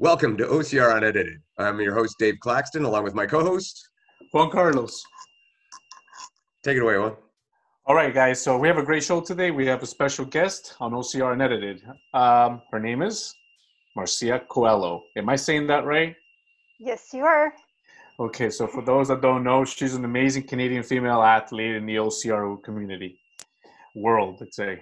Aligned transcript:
Welcome 0.00 0.36
to 0.36 0.44
OCR 0.44 0.96
Unedited. 0.96 1.40
I'm 1.58 1.80
your 1.80 1.92
host, 1.92 2.20
Dave 2.20 2.38
Claxton, 2.38 2.84
along 2.84 3.02
with 3.02 3.14
my 3.16 3.26
co 3.26 3.42
host, 3.42 3.88
Juan 4.32 4.48
Carlos. 4.48 5.02
Take 6.62 6.76
it 6.76 6.84
away, 6.84 6.96
Juan. 6.96 7.16
All 7.84 7.96
right, 7.96 8.14
guys. 8.14 8.40
So 8.40 8.56
we 8.56 8.68
have 8.68 8.78
a 8.78 8.82
great 8.84 9.02
show 9.02 9.20
today. 9.20 9.50
We 9.50 9.66
have 9.66 9.82
a 9.82 9.86
special 9.86 10.24
guest 10.24 10.76
on 10.78 10.92
OCR 10.92 11.32
Unedited. 11.32 11.82
Um, 12.14 12.62
her 12.70 12.78
name 12.78 13.02
is 13.02 13.34
Marcia 13.96 14.40
Coelho. 14.48 15.02
Am 15.16 15.28
I 15.28 15.34
saying 15.34 15.66
that 15.66 15.84
right? 15.84 16.14
Yes, 16.78 17.08
you 17.12 17.24
are. 17.24 17.52
Okay, 18.20 18.50
so 18.50 18.68
for 18.68 18.84
those 18.84 19.08
that 19.08 19.20
don't 19.20 19.42
know, 19.42 19.64
she's 19.64 19.94
an 19.94 20.04
amazing 20.04 20.44
Canadian 20.44 20.84
female 20.84 21.22
athlete 21.22 21.74
in 21.74 21.86
the 21.86 21.96
OCR 21.96 22.62
community, 22.62 23.18
world, 23.96 24.36
let's 24.38 24.54
say. 24.54 24.80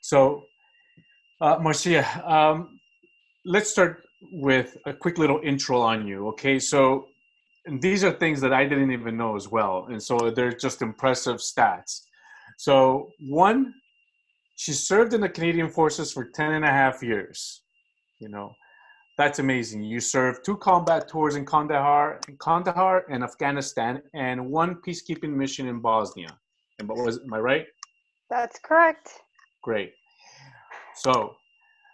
So, 0.00 0.44
uh, 1.40 1.58
Marcia, 1.60 2.06
um, 2.24 2.78
let's 3.44 3.68
start 3.68 4.04
with 4.32 4.76
a 4.86 4.92
quick 4.92 5.18
little 5.18 5.40
intro 5.42 5.80
on 5.80 6.06
you. 6.06 6.28
Okay, 6.28 6.58
so 6.58 7.06
these 7.80 8.04
are 8.04 8.12
things 8.12 8.40
that 8.40 8.52
I 8.52 8.64
didn't 8.64 8.90
even 8.90 9.16
know 9.16 9.36
as 9.36 9.48
well, 9.48 9.86
and 9.90 10.02
so 10.02 10.30
they're 10.30 10.52
just 10.52 10.82
impressive 10.82 11.36
stats. 11.36 12.02
So, 12.58 13.10
one, 13.28 13.74
she 14.56 14.72
served 14.72 15.14
in 15.14 15.20
the 15.20 15.28
Canadian 15.28 15.68
Forces 15.68 16.12
for 16.12 16.24
10 16.24 16.52
and 16.52 16.64
a 16.64 16.70
half 16.70 17.02
years. 17.02 17.62
You 18.20 18.28
know, 18.28 18.52
that's 19.18 19.38
amazing. 19.38 19.82
You 19.82 20.00
served 20.00 20.44
two 20.44 20.56
combat 20.56 21.08
tours 21.08 21.36
in 21.36 21.44
Kandahar, 21.44 22.20
in 22.28 22.36
Kandahar 22.38 23.04
and 23.10 23.24
Afghanistan, 23.24 24.02
and 24.14 24.50
one 24.50 24.76
peacekeeping 24.86 25.34
mission 25.34 25.66
in 25.68 25.80
Bosnia. 25.80 26.38
And 26.78 26.88
what 26.88 26.98
was 26.98 27.18
am 27.18 27.34
I 27.34 27.38
right? 27.38 27.66
That's 28.30 28.58
correct. 28.58 29.10
Great. 29.62 29.92
So, 30.96 31.34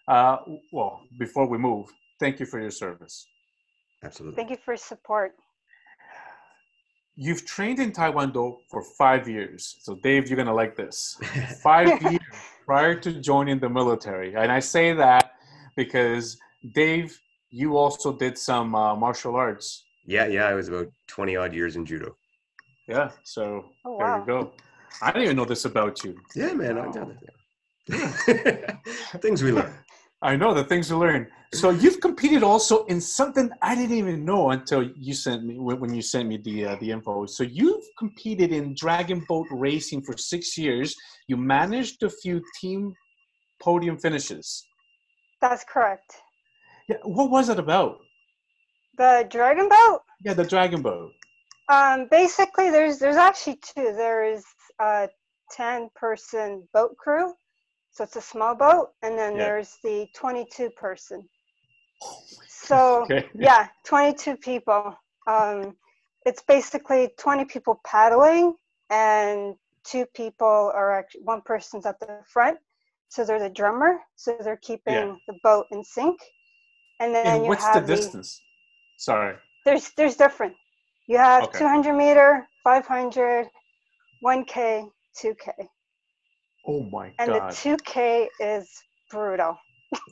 uh, 0.09 0.39
well, 0.73 1.01
before 1.19 1.49
we 1.49 1.59
move, 1.59 1.87
thank 2.21 2.41
you 2.41 2.47
for 2.47 2.61
your 2.61 2.71
service. 2.71 3.27
Absolutely. 4.05 4.37
Thank 4.37 4.51
you 4.51 4.57
for 4.65 4.73
your 4.73 4.79
support. 4.79 5.33
You've 7.17 7.45
trained 7.45 7.81
in 7.81 7.91
Taekwondo 7.91 8.59
for 8.71 8.81
five 8.97 9.29
years. 9.29 9.77
So, 9.81 9.97
Dave, 9.97 10.29
you're 10.29 10.37
going 10.37 10.47
to 10.47 10.55
like 10.55 10.77
this. 10.77 11.19
Five 11.65 12.01
years 12.03 12.21
prior 12.65 12.95
to 12.95 13.13
joining 13.21 13.59
the 13.59 13.69
military. 13.69 14.37
And 14.37 14.53
I 14.53 14.61
say 14.61 14.93
that 14.95 15.33
because, 15.75 16.39
Dave, 16.75 17.19
you 17.51 17.77
also 17.77 18.13
did 18.17 18.39
some 18.39 18.73
uh, 18.77 18.95
martial 18.95 19.35
arts. 19.35 19.85
Yeah, 20.07 20.29
yeah, 20.29 20.45
I 20.47 20.55
was 20.55 20.69
about 20.69 20.93
20 21.09 21.35
odd 21.37 21.53
years 21.55 21.75
in 21.75 21.85
judo. 21.85 22.15
Yeah, 22.87 23.11
so 23.25 23.65
Oh, 23.85 23.97
there 23.99 24.07
wow. 24.07 24.19
you 24.21 24.27
go. 24.27 24.53
I 25.03 25.11
didn't 25.11 25.25
even 25.25 25.37
know 25.37 25.45
this 25.45 25.65
about 25.65 26.05
you. 26.05 26.17
Yeah, 26.37 26.53
man, 26.55 26.79
I've 26.79 26.93
done 26.95 27.19
it. 27.91 28.79
Things 29.21 29.43
we 29.43 29.51
learn. 29.51 29.75
I 30.21 30.35
know 30.37 30.53
the 30.53 30.65
things 30.65 30.91
you 30.91 30.99
learn. 30.99 31.29
So 31.55 31.71
you've 31.71 32.01
competed 32.01 32.43
also 32.43 32.85
in 32.87 33.01
something 33.01 33.51
I 33.63 33.75
didn't 33.75 33.97
even 33.97 34.25
know 34.25 34.51
until 34.51 34.83
you 34.83 35.15
sent 35.15 35.45
me 35.45 35.59
when 35.59 35.81
when 35.81 35.95
you 35.95 36.03
sent 36.03 36.29
me 36.29 36.37
the 36.37 36.67
uh, 36.67 36.77
the 36.81 36.91
info. 36.91 37.25
So 37.27 37.45
you've 37.45 37.85
competed 37.99 38.53
in 38.53 38.75
dragon 38.75 39.25
boat 39.29 39.47
racing 39.51 40.03
for 40.03 40.17
six 40.17 40.59
years. 40.59 40.95
You 41.29 41.37
managed 41.37 42.03
a 42.03 42.11
few 42.11 42.43
team 42.61 42.95
podium 43.63 43.97
finishes. 43.97 44.67
That's 45.41 45.65
correct. 45.65 46.17
Yeah, 46.89 46.97
what 47.05 47.31
was 47.31 47.49
it 47.49 47.59
about? 47.59 47.99
The 48.97 49.27
dragon 49.31 49.69
boat. 49.69 50.01
Yeah, 50.25 50.35
the 50.35 50.45
dragon 50.45 50.83
boat. 50.83 51.13
Um, 51.69 52.09
basically, 52.11 52.71
there's 52.71 52.99
there's 52.99 53.17
actually 53.17 53.59
two. 53.63 53.95
There 53.97 54.25
is 54.25 54.45
a 54.81 55.09
ten 55.53 55.89
person 55.95 56.67
boat 56.75 56.97
crew, 56.97 57.33
so 57.99 58.05
it's 58.05 58.15
a 58.15 58.21
small 58.21 58.55
boat, 58.55 58.91
and 59.03 59.19
then 59.19 59.35
Yeah. 59.35 59.41
there's 59.41 59.79
the 59.83 60.07
twenty 60.15 60.47
two 60.53 60.71
person. 60.71 61.29
So 62.47 63.03
Okay. 63.11 63.29
yeah, 63.35 63.67
twenty 63.85 64.15
two 64.15 64.37
people. 64.37 64.97
Um, 65.27 65.77
it's 66.25 66.41
basically 66.43 67.11
twenty 67.19 67.45
people 67.45 67.81
paddling, 67.85 68.55
and 68.91 69.57
two 69.83 70.07
people 70.15 70.71
are 70.73 70.93
actually 70.93 71.23
one 71.25 71.43
person's 71.43 71.87
at 71.87 71.99
the 71.99 72.21
front, 72.25 72.59
so 73.09 73.25
they're 73.25 73.41
the 73.41 73.51
drummer, 73.51 73.99
so 74.15 74.37
they're 74.45 74.59
keeping 74.63 74.95
Yeah. 74.95 75.15
the 75.27 75.33
boat 75.43 75.67
in 75.73 75.83
sync. 75.83 76.21
And 77.01 77.13
then 77.13 77.27
And 77.27 77.43
you 77.43 77.49
what's 77.49 77.65
the 77.65 77.81
have 77.81 77.87
distance? 77.89 78.43
Sorry. 78.97 79.35
there's 79.65 79.91
there's 79.97 80.15
different. 80.15 80.55
You 81.09 81.19
have 81.19 81.43
Okay. 81.43 81.59
200 81.59 81.95
meter, 81.95 82.49
500, 82.63 83.49
1K, 84.25 84.89
2K, 85.21 85.53
Oh 86.67 86.83
my 86.91 87.13
and 87.19 87.29
god. 87.31 87.57
And 87.65 87.79
the 87.79 87.83
2K 87.83 88.27
is 88.41 88.85
brutal. 89.11 89.61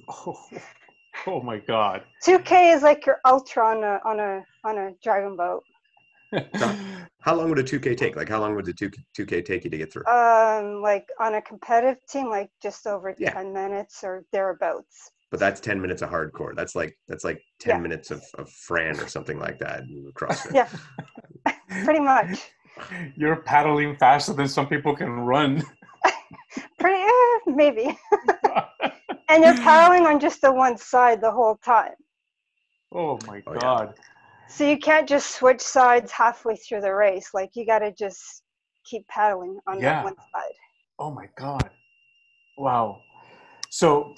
Oh, 0.09 0.49
oh 1.27 1.43
my 1.43 1.59
god. 1.59 2.03
2K 2.25 2.75
is 2.75 2.83
like 2.83 3.07
your 3.07 3.19
ultra 3.25 3.65
on 3.65 3.85
a 3.85 4.01
on 4.05 4.21
a 4.21 4.45
on 4.65 4.79
a 4.79 4.93
dragon 5.03 5.37
boat. 5.37 5.65
How 7.21 7.35
long 7.35 7.49
would 7.49 7.59
a 7.59 7.65
2K 7.65 7.97
take? 7.97 8.15
Like, 8.15 8.29
how 8.29 8.39
long 8.41 8.55
would 8.55 8.67
the 8.67 8.73
2, 8.73 8.89
2K 9.19 9.45
take 9.45 9.65
you 9.65 9.71
to 9.71 9.79
get 9.79 9.93
through? 9.93 10.07
Um, 10.07 10.81
like 10.81 11.09
on 11.19 11.35
a 11.35 11.43
competitive 11.43 11.97
team, 12.09 12.31
like 12.31 12.51
just 12.63 12.87
over 12.87 13.17
Yeah. 13.19 13.33
10 13.33 13.53
minutes 13.53 14.05
or 14.05 14.25
thereabouts. 14.33 15.11
But 15.33 15.41
that's 15.41 15.61
10 15.61 15.81
minutes 15.81 16.03
of 16.03 16.11
hardcore. 16.11 16.55
That's 16.55 16.77
like 16.77 16.97
that's 17.09 17.25
like 17.25 17.43
10 17.59 17.77
Yeah. 17.77 17.81
minutes 17.81 18.13
of, 18.13 18.23
of 18.39 18.49
Fran 18.49 19.01
or 19.01 19.09
something 19.09 19.41
like 19.41 19.59
that. 19.59 19.83
CrossFit. 20.15 20.55
Yeah. 20.55 21.53
Pretty 21.85 22.01
much. 22.01 22.53
You're 23.17 23.43
paddling 23.43 23.97
faster 23.97 24.33
than 24.33 24.47
some 24.47 24.69
people 24.69 24.95
can 24.95 25.11
run. 25.11 25.65
Pretty 26.79 27.03
eh, 27.03 27.39
maybe. 27.47 27.99
And 29.29 29.43
you're 29.43 29.55
paddling 29.55 30.07
on 30.07 30.21
just 30.21 30.41
the 30.41 30.53
one 30.53 30.77
side 30.79 31.21
the 31.21 31.33
whole 31.33 31.57
time. 31.57 31.95
oh 32.93 33.19
my 33.27 33.43
Oh, 33.49 33.55
yeah. 33.55 33.61
god. 33.61 33.95
So 34.49 34.65
you 34.69 34.79
can't 34.79 35.09
just 35.09 35.33
switch 35.37 35.61
sides 35.61 36.13
halfway 36.13 36.55
through 36.55 36.83
the 36.83 36.95
race. 36.95 37.31
Like 37.35 37.51
you 37.55 37.67
got 37.67 37.81
to 37.81 37.93
just 37.93 38.43
keep 38.85 39.07
paddling 39.09 39.59
on 39.67 39.81
Yeah. 39.81 39.95
that 39.95 40.05
one 40.05 40.15
side. 40.33 40.55
Oh 41.01 41.11
my 41.11 41.29
god. 41.37 41.71
Wow. 42.57 43.03
So 43.71 44.15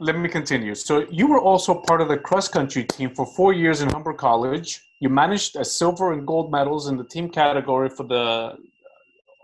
let 0.00 0.16
me 0.18 0.28
continue. 0.28 0.74
So 0.74 1.06
you 1.10 1.28
were 1.28 1.40
also 1.40 1.72
part 1.82 2.00
of 2.00 2.08
the 2.08 2.18
cross 2.18 2.48
country 2.48 2.82
team 2.84 3.14
for 3.14 3.26
four 3.26 3.52
years 3.52 3.80
in 3.80 3.88
Humber 3.90 4.14
College. 4.14 4.82
You 5.00 5.08
managed 5.08 5.54
a 5.54 5.64
silver 5.64 6.12
and 6.14 6.26
gold 6.26 6.50
medals 6.50 6.88
in 6.88 6.96
the 6.96 7.04
team 7.04 7.30
category 7.30 7.88
for 7.90 8.02
the 8.02 8.56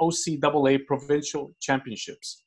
OCAA 0.01 0.85
provincial 0.87 1.55
championships. 1.61 2.44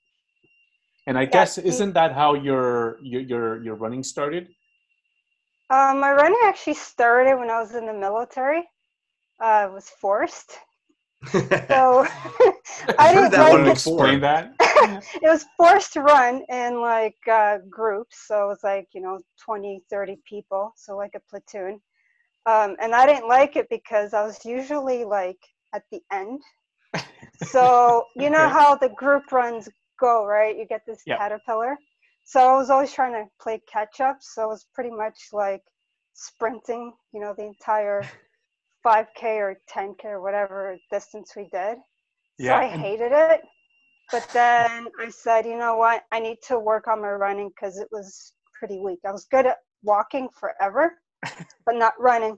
And 1.07 1.17
I 1.17 1.23
guess 1.23 1.57
isn't 1.57 1.93
that 1.93 2.13
how 2.13 2.33
your 2.33 2.97
your 3.01 3.21
your, 3.21 3.63
your 3.63 3.75
running 3.75 4.03
started? 4.03 4.49
Um, 5.69 5.99
my 5.99 6.11
running 6.11 6.39
actually 6.43 6.75
started 6.75 7.37
when 7.37 7.49
I 7.49 7.59
was 7.61 7.75
in 7.75 7.85
the 7.85 7.93
military. 7.93 8.63
Uh, 9.41 9.45
I 9.45 9.65
was 9.67 9.89
forced. 9.89 10.51
So 11.31 12.05
I 12.99 13.13
didn't 13.13 13.31
that 13.31 13.51
like. 13.51 13.71
Explain 13.71 14.19
that. 14.21 14.53
it 14.59 15.23
was 15.23 15.45
forced 15.57 15.93
to 15.93 16.01
run 16.01 16.43
in 16.49 16.81
like 16.81 17.17
uh, 17.31 17.57
groups. 17.69 18.27
So 18.27 18.43
it 18.43 18.47
was 18.47 18.59
like, 18.63 18.87
you 18.93 19.01
know, 19.01 19.19
20, 19.43 19.81
30 19.89 20.19
people. 20.29 20.73
So 20.75 20.95
like 20.95 21.15
a 21.15 21.21
platoon. 21.29 21.81
Um, 22.45 22.75
and 22.81 22.93
I 22.93 23.05
didn't 23.05 23.27
like 23.27 23.55
it 23.55 23.67
because 23.69 24.13
I 24.13 24.23
was 24.23 24.45
usually 24.45 25.03
like 25.05 25.39
at 25.73 25.83
the 25.91 26.01
end. 26.11 26.41
So 27.43 28.05
you 28.15 28.29
know 28.29 28.47
how 28.47 28.75
the 28.75 28.89
group 28.89 29.31
runs 29.31 29.69
go, 29.99 30.25
right? 30.25 30.57
You 30.57 30.65
get 30.67 30.85
this 30.85 31.03
Yeah. 31.05 31.17
caterpillar. 31.17 31.77
So 32.25 32.41
I 32.41 32.57
was 32.57 32.69
always 32.69 32.91
trying 32.91 33.13
to 33.13 33.29
play 33.41 33.61
catch 33.71 34.01
up. 34.01 34.17
So 34.21 34.43
it 34.45 34.47
was 34.47 34.67
pretty 34.73 34.91
much 34.91 35.17
like 35.33 35.63
sprinting, 36.13 36.93
you 37.13 37.21
know, 37.21 37.33
the 37.37 37.45
entire 37.45 38.01
5K 38.85 39.37
or 39.37 39.57
10K 39.73 40.05
or 40.05 40.21
whatever 40.21 40.77
distance 40.91 41.33
we 41.35 41.49
did. 41.51 41.77
So 42.37 42.47
Yeah, 42.47 42.57
I 42.57 42.67
hated 42.67 43.11
it. 43.13 43.41
But 44.11 44.27
then 44.33 44.87
I 44.99 45.09
said, 45.09 45.45
you 45.45 45.57
know 45.57 45.75
what? 45.77 46.03
I 46.11 46.19
need 46.19 46.37
to 46.47 46.59
work 46.59 46.87
on 46.87 47.01
my 47.01 47.09
running 47.11 47.49
because 47.49 47.77
it 47.77 47.89
was 47.91 48.33
pretty 48.57 48.79
weak. 48.79 48.99
I 49.05 49.11
was 49.11 49.25
good 49.25 49.45
at 49.45 49.57
walking 49.83 50.29
forever, 50.39 50.93
but 51.65 51.75
not 51.75 51.93
running. 51.99 52.37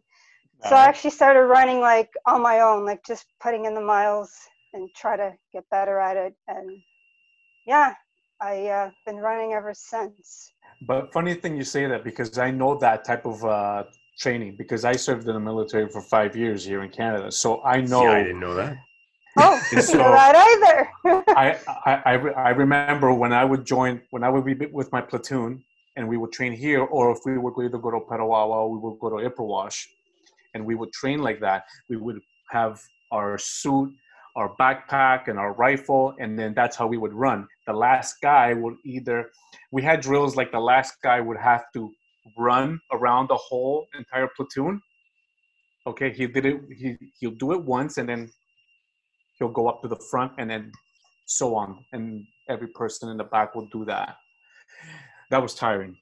So 0.63 0.75
I 0.75 0.85
actually 0.87 1.11
started 1.11 1.45
running 1.45 1.79
like 1.81 2.09
on 2.27 2.41
my 2.41 2.61
own, 2.61 2.85
like 2.85 3.05
just 3.05 3.25
putting 3.41 3.65
in 3.65 3.75
the 3.75 3.81
miles 3.81 4.31
and 4.73 4.89
try 4.95 5.15
to 5.17 5.33
get 5.53 5.63
better 5.71 5.99
at 5.99 6.17
it. 6.17 6.35
And 6.47 6.81
yeah, 7.69 7.93
I 8.41 8.67
uh, 8.77 8.89
been 9.05 9.17
running 9.17 9.53
ever 9.53 9.73
since. 9.75 10.51
But 10.87 11.13
funny 11.13 11.35
thing 11.35 11.55
you 11.55 11.63
say 11.63 11.85
that 11.85 12.03
because 12.03 12.37
I 12.39 12.49
know 12.49 12.71
that 12.79 13.05
type 13.05 13.25
of 13.33 13.37
uh, 13.45 13.83
training 14.17 14.55
because 14.57 14.83
I 14.85 14.93
served 14.93 15.27
in 15.27 15.35
the 15.35 15.45
military 15.51 15.87
for 15.87 16.01
five 16.01 16.35
years 16.35 16.65
here 16.65 16.81
in 16.83 16.89
Canada. 16.89 17.31
So 17.31 17.61
I 17.63 17.81
know. 17.81 18.01
See, 18.01 18.07
I 18.07 18.23
didn't 18.23 18.39
know 18.39 18.55
that. 18.55 18.73
Oh, 19.37 19.53
And 19.71 19.71
you 19.71 19.77
know 19.77 20.09
so- 20.09 20.17
that 20.21 20.35
either. 20.49 20.77
I, 21.43 21.47
I, 21.85 21.93
I, 22.11 22.13
I 22.49 22.49
remember 22.63 23.13
when 23.13 23.33
I 23.33 23.45
would 23.45 23.63
join, 23.65 24.01
when 24.09 24.23
I 24.23 24.29
would 24.33 24.45
be 24.45 24.55
with 24.79 24.91
my 24.91 25.01
platoon 25.01 25.63
and 25.95 26.07
we 26.07 26.17
would 26.17 26.31
train 26.31 26.53
here, 26.53 26.81
or 26.95 27.11
if 27.11 27.19
we 27.25 27.37
would 27.37 27.53
either 27.63 27.77
go 27.77 27.91
to 27.91 27.99
Petawawa, 28.09 28.57
we 28.73 28.77
would 28.83 28.97
go 28.99 29.09
to 29.13 29.19
Ipperwash, 29.29 29.77
and 30.53 30.65
we 30.65 30.73
would 30.73 30.91
train 31.01 31.19
like 31.27 31.39
that. 31.41 31.63
We 31.89 31.97
would 31.97 32.19
have 32.49 32.79
our 33.11 33.37
suit, 33.37 33.89
our 34.39 34.55
backpack, 34.55 35.27
and 35.27 35.37
our 35.37 35.53
rifle, 35.53 36.13
and 36.19 36.39
then 36.39 36.53
that's 36.55 36.75
how 36.79 36.87
we 36.87 36.97
would 36.97 37.13
run. 37.13 37.45
The 37.67 37.73
last 37.73 38.15
guy 38.21 38.53
would 38.53 38.75
either, 38.85 39.29
we 39.71 39.81
had 39.83 39.99
drills 39.99 40.37
like 40.39 40.51
the 40.51 40.65
last 40.73 40.93
guy 41.03 41.19
would 41.19 41.37
have 41.37 41.63
to 41.73 41.91
run 42.37 42.79
around 42.93 43.27
the 43.27 43.35
whole 43.35 43.87
entire 43.97 44.29
platoon. 44.35 44.81
Okay, 45.85 46.09
he 46.11 46.25
did 46.27 46.45
it. 46.45 46.61
He 46.79 46.97
he'll 47.19 47.39
do 47.45 47.51
it 47.51 47.61
once, 47.63 47.97
and 47.97 48.07
then 48.07 48.31
he'll 49.37 49.55
go 49.59 49.67
up 49.67 49.81
to 49.81 49.87
the 49.89 50.01
front, 50.09 50.31
and 50.37 50.49
then 50.49 50.71
so 51.25 51.53
on, 51.55 51.83
and 51.93 52.25
every 52.47 52.69
person 52.81 53.09
in 53.09 53.17
the 53.17 53.23
back 53.35 53.55
will 53.55 53.67
do 53.77 53.83
that. 53.85 54.15
That 55.31 55.41
was 55.41 55.53
tiring. 55.53 55.95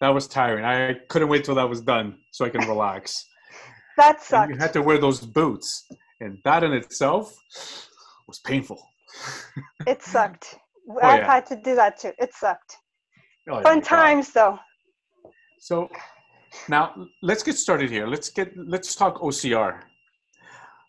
That 0.00 0.08
was 0.08 0.26
tiring. 0.26 0.64
I 0.64 0.94
couldn't 1.08 1.28
wait 1.28 1.44
till 1.44 1.56
that 1.56 1.68
was 1.68 1.82
done 1.82 2.08
so 2.30 2.44
I 2.46 2.48
can 2.48 2.66
relax. 2.66 3.26
That 3.98 4.22
And 4.32 4.54
you 4.54 4.58
had 4.58 4.72
to 4.72 4.82
wear 4.82 4.98
those 4.98 5.20
boots, 5.20 5.86
and 6.20 6.38
that 6.44 6.62
in 6.62 6.72
itself 6.72 7.34
was 8.26 8.38
painful. 8.40 8.80
It 9.88 10.02
sucked. 10.02 10.56
Oh, 10.88 10.98
I've 11.02 11.20
yeah. 11.20 11.32
had 11.34 11.46
to 11.46 11.56
do 11.56 11.74
that 11.74 11.98
too. 11.98 12.12
It 12.18 12.32
sucked. 12.32 12.76
Oh, 13.48 13.60
Fun 13.62 13.80
God. 13.80 13.84
times 13.84 14.32
though. 14.32 14.56
So 15.58 15.88
now 16.68 16.94
let's 17.22 17.42
get 17.42 17.56
started 17.56 17.90
here. 17.90 18.06
Let's 18.06 18.30
get 18.30 18.52
let's 18.56 18.94
talk 18.94 19.20
OCR. 19.20 19.80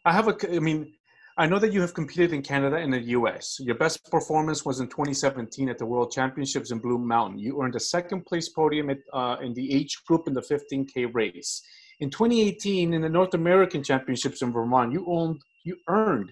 I 0.06 0.14
have 0.14 0.28
a 0.28 0.36
I 0.56 0.60
mean 0.60 0.94
I 1.38 1.48
know 1.48 1.60
that 1.60 1.74
you 1.74 1.82
have 1.82 1.94
competed 1.94 2.34
in 2.34 2.42
Canada 2.42 2.76
and 2.76 2.94
the 2.94 3.02
US. 3.18 3.58
Your 3.60 3.76
best 3.76 4.12
performance 4.12 4.66
was 4.66 4.80
in 4.80 4.88
2017 4.88 5.70
at 5.70 5.78
the 5.78 5.86
World 5.86 6.12
Championships 6.12 6.72
in 6.72 6.80
Blue 6.80 7.00
Mountain. 7.00 7.40
You 7.40 7.62
earned 7.62 7.76
a 7.76 7.80
second 7.80 8.26
place 8.26 8.50
podium 8.50 8.90
at, 8.90 9.00
uh, 9.14 9.38
in 9.42 9.54
the 9.54 9.74
age 9.74 10.04
group 10.06 10.28
in 10.28 10.34
the 10.34 10.42
15K 10.42 11.10
race. 11.14 11.64
In 12.02 12.10
2018, 12.10 12.96
in 12.96 13.02
the 13.02 13.10
North 13.10 13.36
American 13.36 13.84
Championships 13.84 14.42
in 14.42 14.52
Vermont, 14.52 14.92
you 14.92 15.06
owned 15.08 15.40
you 15.64 15.78
earned 15.88 16.32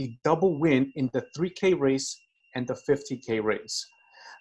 a 0.00 0.18
double 0.24 0.58
win 0.58 0.92
in 0.96 1.08
the 1.12 1.24
3K 1.38 1.78
race 1.78 2.20
and 2.56 2.66
the 2.66 2.74
50K 2.88 3.40
race. 3.42 3.86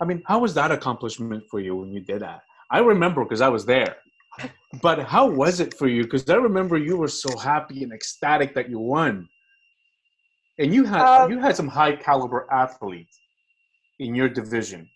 I 0.01 0.05
mean, 0.05 0.23
how 0.25 0.39
was 0.39 0.55
that 0.55 0.71
accomplishment 0.71 1.43
for 1.51 1.59
you 1.59 1.75
when 1.75 1.91
you 1.91 2.01
did 2.01 2.23
that? 2.23 2.41
I 2.71 2.79
remember 2.79 3.23
because 3.23 3.41
I 3.41 3.49
was 3.49 3.65
there. 3.65 3.97
But 4.81 4.99
how 5.03 5.29
was 5.29 5.59
it 5.59 5.75
for 5.75 5.87
you? 5.87 6.03
Because 6.03 6.27
I 6.29 6.35
remember 6.35 6.77
you 6.77 6.97
were 6.97 7.07
so 7.07 7.37
happy 7.37 7.83
and 7.83 7.91
ecstatic 7.91 8.55
that 8.55 8.69
you 8.69 8.79
won. 8.79 9.27
And 10.57 10.73
you 10.73 10.83
had 10.85 11.01
Um, 11.01 11.31
you 11.31 11.39
had 11.39 11.55
some 11.55 11.67
high 11.67 11.95
caliber 11.95 12.47
athletes 12.51 13.19
in 13.99 14.15
your 14.15 14.29
division. 14.29 14.89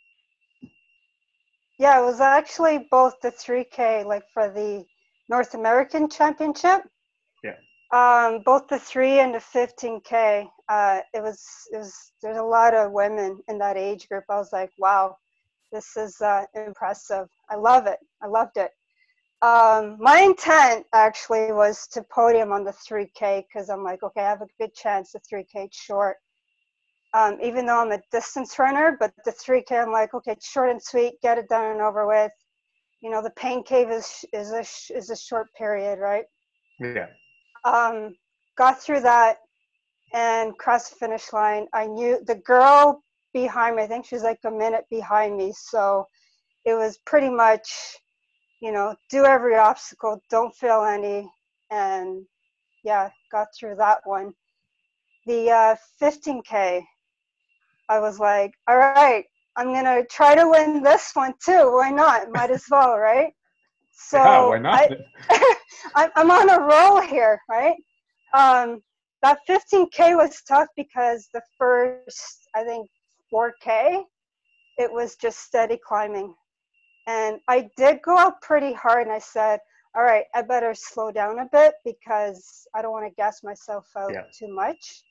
Yeah, 1.77 1.99
it 1.99 2.05
was 2.05 2.21
actually 2.21 2.87
both 2.89 3.19
the 3.21 3.31
3K, 3.31 4.05
like 4.05 4.23
for 4.33 4.49
the 4.49 4.85
North 5.33 5.55
American 5.55 6.07
Championship. 6.07 6.83
Yeah. 7.43 7.57
Um, 7.91 8.43
both 8.45 8.67
the 8.67 8.77
three 8.77 9.17
and 9.19 9.33
the 9.33 9.39
15K. 9.39 10.47
Uh, 10.69 10.99
it 11.11 11.23
was 11.23 11.43
it 11.71 11.77
was 11.77 12.11
there's 12.21 12.37
a 12.37 12.43
lot 12.43 12.75
of 12.75 12.91
women 12.91 13.39
in 13.47 13.57
that 13.57 13.75
age 13.75 14.07
group. 14.07 14.25
I 14.29 14.35
was 14.35 14.53
like, 14.53 14.69
wow, 14.77 15.17
this 15.71 15.97
is 15.97 16.21
uh, 16.21 16.45
impressive. 16.53 17.27
I 17.49 17.55
love 17.55 17.87
it. 17.87 17.97
I 18.21 18.27
loved 18.27 18.57
it. 18.57 18.69
Um, 19.41 19.97
my 19.99 20.19
intent 20.19 20.85
actually 20.93 21.51
was 21.51 21.87
to 21.93 22.03
podium 22.03 22.51
on 22.51 22.63
the 22.63 22.75
3K 22.87 23.45
because 23.47 23.71
I'm 23.71 23.83
like, 23.83 24.03
okay, 24.03 24.21
I 24.21 24.29
have 24.29 24.43
a 24.43 24.47
good 24.59 24.75
chance. 24.75 25.13
The 25.13 25.19
3K 25.19 25.65
is 25.65 25.73
short. 25.73 26.17
Um, 27.15 27.39
even 27.41 27.65
though 27.65 27.81
I'm 27.81 27.91
a 27.91 28.01
distance 28.11 28.59
runner, 28.59 28.97
but 28.99 29.13
the 29.25 29.31
3K, 29.31 29.81
I'm 29.81 29.91
like, 29.91 30.13
okay, 30.13 30.35
short 30.41 30.69
and 30.69 30.81
sweet, 30.81 31.13
get 31.23 31.39
it 31.39 31.49
done 31.49 31.71
and 31.71 31.81
over 31.81 32.05
with. 32.05 32.31
You 33.03 33.11
know, 33.11 33.21
the 33.21 33.31
pain 33.31 33.63
cave 33.63 33.91
is 33.91 34.25
is 34.33 34.51
a 34.51 34.61
is 34.97 35.09
a 35.09 35.15
short 35.15 35.47
period, 35.55 35.99
right? 35.99 36.25
Yeah. 36.79 37.07
um, 37.65 38.15
got 38.57 38.81
through 38.81 39.01
that 39.01 39.37
and 40.13 40.57
crossed 40.57 40.91
the 40.91 40.95
finish 40.97 41.33
line. 41.33 41.67
I 41.73 41.85
knew 41.87 42.19
the 42.25 42.35
girl 42.35 43.03
behind 43.33 43.75
me, 43.75 43.83
I 43.83 43.87
think 43.87 44.05
she 44.05 44.15
was 44.15 44.23
like 44.23 44.39
a 44.45 44.51
minute 44.51 44.85
behind 44.89 45.35
me. 45.37 45.53
So 45.55 46.07
it 46.65 46.75
was 46.75 46.99
pretty 47.05 47.29
much, 47.29 47.97
you 48.61 48.71
know, 48.71 48.95
do 49.09 49.25
every 49.25 49.55
obstacle, 49.55 50.21
don't 50.29 50.55
fail 50.55 50.83
any. 50.83 51.29
And 51.71 52.25
yeah, 52.83 53.09
got 53.31 53.47
through 53.57 53.75
that 53.77 53.99
one. 54.05 54.33
The 55.25 55.49
uh, 55.49 55.75
15K, 56.01 56.83
I 57.89 57.99
was 57.99 58.19
like, 58.19 58.53
all 58.67 58.77
right, 58.77 59.25
I'm 59.57 59.67
going 59.67 59.85
to 59.85 60.05
try 60.09 60.35
to 60.35 60.49
win 60.49 60.81
this 60.81 61.11
one 61.13 61.33
too. 61.43 61.73
Why 61.75 61.91
not? 61.91 62.29
Might 62.31 62.51
as 62.51 62.63
well, 62.69 62.97
right? 62.97 63.31
So 63.91 64.17
yeah, 64.17 64.47
why 64.49 64.57
not? 64.59 64.91
I, 65.29 65.55
I'm, 65.95 66.09
I'm 66.15 66.31
on 66.31 66.49
a 66.49 66.59
roll 66.59 67.01
here, 67.01 67.39
right? 67.49 67.75
Um, 68.33 68.81
that 69.21 69.39
15K 69.49 70.17
was 70.17 70.41
tough 70.47 70.67
because 70.75 71.29
the 71.33 71.41
first, 71.57 72.47
I 72.55 72.63
think, 72.63 72.89
4K, 73.33 74.03
it 74.77 74.91
was 74.91 75.15
just 75.15 75.39
steady 75.39 75.79
climbing. 75.87 76.33
And 77.07 77.39
I 77.47 77.69
did 77.77 78.01
go 78.03 78.17
out 78.17 78.41
pretty 78.41 78.73
hard 78.73 79.03
and 79.03 79.11
I 79.11 79.19
said, 79.19 79.59
all 79.95 80.03
right, 80.03 80.25
I 80.33 80.41
better 80.41 80.73
slow 80.73 81.11
down 81.11 81.39
a 81.39 81.47
bit 81.51 81.73
because 81.85 82.65
I 82.75 82.81
don't 82.81 82.91
want 82.91 83.05
to 83.07 83.13
gas 83.15 83.43
myself 83.43 83.85
out 83.97 84.11
Yeah. 84.13 84.23
too 84.37 84.53
much. 84.53 85.03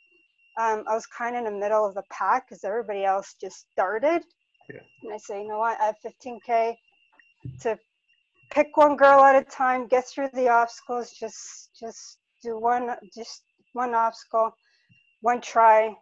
Um, 0.61 0.85
I 0.89 0.95
was 0.95 1.07
kind 1.07 1.37
of 1.37 1.45
in 1.45 1.53
the 1.53 1.59
middle 1.59 1.87
of 1.87 1.95
the 1.95 2.03
pack 2.11 2.49
because 2.49 2.65
everybody 2.65 3.05
else 3.05 3.35
just 3.41 3.67
started. 3.71 4.23
Yeah. 4.69 4.81
And 5.03 5.13
I 5.13 5.17
say, 5.17 5.43
you 5.43 5.49
know 5.49 5.59
what, 5.59 5.81
I 5.81 5.87
have 5.87 5.97
15K 6.05 6.75
to 7.63 7.79
pick 8.51 8.77
one 8.77 8.97
girl 8.97 9.25
at 9.25 9.35
a 9.35 9.45
time, 9.45 9.89
get 9.89 10.07
through 10.07 10.29
the 10.35 10.49
obstacles, 10.49 11.13
just 11.13 11.71
just 11.79 12.19
do 12.43 12.59
one 12.59 12.95
just 13.15 13.43
one 13.73 13.95
obstacle, 13.95 14.55
one 15.21 15.41
try, 15.41 15.95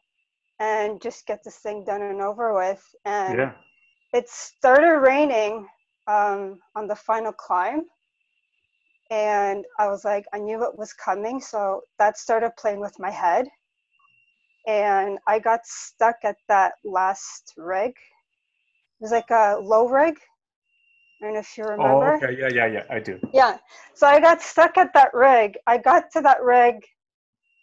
and 0.58 1.00
just 1.00 1.26
get 1.26 1.42
this 1.44 1.58
thing 1.58 1.84
done 1.84 2.02
and 2.02 2.20
over 2.20 2.54
with. 2.54 2.84
And 3.04 3.38
yeah. 3.38 3.52
it 4.12 4.28
started 4.28 4.98
raining 4.98 5.66
um, 6.06 6.58
on 6.74 6.86
the 6.86 6.96
final 6.96 7.32
climb. 7.32 7.82
And 9.10 9.64
I 9.78 9.88
was 9.88 10.04
like, 10.04 10.24
I 10.32 10.38
knew 10.38 10.62
it 10.64 10.78
was 10.78 10.92
coming. 10.92 11.40
So 11.40 11.82
that 11.98 12.18
started 12.18 12.52
playing 12.56 12.80
with 12.80 12.98
my 12.98 13.10
head. 13.10 13.46
And 14.66 15.18
I 15.26 15.38
got 15.38 15.60
stuck 15.64 16.16
at 16.24 16.36
that 16.48 16.74
last 16.84 17.54
rig. 17.56 17.90
It 17.90 19.02
was 19.02 19.12
like 19.12 19.30
a 19.30 19.58
low 19.60 19.88
rig. 19.88 20.16
I 21.20 21.26
don't 21.26 21.34
know 21.34 21.40
if 21.40 21.56
you 21.56 21.64
remember. 21.64 21.82
Oh, 21.82 22.00
remember. 22.00 22.26
okay. 22.26 22.40
Yeah, 22.40 22.48
yeah, 22.52 22.66
yeah. 22.66 22.84
I 22.90 22.98
do. 22.98 23.18
Yeah. 23.32 23.58
So 23.94 24.06
I 24.06 24.20
got 24.20 24.42
stuck 24.42 24.78
at 24.78 24.92
that 24.94 25.12
rig. 25.12 25.56
I 25.66 25.78
got 25.78 26.10
to 26.12 26.20
that 26.22 26.42
rig. 26.42 26.76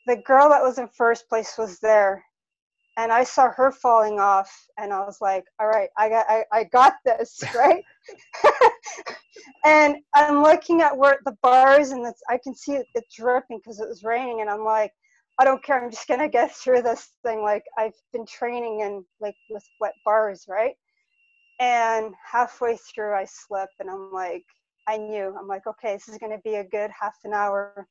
The 0.06 0.18
girl 0.18 0.50
that 0.50 0.62
was 0.62 0.78
in 0.78 0.88
first 0.90 1.28
place 1.28 1.56
was 1.58 1.80
there. 1.80 2.24
And 2.98 3.12
I 3.12 3.24
saw 3.24 3.52
her 3.52 3.72
falling 3.72 4.20
off 4.20 4.52
and 4.80 4.92
I 4.92 5.02
was 5.02 5.22
like, 5.22 5.46
all 5.60 5.68
right, 5.68 5.90
I 5.98 6.10
got 6.10 6.26
I, 6.28 6.46
I 6.52 6.64
got 6.64 6.96
this, 7.06 7.44
right? 7.56 7.84
and 9.66 9.98
I'm 10.16 10.42
looking 10.42 10.81
at 10.81 10.98
where 10.98 11.19
the 11.26 11.38
bars 11.44 11.92
and 11.92 12.06
it's, 12.06 12.21
I 12.28 12.40
can 12.44 12.56
see 12.56 12.74
it, 12.74 12.88
it 12.95 13.06
dripping 13.16 13.60
because 13.60 13.80
it 13.80 13.88
was 13.88 14.04
raining 14.04 14.42
and 14.42 14.50
I'm 14.50 14.64
like, 14.64 14.94
I 15.40 15.46
don't 15.46 15.64
care, 15.64 15.84
I'm 15.84 15.92
just 15.92 16.08
gonna 16.08 16.30
get 16.30 16.56
through 16.56 16.82
this 16.82 17.10
thing. 17.24 17.42
Like 17.42 17.64
I've 17.78 17.94
been 18.12 18.26
training 18.26 18.82
in 18.82 19.06
like 19.20 19.36
with 19.50 19.68
wet 19.80 19.94
bars, 20.04 20.46
right? 20.48 20.76
And 21.60 22.14
halfway 22.32 22.78
through 22.78 23.14
I 23.14 23.26
slip 23.26 23.70
and 23.80 23.90
I'm 23.90 24.12
like, 24.12 24.46
I 24.88 24.98
knew. 24.98 25.36
I'm 25.38 25.48
like, 25.48 25.68
okay, 25.68 25.94
this 25.94 26.08
is 26.08 26.18
going 26.18 26.32
to 26.32 26.42
be 26.44 26.56
a 26.56 26.64
good 26.64 26.90
half 27.00 27.16
an 27.26 27.34
hour 27.34 27.88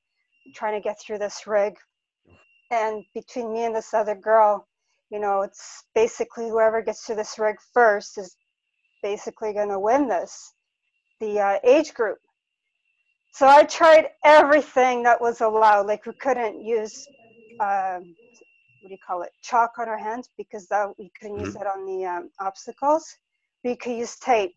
trying 0.54 0.74
to 0.74 0.80
get 0.80 0.98
through 1.00 1.18
this 1.18 1.46
rig. 1.46 1.74
And 2.70 3.04
between 3.14 3.52
me 3.52 3.64
and 3.64 3.76
this 3.76 3.92
other 3.92 4.14
girl, 4.14 4.66
you 5.10 5.20
know, 5.20 5.42
it's 5.42 5.84
basically 5.94 6.48
whoever 6.48 6.80
gets 6.82 7.04
to 7.06 7.14
this 7.14 7.38
rig 7.38 7.56
first 7.74 8.18
is 8.18 8.36
basically 9.02 9.52
going 9.52 9.68
to 9.68 9.78
win 9.78 10.08
this, 10.08 10.54
the 11.20 11.38
uh, 11.38 11.58
age 11.64 11.94
group. 11.94 12.18
So 13.32 13.46
I 13.46 13.64
tried 13.64 14.08
everything 14.24 15.02
that 15.02 15.20
was 15.20 15.42
allowed. 15.42 15.86
Like 15.86 16.06
we 16.06 16.14
couldn't 16.14 16.64
use, 16.64 17.06
um, 17.60 18.14
what 18.80 18.88
do 18.88 18.94
you 18.94 18.98
call 19.04 19.22
it, 19.22 19.32
chalk 19.42 19.72
on 19.78 19.88
our 19.88 19.98
hands 19.98 20.28
because 20.36 20.66
that 20.68 20.88
we 20.98 21.10
couldn't 21.18 21.38
use 21.38 21.54
that 21.54 21.66
on 21.66 21.86
the 21.86 22.04
um, 22.04 22.30
obstacles. 22.40 23.04
You 23.64 23.76
could 23.76 23.96
use 23.96 24.16
tape. 24.16 24.54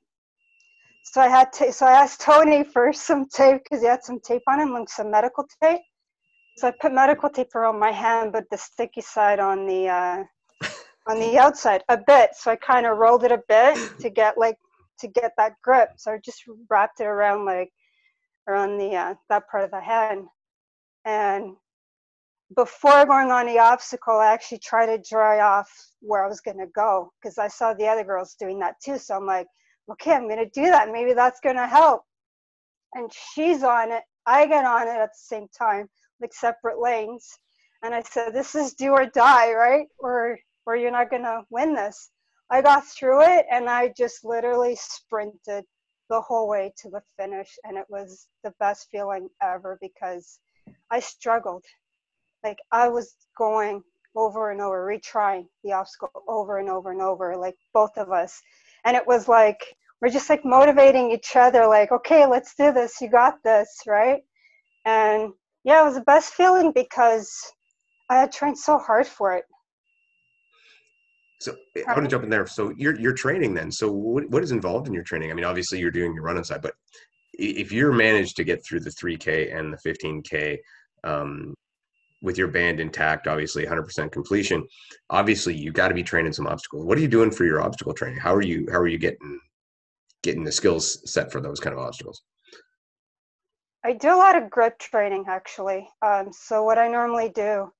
So 1.04 1.22
I 1.22 1.28
had 1.28 1.52
to, 1.54 1.72
so 1.74 1.88
I 1.88 1.94
asked 1.94 2.22
Tony 2.22 2.64
for 2.64 2.94
some 3.08 3.28
tape 3.28 3.64
because 3.64 3.82
he 3.82 3.88
had 3.88 4.04
some 4.04 4.20
tape 4.20 4.44
on 4.48 4.60
him, 4.60 4.72
like 4.72 4.90
some 4.90 5.10
medical 5.10 5.48
tape. 5.62 5.82
So 6.58 6.68
I 6.68 6.74
put 6.80 6.94
medical 6.94 7.30
tape 7.30 7.56
around 7.56 7.80
my 7.80 7.92
hand, 7.92 8.34
but 8.34 8.44
the 8.52 8.58
sticky 8.58 9.02
side 9.02 9.40
on 9.40 9.66
the 9.66 9.88
uh, 9.88 10.24
on 11.08 11.20
the 11.20 11.38
outside 11.40 11.84
a 11.90 11.98
bit. 11.98 12.32
So 12.36 12.52
I 12.52 12.58
kind 12.58 12.86
of 12.86 12.98
rolled 12.98 13.24
it 13.24 13.32
a 13.32 13.42
bit 13.48 13.78
to 14.02 14.10
get 14.10 14.38
like 14.38 14.58
to 15.00 15.08
get 15.08 15.32
that 15.38 15.54
grip. 15.64 15.92
So 15.96 16.12
I 16.12 16.18
just 16.18 16.44
wrapped 16.70 17.00
it 17.00 17.06
around 17.06 17.46
like 17.46 17.72
around 18.48 18.78
the 18.78 18.94
uh, 18.96 19.16
that 19.30 19.50
part 19.50 19.64
of 19.64 19.72
the 19.72 19.82
hand. 19.82 20.26
And 21.06 21.56
before 22.56 23.06
going 23.06 23.32
on 23.32 23.46
the 23.46 23.60
obstacle, 23.60 24.16
I 24.16 24.34
actually 24.34 24.60
tried 24.60 24.88
to 24.88 25.04
dry 25.08 25.40
off 25.40 25.70
where 26.02 26.24
I 26.24 26.28
was 26.28 26.42
going 26.42 26.58
to 26.58 26.68
go 26.68 27.12
because 27.22 27.38
I 27.38 27.48
saw 27.48 27.74
the 27.74 27.88
other 27.88 28.04
girls 28.04 28.36
doing 28.40 28.60
that 28.60 28.76
too. 28.84 28.98
So 28.98 29.16
I'm 29.16 29.26
like, 29.26 29.48
okay, 29.92 30.14
I'm 30.14 30.28
going 30.28 30.44
to 30.44 30.50
do 30.50 30.66
that. 30.66 30.92
Maybe 30.92 31.14
that's 31.14 31.40
going 31.40 31.58
to 31.58 31.68
help. 31.68 32.04
And 32.94 33.12
she's 33.14 33.64
on 33.64 33.92
it. 33.92 34.04
I 34.26 34.48
get 34.48 34.66
on 34.66 34.88
it 34.88 34.98
at 34.98 35.10
the 35.10 35.36
same 35.36 35.48
time, 35.58 35.90
like 36.22 36.34
separate 36.34 36.80
lanes. 36.80 37.28
And 37.84 37.94
I 37.94 38.02
said, 38.02 38.34
this 38.34 38.56
is 38.56 38.74
do 38.74 38.92
or 38.92 39.06
die, 39.06 39.54
right? 39.54 39.88
Or, 40.00 40.38
or 40.66 40.76
you're 40.76 40.92
not 40.92 41.10
going 41.10 41.24
to 41.24 41.44
win 41.50 41.76
this. 41.76 42.10
I 42.50 42.62
got 42.62 42.86
through 42.88 43.22
it 43.22 43.46
and 43.52 43.70
I 43.70 43.94
just 43.96 44.26
literally 44.26 44.76
sprinted 44.76 45.66
the 46.10 46.20
whole 46.20 46.50
way 46.50 46.74
to 46.78 46.90
the 46.90 47.02
finish 47.18 47.50
and 47.64 47.78
it 47.78 47.86
was 47.90 48.28
the 48.44 48.54
best 48.60 48.88
feeling 48.92 49.30
ever 49.44 49.78
because 49.80 50.40
i 50.92 51.00
struggled 51.00 51.64
like 52.44 52.58
i 52.72 52.88
was 52.88 53.16
going 53.38 53.82
over 54.16 54.52
and 54.52 54.62
over 54.62 54.86
retrying 54.86 55.46
the 55.64 55.72
obstacle 55.72 56.10
over 56.28 56.58
and 56.58 56.70
over 56.70 56.92
and 56.92 57.02
over 57.02 57.38
like 57.38 57.56
both 57.74 57.96
of 57.98 58.12
us 58.12 58.42
and 58.86 58.96
it 58.96 59.06
was 59.06 59.28
like 59.28 59.60
we're 60.02 60.10
just 60.10 60.30
like 60.30 60.44
motivating 60.44 61.12
each 61.12 61.36
other 61.36 61.68
like 61.68 61.92
okay 61.92 62.26
let's 62.26 62.56
do 62.56 62.72
this 62.72 63.00
you 63.02 63.10
got 63.10 63.36
this 63.44 63.70
right 63.88 64.22
and 64.86 65.32
yeah 65.64 65.82
it 65.82 65.86
was 65.86 65.96
the 65.96 66.02
best 66.02 66.34
feeling 66.34 66.72
because 66.74 67.30
i 68.10 68.16
had 68.16 68.32
trained 68.32 68.58
so 68.58 68.78
hard 68.78 69.06
for 69.06 69.34
it 69.34 69.46
So 71.40 71.56
I 71.88 71.94
want 71.94 72.04
to 72.04 72.10
jump 72.10 72.26
in 72.26 72.30
there. 72.30 72.46
So 72.48 72.74
you're 72.76 73.00
you're 73.00 73.14
training 73.14 73.54
then. 73.54 73.72
So 73.72 73.90
what 73.92 74.30
what 74.30 74.44
is 74.44 74.52
involved 74.52 74.88
in 74.88 74.94
your 74.94 75.04
training? 75.04 75.32
I 75.32 75.34
mean, 75.34 75.46
obviously 75.46 75.80
you're 75.80 75.92
doing 76.00 76.14
your 76.14 76.24
run 76.24 76.44
side, 76.44 76.62
but 76.62 76.74
if 77.34 77.72
you're 77.72 77.94
managed 77.94 78.36
to 78.38 78.44
get 78.44 78.60
through 78.66 78.82
the 78.82 78.90
3K 78.90 79.58
and 79.58 79.74
the 79.74 79.78
15K 79.78 80.58
um, 81.06 81.54
with 82.22 82.38
your 82.38 82.48
band 82.48 82.80
intact, 82.80 83.28
obviously 83.28 83.66
100% 83.66 84.12
completion, 84.12 84.66
obviously 85.10 85.56
you 85.56 85.72
got 85.72 85.88
to 85.88 85.94
be 85.94 86.04
training 86.04 86.34
some 86.34 86.48
obstacles. 86.48 86.86
What 86.86 86.98
are 86.98 87.02
you 87.02 87.08
doing 87.08 87.32
for 87.32 87.46
your 87.46 87.62
obstacle 87.62 87.94
training? 87.94 88.20
How 88.20 88.34
are 88.34 88.42
you 88.42 88.68
how 88.72 88.80
are 88.80 88.88
you 88.88 88.98
getting 88.98 89.40
getting 90.22 90.44
the 90.44 90.52
skills 90.52 91.02
set 91.12 91.32
for 91.32 91.40
those 91.42 91.60
kind 91.60 91.74
of 91.74 91.80
obstacles? 91.80 92.22
I 93.86 93.94
do 93.94 94.14
a 94.14 94.18
lot 94.18 94.36
of 94.36 94.50
grip 94.50 94.78
training 94.80 95.26
actually. 95.28 95.88
Um, 96.02 96.34
so 96.34 96.64
what 96.64 96.78
I 96.78 96.90
normally 96.90 97.30
do 97.30 97.72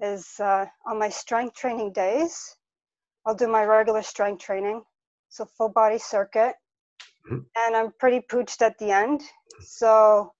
is 0.00 0.40
uh, 0.40 0.66
on 0.86 0.98
my 0.98 1.08
strength 1.08 1.54
training 1.54 1.92
days, 1.92 2.56
I'll 3.24 3.36
do 3.36 3.46
my 3.46 3.64
regular 3.64 4.02
strength 4.02 4.42
training, 4.42 4.82
so 5.28 5.46
full 5.56 5.68
body 5.68 5.98
circuit, 5.98 6.56
Mhm. 7.30 7.46
and 7.56 7.76
I'm 7.76 7.92
pretty 7.92 8.20
pooched 8.20 8.60
at 8.60 8.76
the 8.78 8.90
end. 8.90 9.22
So 9.60 10.33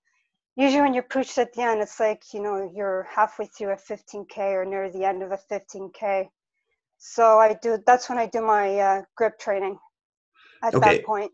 usually 0.56 0.82
when 0.82 0.94
you're 0.94 1.02
pushed 1.02 1.38
at 1.38 1.52
the 1.52 1.62
end, 1.62 1.80
it's 1.80 2.00
like 2.00 2.23
you 2.32 2.40
know 2.42 2.70
you're 2.75 3.06
halfway 3.14 3.46
through 3.46 3.73
a 3.73 3.76
15k 3.76 4.38
or 4.38 4.64
near 4.64 4.90
the 4.90 5.04
end 5.04 5.23
of 5.23 5.32
a 5.32 5.38
15k. 5.50 6.28
So 6.99 7.38
I 7.38 7.54
do. 7.54 7.78
That's 7.87 8.08
when 8.08 8.18
I 8.18 8.26
do 8.26 8.40
my 8.40 8.78
uh, 8.78 9.02
grip 9.16 9.38
training. 9.38 9.78
At 10.62 10.75
Okay. 10.75 10.96
that 10.96 11.04
point. 11.04 11.32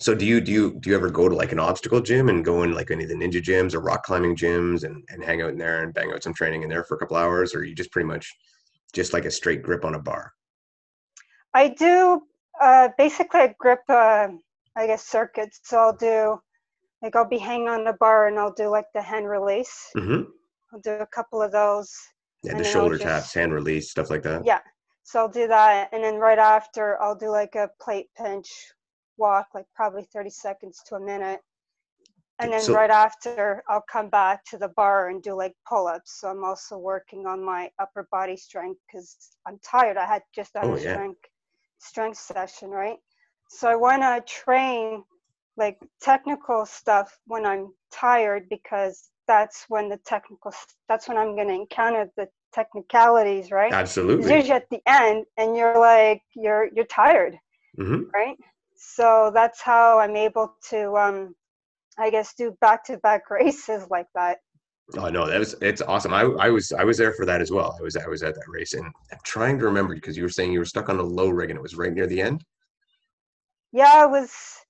So 0.00 0.14
do 0.14 0.26
you 0.26 0.40
do 0.40 0.50
you 0.50 0.74
do 0.80 0.90
you 0.90 0.96
ever 0.96 1.10
go 1.10 1.28
to 1.28 1.34
like 1.34 1.52
an 1.52 1.60
obstacle 1.60 2.00
gym 2.00 2.28
and 2.28 2.44
go 2.44 2.64
in 2.64 2.72
like 2.72 2.90
any 2.90 3.04
of 3.04 3.10
the 3.10 3.14
ninja 3.14 3.40
gyms 3.40 3.74
or 3.74 3.80
rock 3.80 4.02
climbing 4.04 4.34
gyms 4.34 4.82
and, 4.82 5.04
and 5.08 5.24
hang 5.24 5.40
out 5.40 5.50
in 5.50 5.58
there 5.58 5.84
and 5.84 5.94
bang 5.94 6.10
out 6.12 6.22
some 6.22 6.34
training 6.34 6.62
in 6.62 6.68
there 6.68 6.82
for 6.84 6.96
a 6.96 6.98
couple 6.98 7.16
hours, 7.16 7.54
or 7.54 7.60
are 7.60 7.64
you 7.64 7.74
just 7.74 7.92
pretty 7.92 8.08
much 8.08 8.28
just 8.92 9.12
like 9.12 9.24
a 9.24 9.30
straight 9.30 9.62
grip 9.62 9.84
on 9.84 9.94
a 9.94 10.00
bar? 10.00 10.32
I 11.54 11.68
do 11.68 12.22
uh, 12.60 12.88
basically 12.98 13.40
a 13.40 13.54
grip, 13.58 13.82
uh, 13.88 14.28
I 14.76 14.86
guess, 14.86 15.06
circuits. 15.06 15.60
So 15.62 15.78
I'll 15.78 15.96
do, 15.96 16.40
like, 17.04 17.14
I'll 17.16 17.28
be 17.28 17.38
hanging 17.38 17.68
on 17.68 17.84
the 17.84 17.92
bar 18.00 18.28
and 18.28 18.38
I'll 18.38 18.52
do 18.52 18.68
like 18.68 18.86
the 18.94 19.02
hand 19.02 19.28
release. 19.28 19.90
Mm-hmm. 19.96 20.22
I'll 20.72 20.80
do 20.80 20.90
a 20.92 21.06
couple 21.06 21.40
of 21.42 21.52
those. 21.52 21.92
Yeah, 22.42 22.56
the 22.58 22.64
shoulder 22.64 22.96
just- 22.96 23.04
taps, 23.04 23.34
hand 23.34 23.52
release, 23.52 23.90
stuff 23.90 24.10
like 24.10 24.22
that. 24.22 24.44
Yeah. 24.44 24.60
So 25.02 25.20
I'll 25.20 25.28
do 25.28 25.46
that. 25.48 25.90
And 25.92 26.02
then 26.02 26.16
right 26.16 26.38
after, 26.38 27.00
I'll 27.00 27.14
do 27.14 27.28
like 27.28 27.54
a 27.56 27.68
plate 27.80 28.08
pinch 28.16 28.48
walk, 29.18 29.48
like 29.54 29.66
probably 29.74 30.04
30 30.12 30.30
seconds 30.30 30.82
to 30.86 30.96
a 30.96 31.00
minute. 31.00 31.40
And 32.40 32.52
then 32.52 32.60
So- 32.62 32.74
right 32.74 32.90
after, 32.90 33.62
I'll 33.68 33.84
come 33.90 34.08
back 34.08 34.44
to 34.46 34.58
the 34.58 34.68
bar 34.68 35.10
and 35.10 35.22
do 35.22 35.34
like 35.34 35.54
pull 35.68 35.86
ups. 35.86 36.20
So 36.20 36.28
I'm 36.28 36.42
also 36.42 36.78
working 36.78 37.26
on 37.26 37.44
my 37.44 37.70
upper 37.78 38.08
body 38.10 38.36
strength 38.36 38.80
because 38.86 39.16
I'm 39.46 39.58
tired. 39.62 39.96
I 39.98 40.06
had 40.06 40.22
just 40.34 40.54
done 40.54 40.70
Oh, 40.70 40.74
a 40.74 40.80
yeah. 40.80 40.94
strength 40.94 41.20
strength 41.78 42.18
session, 42.18 42.70
right? 42.70 42.96
So 43.50 43.68
I 43.68 43.76
want 43.76 44.00
to 44.02 44.22
train 44.26 45.04
like 45.56 45.78
technical 46.00 46.66
stuff 46.66 47.16
when 47.26 47.46
I'm 47.46 47.72
tired 47.92 48.48
because 48.48 49.10
that's 49.26 49.64
when 49.68 49.88
the 49.88 49.98
technical 49.98 50.52
that's 50.88 51.08
when 51.08 51.16
I'm 51.16 51.34
going 51.34 51.48
to 51.48 51.54
encounter 51.54 52.10
the 52.16 52.28
technicalities, 52.52 53.50
right? 53.50 53.72
Absolutely. 53.72 54.30
usually 54.30 54.52
at 54.52 54.68
the 54.70 54.80
end 54.86 55.24
and 55.36 55.56
you're 55.56 55.78
like 55.78 56.22
you're 56.34 56.68
you're 56.74 56.86
tired, 56.86 57.38
hmm 57.76 58.02
right? 58.14 58.36
So 58.76 59.30
that's 59.34 59.60
how 59.60 59.98
I'm 59.98 60.16
able 60.16 60.54
to 60.70 60.96
um 60.96 61.34
I 61.98 62.10
guess 62.10 62.34
do 62.34 62.56
back-to-back 62.60 63.30
races 63.30 63.86
like 63.90 64.06
that. 64.14 64.38
Oh 64.98 65.08
no, 65.08 65.26
that 65.26 65.38
was 65.38 65.54
it's 65.62 65.80
awesome. 65.82 66.12
I 66.12 66.22
I 66.22 66.50
was 66.50 66.72
I 66.72 66.84
was 66.84 66.98
there 66.98 67.12
for 67.12 67.24
that 67.24 67.40
as 67.40 67.50
well. 67.50 67.76
I 67.78 67.82
was 67.82 67.96
I 67.96 68.06
was 68.06 68.22
at 68.22 68.34
that 68.34 68.48
race 68.48 68.74
and 68.74 68.84
I'm 68.84 69.18
trying 69.24 69.58
to 69.58 69.64
remember 69.64 69.94
because 69.94 70.16
you 70.16 70.24
were 70.24 70.28
saying 70.28 70.52
you 70.52 70.58
were 70.58 70.64
stuck 70.64 70.88
on 70.88 70.98
a 70.98 71.02
low 71.02 71.30
rig 71.30 71.50
and 71.50 71.56
it 71.56 71.62
was 71.62 71.74
right 71.74 71.92
near 71.92 72.06
the 72.06 72.20
end. 72.20 72.44
Yeah, 73.72 74.04
it 74.04 74.10
was 74.10 74.63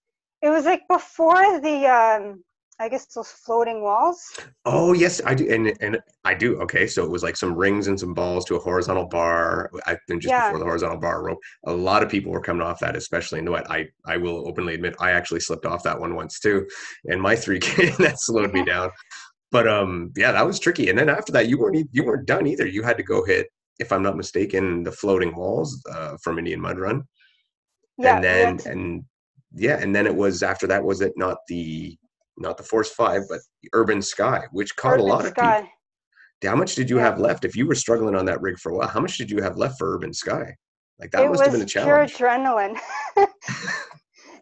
it 0.45 0.51
was 0.51 0.65
like 0.65 0.83
before 0.89 1.61
the 1.61 1.87
um 1.87 2.45
I 2.81 2.89
guess 2.89 3.07
those 3.07 3.31
floating 3.31 3.83
walls. 3.83 4.21
Oh 4.67 4.95
yes, 4.95 5.21
I 5.25 5.33
do, 5.35 5.49
and 5.49 5.73
and 5.81 6.01
I 6.25 6.35
do. 6.35 6.61
Okay, 6.63 6.89
so 6.89 7.05
it 7.05 7.11
was 7.11 7.23
like 7.23 7.37
some 7.37 7.55
rings 7.55 7.87
and 7.87 7.99
some 7.99 8.15
balls 8.15 8.45
to 8.47 8.57
a 8.57 8.59
horizontal 8.59 9.07
bar. 9.07 9.71
I 9.87 9.97
think 10.09 10.23
just 10.23 10.33
Yeah. 10.33 10.49
before 10.49 10.59
the 10.59 10.65
horizontal 10.65 10.99
bar 10.99 11.23
rope, 11.25 11.39
a 11.67 11.73
lot 11.73 12.03
of 12.03 12.09
people 12.09 12.33
were 12.33 12.41
coming 12.41 12.63
off 12.67 12.81
that, 12.81 12.97
especially 12.97 13.39
in 13.39 13.45
the 13.45 13.53
wet. 13.53 13.71
I 13.71 13.87
I 14.07 14.17
will 14.17 14.49
openly 14.49 14.75
admit 14.75 14.97
I 14.99 15.13
actually 15.13 15.41
slipped 15.41 15.67
off 15.67 15.85
that 15.85 16.01
one 16.01 16.17
once 16.17 16.41
too, 16.41 16.67
and 17.11 17.23
my 17.23 17.37
three 17.37 17.61
K 17.69 17.91
that 18.01 18.17
slowed 18.19 18.53
me 18.53 18.65
down. 18.75 18.91
But 19.53 19.69
um, 19.69 20.11
yeah, 20.17 20.33
that 20.33 20.47
was 20.47 20.59
tricky. 20.59 20.91
And 20.91 20.99
then 20.99 21.09
after 21.09 21.31
that, 21.33 21.49
you 21.49 21.59
weren't 21.59 21.89
you 21.93 22.05
weren't 22.05 22.27
done 22.27 22.47
either. 22.49 22.67
You 22.67 22.83
had 22.83 22.97
to 22.97 23.05
go 23.05 23.25
hit, 23.25 23.47
if 23.79 23.93
I'm 23.93 24.03
not 24.03 24.17
mistaken, 24.17 24.83
the 24.83 24.93
floating 24.93 25.35
walls 25.37 25.81
uh, 25.95 26.17
from 26.25 26.39
Indian 26.41 26.61
Mud 26.61 26.79
Run, 26.81 27.05
Yeah, 27.99 28.17
and 28.17 28.25
then 28.25 28.61
and 28.67 29.05
yeah, 29.55 29.79
and 29.81 29.95
then 29.95 30.07
it 30.07 30.15
was 30.15 30.43
after 30.43 30.67
that 30.67 30.85
was 30.85 31.01
it 31.01 31.13
not 31.17 31.39
the 31.49 31.97
not 32.37 32.57
the 32.57 32.63
Force 32.65 32.91
Five, 32.91 33.23
but 33.29 33.41
Urban 33.73 34.03
Sky, 34.03 34.43
which 34.53 34.75
caught 34.77 34.93
a 34.93 34.95
Urban 34.95 35.07
lot 35.09 35.27
of 35.27 35.35
people. 35.35 35.69
How 36.45 36.57
much 36.57 36.75
did 36.75 36.91
you 36.91 36.97
Yeah. 36.97 37.05
have 37.05 37.19
left? 37.21 37.45
If 37.45 37.57
you 37.57 37.67
were 37.67 37.75
struggling 37.75 38.15
on 38.17 38.27
that 38.27 38.41
rig 38.43 38.59
for 38.59 38.73
a 38.73 38.77
while, 38.77 38.89
how 38.89 39.01
much 39.01 39.17
did 39.17 39.31
you 39.31 39.43
have 39.43 39.57
left 39.57 39.79
for 39.79 39.95
Urban 39.95 40.13
Sky? 40.13 40.55
Like 40.99 41.11
that 41.13 41.25
it 41.25 41.29
must 41.31 41.43
have 41.45 41.53
been 41.53 41.63
a 41.63 41.65
pure 41.65 42.07
challenge. 42.07 42.15
adrenaline. 42.15 42.79
it 43.17 43.29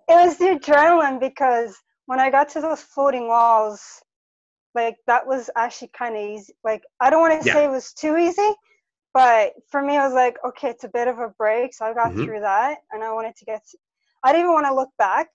was 0.09 0.37
the 0.39 0.59
adrenaline 0.59 1.21
because 1.21 1.77
when 2.07 2.19
I 2.19 2.31
got 2.31 2.49
to 2.51 2.61
those 2.61 2.83
floating 2.83 3.29
walls, 3.29 4.03
like 4.75 4.97
that 5.07 5.27
was 5.27 5.49
actually 5.57 5.89
kind 5.89 6.17
of 6.17 6.23
easy. 6.23 6.55
Like 6.65 6.83
I 7.01 7.11
don't 7.11 7.21
want 7.21 7.41
to 7.41 7.47
Yeah. 7.47 7.55
say 7.55 7.65
it 7.65 7.71
was 7.71 7.93
too 7.93 8.17
easy, 8.17 8.51
but 9.15 9.53
for 9.71 9.83
me, 9.83 9.97
I 9.97 10.05
was 10.07 10.15
like, 10.15 10.39
okay, 10.45 10.71
it's 10.71 10.85
a 10.85 10.89
bit 10.89 11.09
of 11.09 11.19
a 11.19 11.29
break. 11.39 11.75
So 11.75 11.85
I 11.85 11.93
got 11.93 12.13
Mhm. 12.13 12.25
through 12.25 12.41
that, 12.41 12.79
and 12.93 13.05
I 13.05 13.13
wanted 13.13 13.37
to 13.37 13.45
get. 13.45 13.63
I 14.25 14.33
didn't 14.33 14.47
even 14.47 14.55
want 14.55 14.67
to 14.67 14.75
look 14.75 14.91
back 14.99 15.29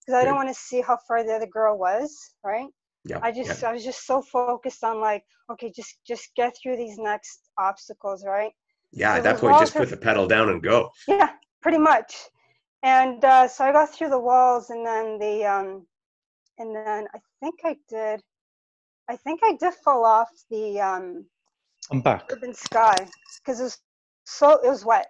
because 0.00 0.14
I 0.14 0.20
Good. 0.20 0.24
didn't 0.26 0.36
want 0.36 0.48
to 0.48 0.54
see 0.54 0.80
how 0.80 0.98
far 1.06 1.24
the 1.24 1.34
other 1.34 1.46
girl 1.46 1.78
was. 1.78 2.34
Right. 2.44 2.68
Yeah, 3.04 3.20
I 3.22 3.28
yeah. 3.28 3.34
just 3.44 3.64
I 3.64 3.72
was 3.72 3.84
just 3.84 4.06
so 4.06 4.22
focused 4.22 4.84
on 4.84 5.00
like, 5.00 5.24
okay, 5.50 5.72
just 5.74 5.98
just 6.06 6.30
get 6.36 6.54
through 6.60 6.76
these 6.76 6.98
next 6.98 7.40
obstacles, 7.58 8.24
right? 8.26 8.52
Yeah, 8.92 9.12
so 9.12 9.18
at 9.18 9.24
that 9.24 9.38
point, 9.38 9.58
just 9.58 9.74
walls 9.74 9.88
put 9.88 9.90
the 9.90 9.96
pedal 9.96 10.26
down 10.26 10.48
and 10.48 10.62
go. 10.62 10.90
Yeah, 11.06 11.30
pretty 11.62 11.78
much. 11.78 12.14
And 12.82 13.24
uh, 13.24 13.48
so 13.48 13.64
I 13.64 13.72
got 13.72 13.92
through 13.92 14.10
the 14.10 14.18
walls, 14.18 14.70
and 14.70 14.86
then 14.86 15.18
the 15.18 15.44
um, 15.44 15.86
and 16.58 16.74
then 16.74 17.06
I 17.14 17.18
think 17.40 17.60
I 17.64 17.76
did. 17.88 18.20
I 19.08 19.16
think 19.16 19.40
I 19.42 19.54
did 19.54 19.74
fall 19.74 20.04
off 20.04 20.28
the 20.50 20.80
um, 20.80 21.24
I'm 21.90 22.00
back. 22.02 22.30
urban 22.30 22.54
sky 22.54 22.94
because 23.40 23.60
it 23.60 23.64
was 23.64 23.78
so 24.24 24.58
it 24.62 24.68
was 24.68 24.84
wet. 24.84 25.06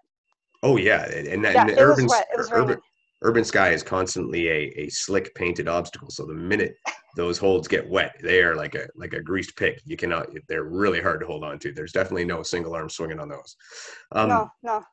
Oh 0.62 0.76
yeah, 0.76 1.04
and, 1.10 1.26
and, 1.28 1.44
Yeah, 1.44 1.62
and 1.62 1.70
was 1.70 1.78
urban, 1.78 2.06
wet. 2.06 2.26
It 2.32 2.36
was 2.38 2.50
urban, 2.52 2.78
urban 3.22 3.44
sky 3.44 3.70
is 3.70 3.82
constantly 3.82 4.48
a, 4.48 4.72
a 4.76 4.88
slick 4.88 5.34
painted 5.34 5.68
obstacle. 5.68 6.10
So 6.10 6.26
the 6.26 6.34
minute 6.34 6.74
those 7.16 7.38
holds 7.38 7.68
get 7.68 7.88
wet, 7.88 8.16
they 8.22 8.42
are 8.42 8.56
like 8.56 8.74
a 8.74 8.88
like 8.96 9.12
a 9.12 9.22
greased 9.22 9.56
pig. 9.56 9.80
You 9.84 9.96
cannot. 9.96 10.28
They're 10.48 10.64
really 10.64 11.00
hard 11.00 11.20
to 11.20 11.26
hold 11.26 11.44
on 11.44 11.58
to. 11.60 11.72
There's 11.72 11.92
definitely 11.92 12.24
no 12.24 12.42
single 12.42 12.74
arm 12.74 12.88
swinging 12.88 13.20
on 13.20 13.28
those. 13.28 13.56
Um, 14.12 14.28
no, 14.28 14.50
no. 14.62 14.84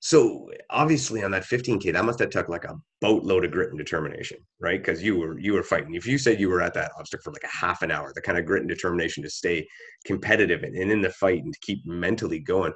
So 0.00 0.48
obviously 0.70 1.24
on 1.24 1.32
that 1.32 1.42
15k, 1.44 1.92
that 1.92 2.04
must 2.04 2.20
have 2.20 2.30
took 2.30 2.48
like 2.48 2.64
a 2.64 2.78
boatload 3.00 3.44
of 3.44 3.50
grit 3.50 3.70
and 3.70 3.78
determination, 3.78 4.38
right? 4.60 4.80
Because 4.80 5.02
you 5.02 5.18
were 5.18 5.38
you 5.40 5.54
were 5.54 5.62
fighting. 5.62 5.94
If 5.94 6.06
you 6.06 6.18
said 6.18 6.38
you 6.38 6.48
were 6.48 6.62
at 6.62 6.74
that 6.74 6.92
obstacle 6.98 7.24
for 7.24 7.32
like 7.32 7.42
a 7.42 7.56
half 7.56 7.82
an 7.82 7.90
hour, 7.90 8.12
the 8.14 8.22
kind 8.22 8.38
of 8.38 8.46
grit 8.46 8.60
and 8.60 8.68
determination 8.68 9.24
to 9.24 9.30
stay 9.30 9.66
competitive 10.04 10.62
and, 10.62 10.76
and 10.76 10.92
in 10.92 11.02
the 11.02 11.10
fight 11.10 11.42
and 11.42 11.52
to 11.52 11.58
keep 11.62 11.84
mentally 11.84 12.38
going. 12.38 12.72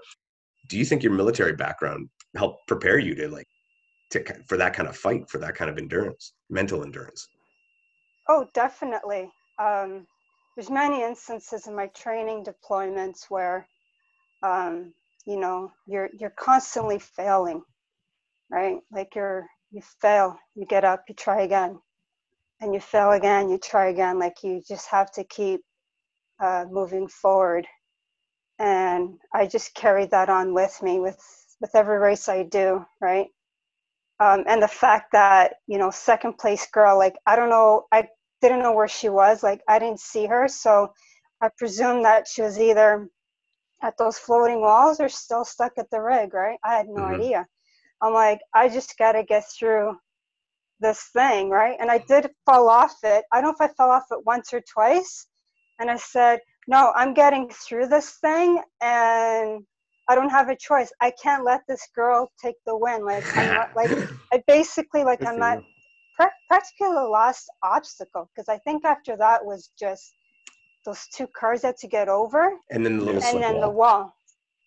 Do 0.69 0.79
you 0.79 0.85
think 0.85 1.03
your 1.03 1.13
military 1.13 1.55
background 1.55 2.09
helped 2.37 2.67
prepare 2.67 2.99
you 2.99 3.15
to 3.17 3.29
like 3.29 3.49
to 4.11 4.25
for 4.49 4.57
that 4.59 4.75
kind 4.75 4.89
of 4.89 4.97
fight, 4.97 5.29
for 5.31 5.39
that 5.39 5.55
kind 5.55 5.71
of 5.71 5.79
endurance, 5.79 6.35
mental 6.51 6.83
endurance? 6.83 7.29
Oh, 8.29 8.47
definitely. 8.55 9.31
Um, 9.59 10.07
there's 10.57 10.71
many 10.71 11.03
instances 11.03 11.67
in 11.67 11.75
my 11.75 11.89
training 11.89 12.45
deployments 12.45 13.31
where, 13.31 13.69
um, 14.43 14.95
you 15.27 15.39
know, 15.39 15.73
you're 15.87 16.11
you're 16.19 16.31
constantly 16.39 16.99
failing, 16.99 17.63
right? 18.51 18.79
Like 18.91 19.15
you're 19.15 19.47
you 19.71 19.83
fail, 20.01 20.39
you 20.55 20.67
get 20.67 20.85
up, 20.85 21.05
you 21.09 21.15
try 21.15 21.43
again, 21.43 21.81
and 22.61 22.75
you 22.75 22.81
fail 22.81 23.13
again, 23.13 23.51
you 23.51 23.59
try 23.59 23.89
again. 23.89 24.19
Like 24.19 24.43
you 24.43 24.63
just 24.67 24.89
have 24.91 25.11
to 25.13 25.25
keep 25.25 25.63
uh, 26.41 26.67
moving 26.71 27.09
forward, 27.09 27.67
and 28.59 29.19
I 29.35 29.47
just 29.47 29.75
carry 29.75 30.07
that 30.07 30.31
on 30.31 30.55
with 30.55 30.83
me 30.83 31.01
with 31.01 31.19
with 31.61 31.75
every 31.75 31.99
race 31.99 32.29
I 32.29 32.45
do, 32.45 32.87
right? 33.01 33.29
um, 34.21 34.45
and 34.47 34.63
the 34.63 34.69
fact 34.69 35.13
that 35.13 35.55
you 35.67 35.79
know 35.79 35.91
second 35.91 36.39
place 36.39 36.67
girl 36.73 36.97
like 36.99 37.17
i 37.27 37.37
don't 37.37 37.51
know 37.51 37.85
i 37.93 38.09
didn't 38.41 38.61
know 38.63 38.73
where 38.75 38.89
she 38.89 39.09
was 39.09 39.43
like 39.43 39.61
i 39.69 39.79
didn't 39.79 40.01
see 40.01 40.27
her. 40.27 40.49
So 40.49 40.93
i 41.43 41.51
presume 41.59 42.03
that 42.05 42.29
she 42.29 42.43
was 42.43 42.59
either 42.61 43.09
at 43.83 43.99
those 43.99 44.19
floating 44.19 44.61
walls 44.63 45.01
or 45.01 45.09
still 45.09 45.45
stuck 45.45 45.73
at 45.79 45.91
the 45.91 46.01
rig 46.01 46.35
right? 46.35 46.59
I 46.65 46.77
had 46.77 46.89
no 46.89 47.03
Mhm. 47.03 47.15
idea. 47.15 47.47
I'm 48.03 48.15
like 48.15 48.41
i 48.55 48.69
just 48.69 48.99
got 48.99 49.13
to 49.13 49.25
get 49.25 49.45
through 49.51 49.97
this 50.81 51.05
thing 51.15 51.51
right? 51.51 51.77
And 51.81 51.91
i 51.91 51.99
did 51.99 52.31
fall 52.47 52.69
off 52.69 52.97
it. 53.05 53.25
I 53.33 53.41
don't 53.41 53.59
know 53.59 53.67
if 53.67 53.71
i 53.71 53.75
fell 53.75 53.91
off 53.91 54.07
it 54.13 54.27
once 54.27 54.53
or 54.55 54.63
twice. 54.63 55.27
And 55.81 55.91
i 55.91 55.97
said 55.97 56.41
no 56.69 56.93
i'm 56.97 57.15
getting 57.15 57.49
through 57.51 57.87
this 57.89 58.13
thing 58.21 58.63
and 58.83 59.63
i 60.09 60.15
don't 60.15 60.31
have 60.31 60.49
a 60.51 60.57
choice 60.57 60.93
i 61.01 61.13
can't 61.23 61.45
let 61.45 61.63
this 61.69 61.89
girl 61.95 62.31
take 62.43 62.57
the 62.67 62.77
win 62.77 63.05
like 63.05 63.25
i'm 63.39 63.49
not 63.51 63.69
like 63.77 63.93
I 64.33 64.43
basically 64.47 65.05
like 65.05 65.21
Good 65.21 65.27
I'm 65.27 65.39
not 65.39 65.59
pra- 66.17 66.33
practically 66.49 66.89
the 66.95 67.09
last 67.09 67.51
obstacle 67.63 68.31
because 68.35 68.49
I 68.49 68.59
think 68.59 68.85
after 68.85 69.17
that 69.19 69.45
was 69.45 69.71
just 69.79 70.15
those 70.87 71.07
two 71.09 71.29
cars 71.29 71.63
that 71.63 71.79
to 71.79 71.89
get 71.89 72.09
over 72.09 72.53
And 72.71 72.85
then 72.87 72.99
the 72.99 73.05
little 73.05 73.23
and 73.23 73.43
then 73.43 73.61
the 73.61 73.69
wall. 73.69 73.75
wall. 73.77 74.15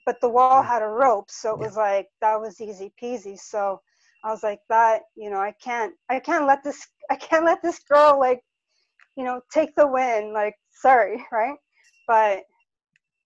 But 0.05 0.21
the 0.21 0.29
wall 0.29 0.63
had 0.63 0.83
a 0.83 0.87
rope, 0.87 1.31
so 1.31 1.53
it 1.53 1.59
Yeah. 1.61 1.67
was 1.67 1.77
like 1.77 2.07
that 2.21 2.39
was 2.41 2.61
easy 2.61 2.93
peasy. 3.01 3.39
So 3.39 3.81
I 4.23 4.31
was 4.31 4.43
like 4.43 4.61
that, 4.69 5.03
you 5.15 5.29
know, 5.31 5.39
I 5.39 5.53
can't 5.63 5.93
I 6.09 6.19
can't 6.19 6.47
let 6.47 6.63
this 6.63 6.87
I 7.11 7.15
can't 7.17 7.45
let 7.45 7.61
this 7.63 7.79
girl 7.89 8.19
like, 8.19 8.41
you 9.17 9.23
know, 9.25 9.41
take 9.53 9.75
the 9.75 9.87
win. 9.87 10.33
Like, 10.33 10.55
sorry, 10.71 11.25
right? 11.33 11.57
But 12.07 12.43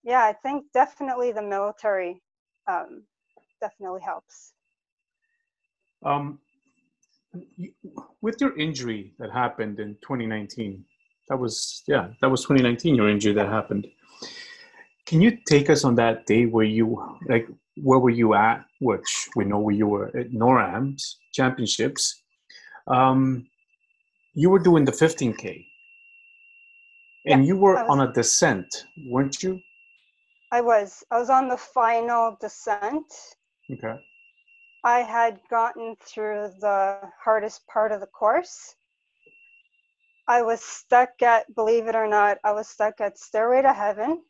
yeah, 0.03 0.23
I 0.23 0.33
think 0.33 0.65
definitely 0.73 1.31
the 1.31 1.41
military 1.41 2.21
um, 2.67 3.03
definitely 3.61 4.01
helps. 4.01 4.53
Um, 6.03 6.39
with 8.21 8.39
your 8.39 8.57
injury 8.57 9.13
that 9.19 9.31
happened 9.31 9.79
in 9.79 9.95
2019, 9.95 10.83
that 11.27 11.37
was 11.37 11.83
yeah, 11.87 12.09
that 12.21 12.29
was 12.29 12.41
2019. 12.41 12.95
Your 12.95 13.09
injury 13.09 13.33
that 13.33 13.47
happened. 13.47 13.87
Can 15.05 15.21
you 15.21 15.37
take 15.47 15.69
us 15.69 15.83
on 15.83 15.95
that 15.95 16.25
day 16.25 16.45
where 16.45 16.65
you 16.65 17.17
like 17.27 17.47
where 17.77 17.99
were 17.99 18.09
you 18.09 18.33
at? 18.33 18.65
Which 18.79 19.29
we 19.35 19.45
know 19.45 19.59
where 19.59 19.75
you 19.75 19.87
were 19.87 20.07
at 20.17 20.31
NORAM's 20.31 21.17
championships. 21.33 22.21
Um, 22.87 23.47
you 24.33 24.49
were 24.49 24.59
doing 24.59 24.85
the 24.85 24.91
15k, 24.91 25.65
and 27.25 27.45
you 27.45 27.57
were 27.57 27.75
was- 27.75 27.87
on 27.89 28.01
a 28.01 28.13
descent, 28.13 28.85
weren't 29.05 29.41
you? 29.43 29.61
I 30.51 30.61
was 30.61 31.03
I 31.11 31.19
was 31.19 31.29
on 31.29 31.47
the 31.47 31.57
final 31.57 32.37
descent. 32.41 33.05
Okay. 33.71 33.99
I 34.83 34.99
had 35.01 35.39
gotten 35.49 35.95
through 36.01 36.49
the 36.59 36.99
hardest 37.23 37.67
part 37.67 37.91
of 37.91 37.99
the 37.99 38.07
course. 38.07 38.75
I 40.27 40.41
was 40.41 40.61
stuck 40.63 41.21
at, 41.21 41.53
believe 41.55 41.87
it 41.87 41.95
or 41.95 42.07
not, 42.07 42.37
I 42.43 42.51
was 42.53 42.67
stuck 42.69 43.01
at 43.01 43.17
Stairway 43.17 43.61
to 43.63 43.73
Heaven. 43.73 44.21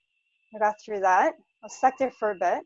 I 0.55 0.60
got 0.60 0.75
through 0.84 1.01
that. 1.01 1.34
I 1.36 1.65
was 1.65 1.74
stuck 1.74 1.98
there 2.00 2.12
for 2.12 2.31
a 2.31 2.36
bit 2.36 2.63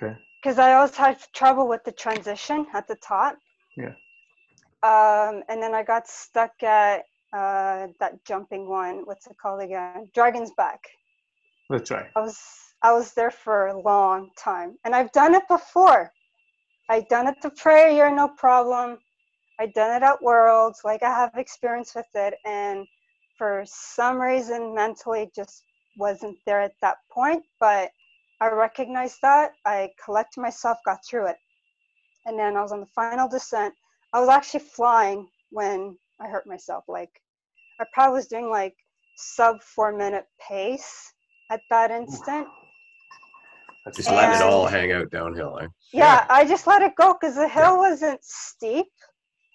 Okay. 0.00 0.16
because 0.40 0.58
I 0.58 0.72
always 0.74 0.96
had 0.96 1.18
trouble 1.34 1.68
with 1.68 1.84
the 1.84 1.92
transition 1.92 2.66
at 2.72 2.86
the 2.88 2.94
top. 2.96 3.36
Yeah. 3.76 3.94
Um, 4.82 5.42
and 5.48 5.60
then 5.62 5.74
I 5.74 5.82
got 5.82 6.08
stuck 6.08 6.62
at 6.62 7.04
uh, 7.32 7.88
that 8.00 8.24
jumping 8.24 8.68
one. 8.68 9.02
What's 9.04 9.26
it 9.26 9.36
called 9.40 9.62
again? 9.62 10.08
Dragon's 10.14 10.52
Back. 10.56 10.80
That's 11.70 11.90
right. 11.90 12.06
I 12.16 12.20
was 12.20 12.38
I 12.82 12.92
was 12.92 13.12
there 13.14 13.30
for 13.30 13.66
a 13.66 13.80
long 13.80 14.30
time, 14.38 14.76
and 14.84 14.94
I've 14.94 15.12
done 15.12 15.34
it 15.34 15.46
before. 15.48 16.12
I've 16.88 17.08
done 17.08 17.26
it 17.26 17.36
to 17.42 17.50
prayer, 17.50 18.10
no 18.10 18.28
problem. 18.28 18.98
I've 19.60 19.74
done 19.74 20.00
it 20.00 20.04
at 20.04 20.22
Worlds, 20.22 20.80
like 20.84 21.02
I 21.02 21.10
have 21.10 21.32
experience 21.36 21.94
with 21.94 22.06
it, 22.14 22.34
and 22.46 22.86
for 23.36 23.64
some 23.66 24.20
reason, 24.20 24.74
mentally, 24.74 25.30
just 25.34 25.64
wasn't 25.96 26.38
there 26.46 26.60
at 26.60 26.72
that 26.80 26.98
point. 27.12 27.44
But 27.60 27.90
I 28.40 28.48
recognized 28.48 29.18
that. 29.22 29.52
I 29.66 29.90
collected 30.02 30.40
myself, 30.40 30.78
got 30.86 31.00
through 31.04 31.26
it, 31.26 31.36
and 32.24 32.38
then 32.38 32.56
I 32.56 32.62
was 32.62 32.72
on 32.72 32.80
the 32.80 32.94
final 32.94 33.28
descent. 33.28 33.74
I 34.12 34.20
was 34.20 34.28
actually 34.28 34.60
flying 34.60 35.28
when 35.50 35.98
I 36.20 36.28
hurt 36.28 36.46
myself. 36.46 36.84
Like 36.88 37.10
I 37.80 37.84
probably 37.92 38.16
was 38.16 38.26
doing 38.26 38.48
like 38.50 38.74
sub 39.16 39.62
four 39.62 39.96
minute 39.96 40.24
pace 40.46 41.12
at 41.50 41.60
that 41.70 41.90
instant. 41.90 42.46
That's 43.84 43.96
Just 43.96 44.10
let 44.10 44.34
it 44.34 44.42
all 44.42 44.66
hang 44.66 44.92
out 44.92 45.10
downhill. 45.10 45.58
Eh? 45.62 45.66
Yeah, 45.92 46.26
I 46.28 46.44
just 46.44 46.66
let 46.66 46.82
it 46.82 46.94
go 46.96 47.16
because 47.18 47.36
the 47.36 47.48
hill 47.48 47.78
wasn't 47.78 48.22
steep. 48.22 48.86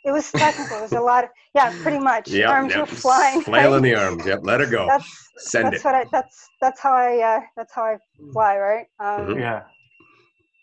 It 0.05 0.11
was 0.11 0.31
technical. 0.31 0.79
It 0.79 0.81
was 0.81 0.93
a 0.93 0.99
lot 0.99 1.23
of 1.23 1.29
yeah, 1.55 1.71
pretty 1.81 1.99
much. 1.99 2.29
Yep, 2.29 2.49
Arms 2.49 2.71
yep. 2.71 2.79
were 2.79 2.95
flying. 2.95 3.41
Flailing 3.43 3.83
right? 3.83 3.95
the 3.95 3.95
arms. 3.95 4.25
Yep, 4.25 4.39
let 4.43 4.61
it 4.61 4.71
go. 4.71 4.87
That's 4.87 5.29
Send 5.37 5.67
that's 5.67 5.77
it. 5.77 5.85
what 5.85 5.95
I 5.95 6.05
that's 6.11 6.49
that's 6.61 6.79
how 6.81 6.93
I 6.93 7.19
uh, 7.19 7.41
that's 7.55 7.73
how 7.73 7.83
I 7.83 7.97
fly, 8.33 8.57
right? 8.57 8.85
Um, 8.99 9.35
Mhm. 9.35 9.39
Yeah. 9.39 9.63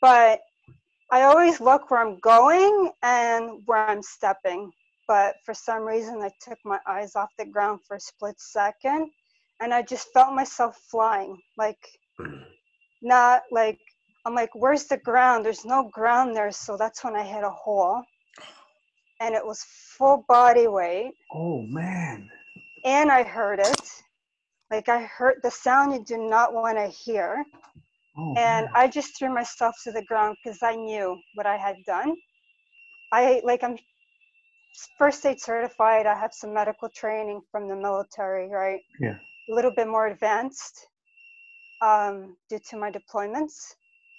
But 0.00 0.40
I 1.12 1.22
always 1.22 1.60
look 1.60 1.90
where 1.90 2.00
I'm 2.00 2.18
going 2.20 2.90
and 3.02 3.60
where 3.66 3.88
I'm 3.88 4.02
stepping. 4.02 4.70
But 5.10 5.38
for 5.44 5.54
some 5.54 5.82
reason, 5.82 6.22
I 6.22 6.30
took 6.40 6.58
my 6.64 6.78
eyes 6.86 7.16
off 7.16 7.30
the 7.36 7.44
ground 7.44 7.80
for 7.84 7.96
a 7.96 8.00
split 8.00 8.36
second, 8.38 9.10
and 9.60 9.74
I 9.74 9.82
just 9.82 10.12
felt 10.12 10.36
myself 10.36 10.76
flying, 10.88 11.36
like 11.58 11.84
not 13.02 13.42
like 13.50 13.80
I'm 14.24 14.36
like, 14.36 14.50
where's 14.54 14.84
the 14.84 14.98
ground? 14.98 15.44
There's 15.44 15.64
no 15.64 15.90
ground 15.92 16.36
there. 16.36 16.52
So 16.52 16.76
that's 16.76 17.02
when 17.02 17.16
I 17.16 17.24
hit 17.24 17.42
a 17.42 17.50
hole. 17.50 18.04
And 19.20 19.34
it 19.34 19.44
was 19.44 19.64
full 19.98 20.24
body 20.28 20.68
weight. 20.68 21.10
Oh 21.34 21.62
man. 21.62 22.30
And 22.84 23.10
I 23.10 23.24
heard 23.24 23.58
it. 23.58 23.82
Like 24.70 24.88
I 24.88 25.02
heard 25.02 25.40
the 25.42 25.50
sound 25.50 25.92
you 25.92 26.04
do 26.04 26.18
not 26.18 26.54
want 26.54 26.78
to 26.78 26.86
hear. 26.86 27.44
Oh, 28.16 28.34
And 28.36 28.66
man. 28.66 28.72
I 28.76 28.86
just 28.86 29.18
threw 29.18 29.34
myself 29.34 29.74
to 29.82 29.90
the 29.90 30.04
ground 30.04 30.36
because 30.44 30.62
I 30.62 30.76
knew 30.76 31.18
what 31.34 31.46
I 31.46 31.56
had 31.56 31.78
done. 31.84 32.14
I 33.12 33.42
like 33.44 33.64
I'm 33.64 33.76
first 34.98 35.24
aid 35.26 35.40
certified. 35.40 36.06
I 36.06 36.14
have 36.18 36.32
some 36.32 36.52
medical 36.54 36.88
training 36.88 37.42
from 37.50 37.68
the 37.68 37.76
military, 37.76 38.48
right? 38.48 38.80
Yeah. 39.00 39.16
A 39.48 39.54
little 39.54 39.70
bit 39.70 39.88
more 39.88 40.06
advanced 40.06 40.88
um, 41.80 42.36
due 42.48 42.60
to 42.70 42.76
my 42.76 42.90
deployments. 42.90 43.74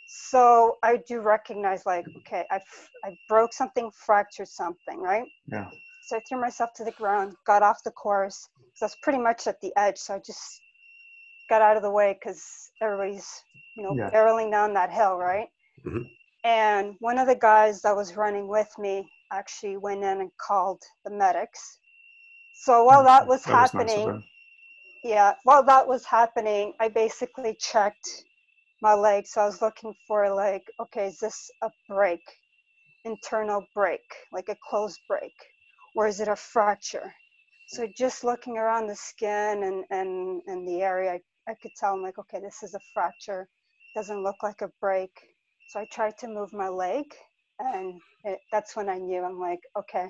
So 0.06 0.78
I 0.84 0.98
do 1.08 1.22
recognize, 1.22 1.86
like, 1.86 2.06
okay, 2.18 2.46
I've 2.52 2.90
I 3.04 3.12
broke 3.30 3.54
something, 3.54 3.90
fractured 3.92 4.50
something, 4.50 5.00
right? 5.00 5.24
Yeah. 5.48 5.70
So 6.04 6.18
I 6.18 6.20
threw 6.28 6.42
myself 6.42 6.72
to 6.76 6.84
the 6.84 6.92
ground, 6.92 7.36
got 7.46 7.64
off 7.64 7.84
the 7.84 7.92
course. 7.92 8.50
So 8.74 8.86
I 8.86 8.88
was 8.88 8.98
pretty 9.02 9.20
much 9.20 9.48
at 9.48 9.62
the 9.62 9.72
edge. 9.78 9.98
So 9.98 10.16
I 10.16 10.20
just 10.20 10.62
got 11.50 11.62
out 11.62 11.78
of 11.78 11.84
the 11.84 11.92
way 11.92 12.14
because 12.20 12.72
everybody's, 12.82 13.46
you 13.76 13.84
know, 13.84 13.96
Yeah. 13.96 14.10
barreling 14.10 14.52
down 14.52 14.74
that 14.74 14.92
hill, 14.92 15.16
right? 15.18 15.48
Mhm. 15.86 16.10
And 16.44 16.96
one 17.00 17.18
of 17.18 17.28
the 17.28 17.36
guys 17.36 17.82
that 17.84 17.96
was 17.96 18.18
running 18.18 18.48
with 18.48 18.70
me 18.78 19.08
actually 19.32 19.78
went 19.78 20.04
in 20.04 20.22
and 20.22 20.32
called 20.40 20.82
the 21.06 21.12
medics. 21.12 21.80
So 22.54 22.84
while 22.86 23.04
that 23.06 23.28
was 23.28 23.44
That 23.46 23.50
was 23.50 23.72
happening, 23.72 24.24
yeah, 25.04 25.36
while 25.44 25.64
that 25.64 25.88
was 25.88 26.06
happening, 26.06 26.74
I 26.80 26.90
basically 26.90 27.56
checked 27.60 28.26
my 28.82 28.94
leg. 28.96 29.28
So 29.28 29.42
I 29.42 29.46
was 29.46 29.62
looking 29.62 29.94
for 30.08 30.34
like, 30.34 30.66
okay, 30.82 31.08
is 31.08 31.20
this 31.20 31.52
a 31.64 31.72
break, 31.90 32.22
internal 33.06 33.70
break, 33.76 34.04
like 34.34 34.50
a 34.50 34.58
closed 34.70 35.02
break, 35.08 35.34
or 35.96 36.08
is 36.08 36.20
it 36.22 36.28
a 36.30 36.36
fracture? 36.36 37.14
So 37.68 37.88
just 37.98 38.24
looking 38.24 38.58
around 38.58 38.88
the 38.88 38.96
skin 38.96 39.64
and 39.64 39.86
and 39.92 40.42
and 40.48 40.68
the 40.68 40.82
area, 40.82 41.14
I, 41.14 41.52
I 41.52 41.56
could 41.62 41.72
tell 41.76 41.94
I'm 41.96 42.04
like, 42.04 42.20
okay, 42.20 42.40
this 42.42 42.64
is 42.64 42.76
a 42.76 42.82
fracture. 42.94 43.48
Doesn't 43.96 44.24
look 44.24 44.44
like 44.44 44.62
a 44.62 44.72
break. 44.82 45.12
So 45.68 45.80
I 45.82 45.86
tried 45.86 46.18
to 46.20 46.28
move 46.28 46.54
my 46.54 46.70
leg, 46.70 47.06
and 47.62 48.02
it, 48.26 48.40
that's 48.52 48.76
when 48.78 48.90
I 48.90 49.00
knew. 49.00 49.24
I'm 49.24 49.40
like, 49.40 49.62
okay, 49.78 50.08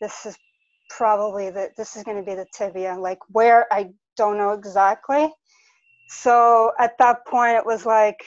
this 0.00 0.26
is 0.26 0.36
probably 0.90 1.50
the 1.50 1.70
this 1.78 1.96
is 1.96 2.04
going 2.04 2.18
to 2.18 2.24
be 2.24 2.36
the 2.36 2.46
tibia. 2.54 2.96
Like 2.98 3.18
where 3.30 3.66
I 3.72 3.90
don't 4.16 4.38
know 4.38 4.52
exactly. 4.52 5.30
So 6.08 6.72
at 6.80 6.98
that 6.98 7.26
point, 7.26 7.56
it 7.58 7.66
was 7.66 7.86
like 7.86 8.20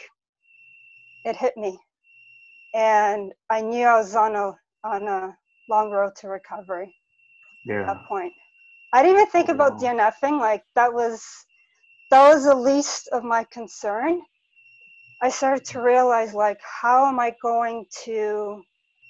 it 1.25 1.36
hit 1.38 1.58
me, 1.58 1.79
and 2.75 3.34
I 3.49 3.62
knew 3.62 3.86
I 3.86 3.97
was 3.99 4.15
on 4.15 4.36
a 4.36 4.53
on 4.86 5.08
a 5.08 5.38
long 5.69 5.91
road 5.91 6.13
to 6.21 6.29
recovery 6.29 6.95
Yeah. 7.65 7.82
at 7.89 7.95
that 7.95 8.05
point. 8.08 8.34
I 8.93 9.03
didn't 9.03 9.17
even 9.17 9.32
think 9.32 9.49
about 9.49 9.73
Wow. 9.73 9.79
DNFing. 9.79 10.39
Like 10.39 10.63
that 10.75 10.93
was 10.93 11.23
that 12.12 12.29
was 12.34 12.45
the 12.45 12.55
least 12.55 13.10
of 13.13 13.23
my 13.23 13.45
concern. 13.51 14.21
I 15.21 15.29
started 15.29 15.65
to 15.65 15.82
realize 15.82 16.34
like 16.34 16.60
how 16.62 17.05
am 17.08 17.19
I 17.19 17.36
going 17.41 17.86
to 18.05 18.63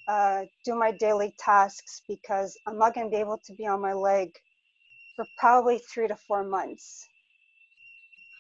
uh, 0.08 0.46
do 0.66 0.74
my 0.76 0.92
daily 0.92 1.36
tasks 1.38 2.02
because 2.08 2.58
I'm 2.66 2.80
not 2.80 2.96
going 2.96 3.08
to 3.08 3.12
be 3.12 3.20
able 3.20 3.40
to 3.46 3.54
be 3.54 3.68
on 3.68 3.80
my 3.82 3.94
leg 3.94 4.32
for 5.16 5.26
probably 5.38 5.80
three 5.80 6.08
to 6.08 6.16
four 6.16 6.44
months. 6.44 7.08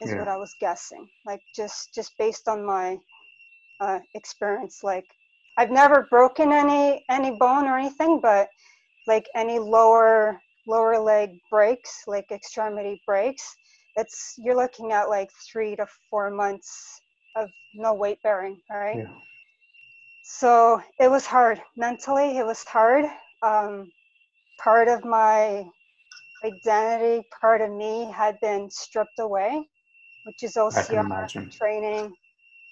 Is 0.01 0.13
what 0.15 0.29
I 0.29 0.37
was 0.37 0.55
guessing. 0.61 1.09
Like 1.25 1.41
just 1.55 1.93
just 1.93 2.17
based 2.17 2.47
on 2.47 2.65
my 2.65 2.97
uh, 3.81 3.99
experience. 4.15 4.79
Like 4.81 5.05
I've 5.57 5.71
never 5.71 6.07
broken 6.09 6.53
any 6.53 7.03
any 7.09 7.31
bone 7.31 7.65
or 7.67 7.77
anything, 7.77 8.19
but 8.21 8.47
like 9.07 9.27
any 9.35 9.59
lower 9.59 10.41
lower 10.65 10.97
leg 10.97 11.31
breaks, 11.51 12.03
like 12.07 12.31
extremity 12.31 13.01
breaks, 13.05 13.43
it's 13.97 14.35
you're 14.37 14.55
looking 14.55 14.93
at 14.93 15.09
like 15.09 15.29
three 15.51 15.75
to 15.75 15.85
four 16.09 16.31
months 16.31 17.01
of 17.35 17.49
no 17.73 17.93
weight 17.93 18.21
bearing, 18.23 18.59
right? 18.69 18.97
Yeah. 18.97 19.13
So 20.23 20.81
it 20.99 21.09
was 21.09 21.25
hard 21.25 21.61
mentally. 21.75 22.37
It 22.37 22.45
was 22.45 22.63
hard. 22.63 23.05
Um, 23.41 23.91
part 24.61 24.87
of 24.87 25.03
my 25.05 25.65
identity, 26.43 27.27
part 27.41 27.61
of 27.61 27.71
me 27.71 28.11
had 28.11 28.39
been 28.41 28.69
stripped 28.69 29.19
away, 29.19 29.67
which 30.25 30.43
is 30.43 30.53
OCR 30.55 31.51
training, 31.51 32.13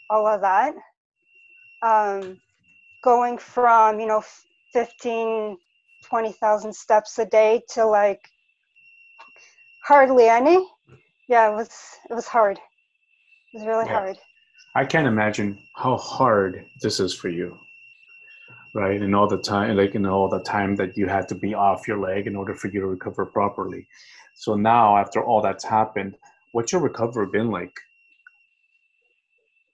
all 0.09 0.27
of 0.27 0.41
that. 0.41 0.73
Um, 1.81 2.39
going 3.03 3.37
from 3.37 3.99
you 3.99 4.07
know 4.07 4.23
15 4.73 5.57
20,000 6.03 6.73
steps 6.73 7.17
a 7.19 7.25
day 7.25 7.61
to 7.69 7.85
like 7.85 8.19
hardly 9.83 10.27
any 10.27 10.65
yeah 11.27 11.49
it 11.49 11.55
was 11.55 11.69
it 12.09 12.13
was 12.13 12.27
hard 12.27 12.57
it 12.57 13.57
was 13.57 13.67
really 13.67 13.85
yeah. 13.85 13.99
hard 13.99 14.17
i 14.75 14.85
can't 14.85 15.07
imagine 15.07 15.57
how 15.75 15.97
hard 15.97 16.65
this 16.81 16.99
is 16.99 17.13
for 17.13 17.29
you 17.29 17.57
right? 18.77 19.01
And 19.01 19.15
all 19.15 19.27
the 19.27 19.37
time 19.37 19.75
like 19.75 19.95
know 19.95 20.13
all 20.13 20.29
the 20.29 20.43
time 20.43 20.75
that 20.75 20.95
you 20.95 21.07
had 21.07 21.27
to 21.29 21.35
be 21.35 21.53
off 21.53 21.87
your 21.87 21.97
leg 21.97 22.27
in 22.27 22.35
order 22.35 22.53
for 22.53 22.67
you 22.67 22.79
to 22.81 22.87
recover 22.87 23.25
properly. 23.25 23.87
So 24.35 24.55
now 24.55 24.97
after 24.97 25.23
all 25.23 25.41
that's 25.41 25.63
happened 25.63 26.15
what's 26.51 26.71
your 26.71 26.81
recovery 26.81 27.27
been 27.31 27.49
like? 27.49 27.73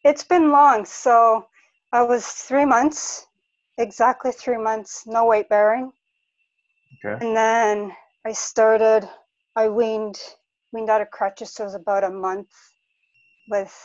It's 0.03 0.23
been 0.23 0.51
long. 0.51 0.85
So 0.85 1.47
i 1.91 2.01
was 2.01 2.25
three 2.25 2.65
months 2.65 3.27
exactly 3.77 4.31
three 4.31 4.57
months 4.57 5.03
no 5.05 5.25
weight 5.25 5.49
bearing. 5.49 5.91
Okay. 7.05 7.25
And 7.25 7.35
then 7.35 7.95
I 8.25 8.31
started, 8.31 9.09
I 9.55 9.67
weaned, 9.67 10.19
weaned 10.71 10.89
out 10.89 11.01
of 11.01 11.11
crutches, 11.11 11.53
so 11.53 11.63
it 11.63 11.67
was 11.67 11.75
about 11.75 12.05
a 12.05 12.09
month 12.09 12.47
with 13.49 13.75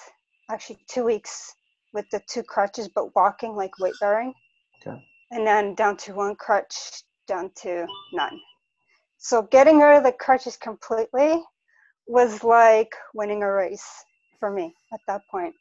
actually 0.50 0.78
two 0.88 1.04
weeks 1.04 1.54
with 1.92 2.06
the 2.10 2.20
two 2.28 2.42
crutches, 2.42 2.88
but 2.88 3.14
walking 3.14 3.54
like 3.54 3.78
weight 3.78 3.94
bearing. 4.00 4.32
Okay. 4.86 5.02
And 5.30 5.46
then 5.46 5.74
down 5.74 5.96
to 5.98 6.14
one 6.14 6.36
crutch, 6.36 7.02
down 7.26 7.50
to 7.62 7.86
none. 8.12 8.40
So 9.18 9.42
getting 9.42 9.80
rid 9.80 9.98
of 9.98 10.04
the 10.04 10.12
crutches 10.12 10.56
completely 10.56 11.42
was 12.06 12.42
like 12.42 12.94
winning 13.14 13.42
a 13.42 13.52
race 13.52 14.04
for 14.40 14.50
me 14.50 14.74
at 14.92 15.00
that 15.06 15.22
point. 15.30 15.54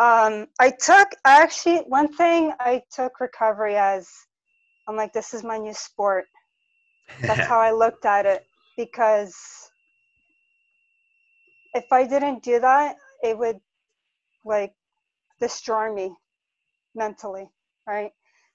Um, 0.00 0.46
I 0.60 0.70
took 0.70 1.08
actually 1.24 1.78
one 1.88 2.12
thing 2.12 2.52
I 2.60 2.82
took 2.92 3.20
recovery 3.20 3.76
as 3.76 4.08
I'm 4.86 4.96
like, 4.96 5.12
this 5.12 5.34
is 5.34 5.44
my 5.44 5.58
new 5.58 5.74
sport. 5.74 6.24
That's 7.22 7.46
how 7.46 7.60
I 7.60 7.72
looked 7.72 8.04
at 8.04 8.26
it 8.26 8.46
because 8.76 9.36
if 11.74 11.84
I 11.92 12.06
didn't 12.06 12.42
do 12.42 12.60
that, 12.60 12.96
it 13.22 13.36
would 13.36 13.60
like 14.48 14.72
destroy 15.40 15.92
me 15.92 16.14
mentally, 16.94 17.48
right? 17.86 18.10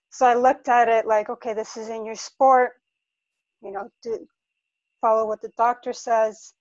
So 0.09 0.25
I 0.25 0.35
looked 0.35 0.67
at 0.67 0.89
it 0.89 1.07
like, 1.07 1.29
okay, 1.29 1.53
this 1.53 1.77
is 1.77 1.89
in 1.89 2.05
your 2.05 2.15
sport, 2.15 2.73
you 3.63 3.71
know, 3.71 3.89
do 4.03 4.27
follow 5.01 5.27
what 5.27 5.41
the 5.41 5.51
doctor 5.57 5.93
says, 5.93 6.53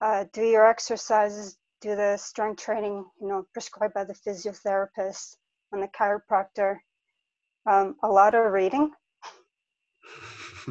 uh, 0.00 0.24
do 0.32 0.42
your 0.42 0.66
exercises, 0.66 1.56
do 1.80 1.96
the 1.96 2.16
strength 2.16 2.62
training, 2.62 3.04
you 3.20 3.28
know, 3.28 3.44
prescribed 3.52 3.94
by 3.94 4.04
the 4.04 4.14
physiotherapist 4.14 5.36
and 5.72 5.82
the 5.82 5.88
chiropractor. 5.88 6.78
Um, 7.66 7.96
a 8.02 8.08
lot 8.08 8.34
of 8.34 8.50
reading, 8.52 8.90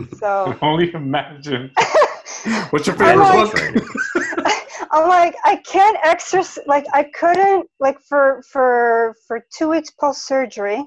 so 0.19 0.57
only 0.61 0.91
imagine. 0.93 1.71
What's 2.71 2.87
your 2.87 2.95
favorite 2.95 3.31
book? 3.31 4.45
I'm 4.91 5.07
like, 5.07 5.35
I 5.43 5.57
can't 5.57 5.97
exercise. 6.03 6.63
Like, 6.67 6.85
I 6.93 7.03
couldn't. 7.03 7.69
Like 7.79 7.99
for 8.01 8.41
for 8.51 9.15
for 9.27 9.45
two 9.55 9.69
weeks 9.69 9.91
post 9.91 10.25
surgery, 10.25 10.83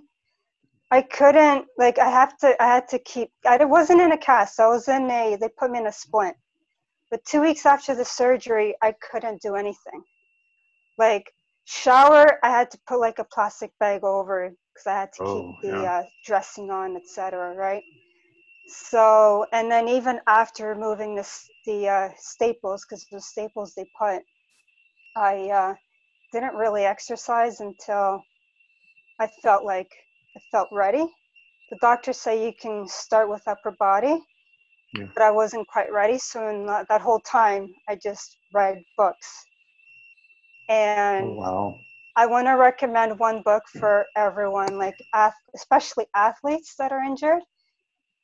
I 0.91 1.03
couldn't. 1.03 1.67
Like, 1.79 1.99
I 1.99 2.11
have 2.11 2.37
to. 2.39 2.61
I 2.61 2.67
had 2.67 2.89
to 2.89 2.99
keep. 2.99 3.31
I 3.47 3.65
wasn't 3.65 4.01
in 4.01 4.13
a 4.13 4.19
cast. 4.19 4.61
I 4.61 4.69
was 4.69 4.89
in 4.89 5.11
a. 5.11 5.37
They 5.41 5.49
put 5.49 5.71
me 5.71 5.79
in 5.79 5.87
a 5.87 5.93
splint. 5.93 6.37
But 7.11 7.25
two 7.25 7.43
weeks 7.43 7.67
after 7.67 7.95
the 7.95 8.05
surgery, 8.05 8.75
I 8.83 8.95
couldn't 9.11 9.43
do 9.43 9.55
anything. 9.55 10.03
Like 10.99 11.33
shower, 11.65 12.39
I 12.43 12.51
had 12.51 12.71
to 12.73 12.79
put 12.89 13.01
like 13.01 13.19
a 13.19 13.25
plastic 13.25 13.71
bag 13.79 14.03
over 14.03 14.51
because 14.75 14.87
I 14.87 14.93
had 15.01 15.13
to 15.15 15.23
oh, 15.23 15.55
keep 15.61 15.71
the 15.71 15.79
yeah. 15.79 15.93
uh, 15.99 16.03
dressing 16.25 16.71
on, 16.71 16.97
etc. 16.97 17.55
Right 17.55 17.83
so 18.67 19.47
and 19.53 19.71
then 19.71 19.89
even 19.89 20.21
after 20.27 20.69
removing 20.69 21.15
the, 21.15 21.29
the 21.67 21.89
uh, 21.89 22.09
staples 22.17 22.85
because 22.85 23.07
the 23.11 23.21
staples 23.21 23.75
they 23.75 23.87
put 23.99 24.23
i 25.17 25.49
uh, 25.51 25.75
didn't 26.33 26.55
really 26.55 26.85
exercise 26.85 27.61
until 27.61 28.23
i 29.21 29.27
felt 29.43 29.65
like 29.65 29.91
i 30.37 30.41
felt 30.51 30.69
ready. 30.73 31.07
The 31.71 31.79
doctors 31.81 32.19
say 32.19 32.45
you 32.45 32.53
can 32.61 32.87
start 32.87 33.31
with 33.31 33.43
upper 33.47 33.73
body 33.79 34.21
yeah. 34.95 35.07
but 35.15 35.23
i 35.23 35.31
wasn't 35.31 35.67
quite 35.69 35.93
ready. 35.93 36.19
So 36.19 36.49
in 36.49 36.67
that, 36.67 36.87
that 36.89 37.01
whole 37.01 37.21
time 37.21 37.69
i 37.89 37.97
just 37.97 38.37
read 38.53 38.83
books. 38.97 39.45
And 40.69 41.27
oh, 41.27 41.35
wow. 41.35 41.79
I 42.17 42.27
want 42.27 42.47
to 42.47 42.53
recommend 42.53 43.19
one 43.19 43.43
book 43.43 43.63
for 43.81 44.07
everyone 44.17 44.79
like 44.79 44.97
especially 45.55 46.07
athletes 46.15 46.75
that 46.79 46.93
are 46.93 47.03
injured 47.03 47.43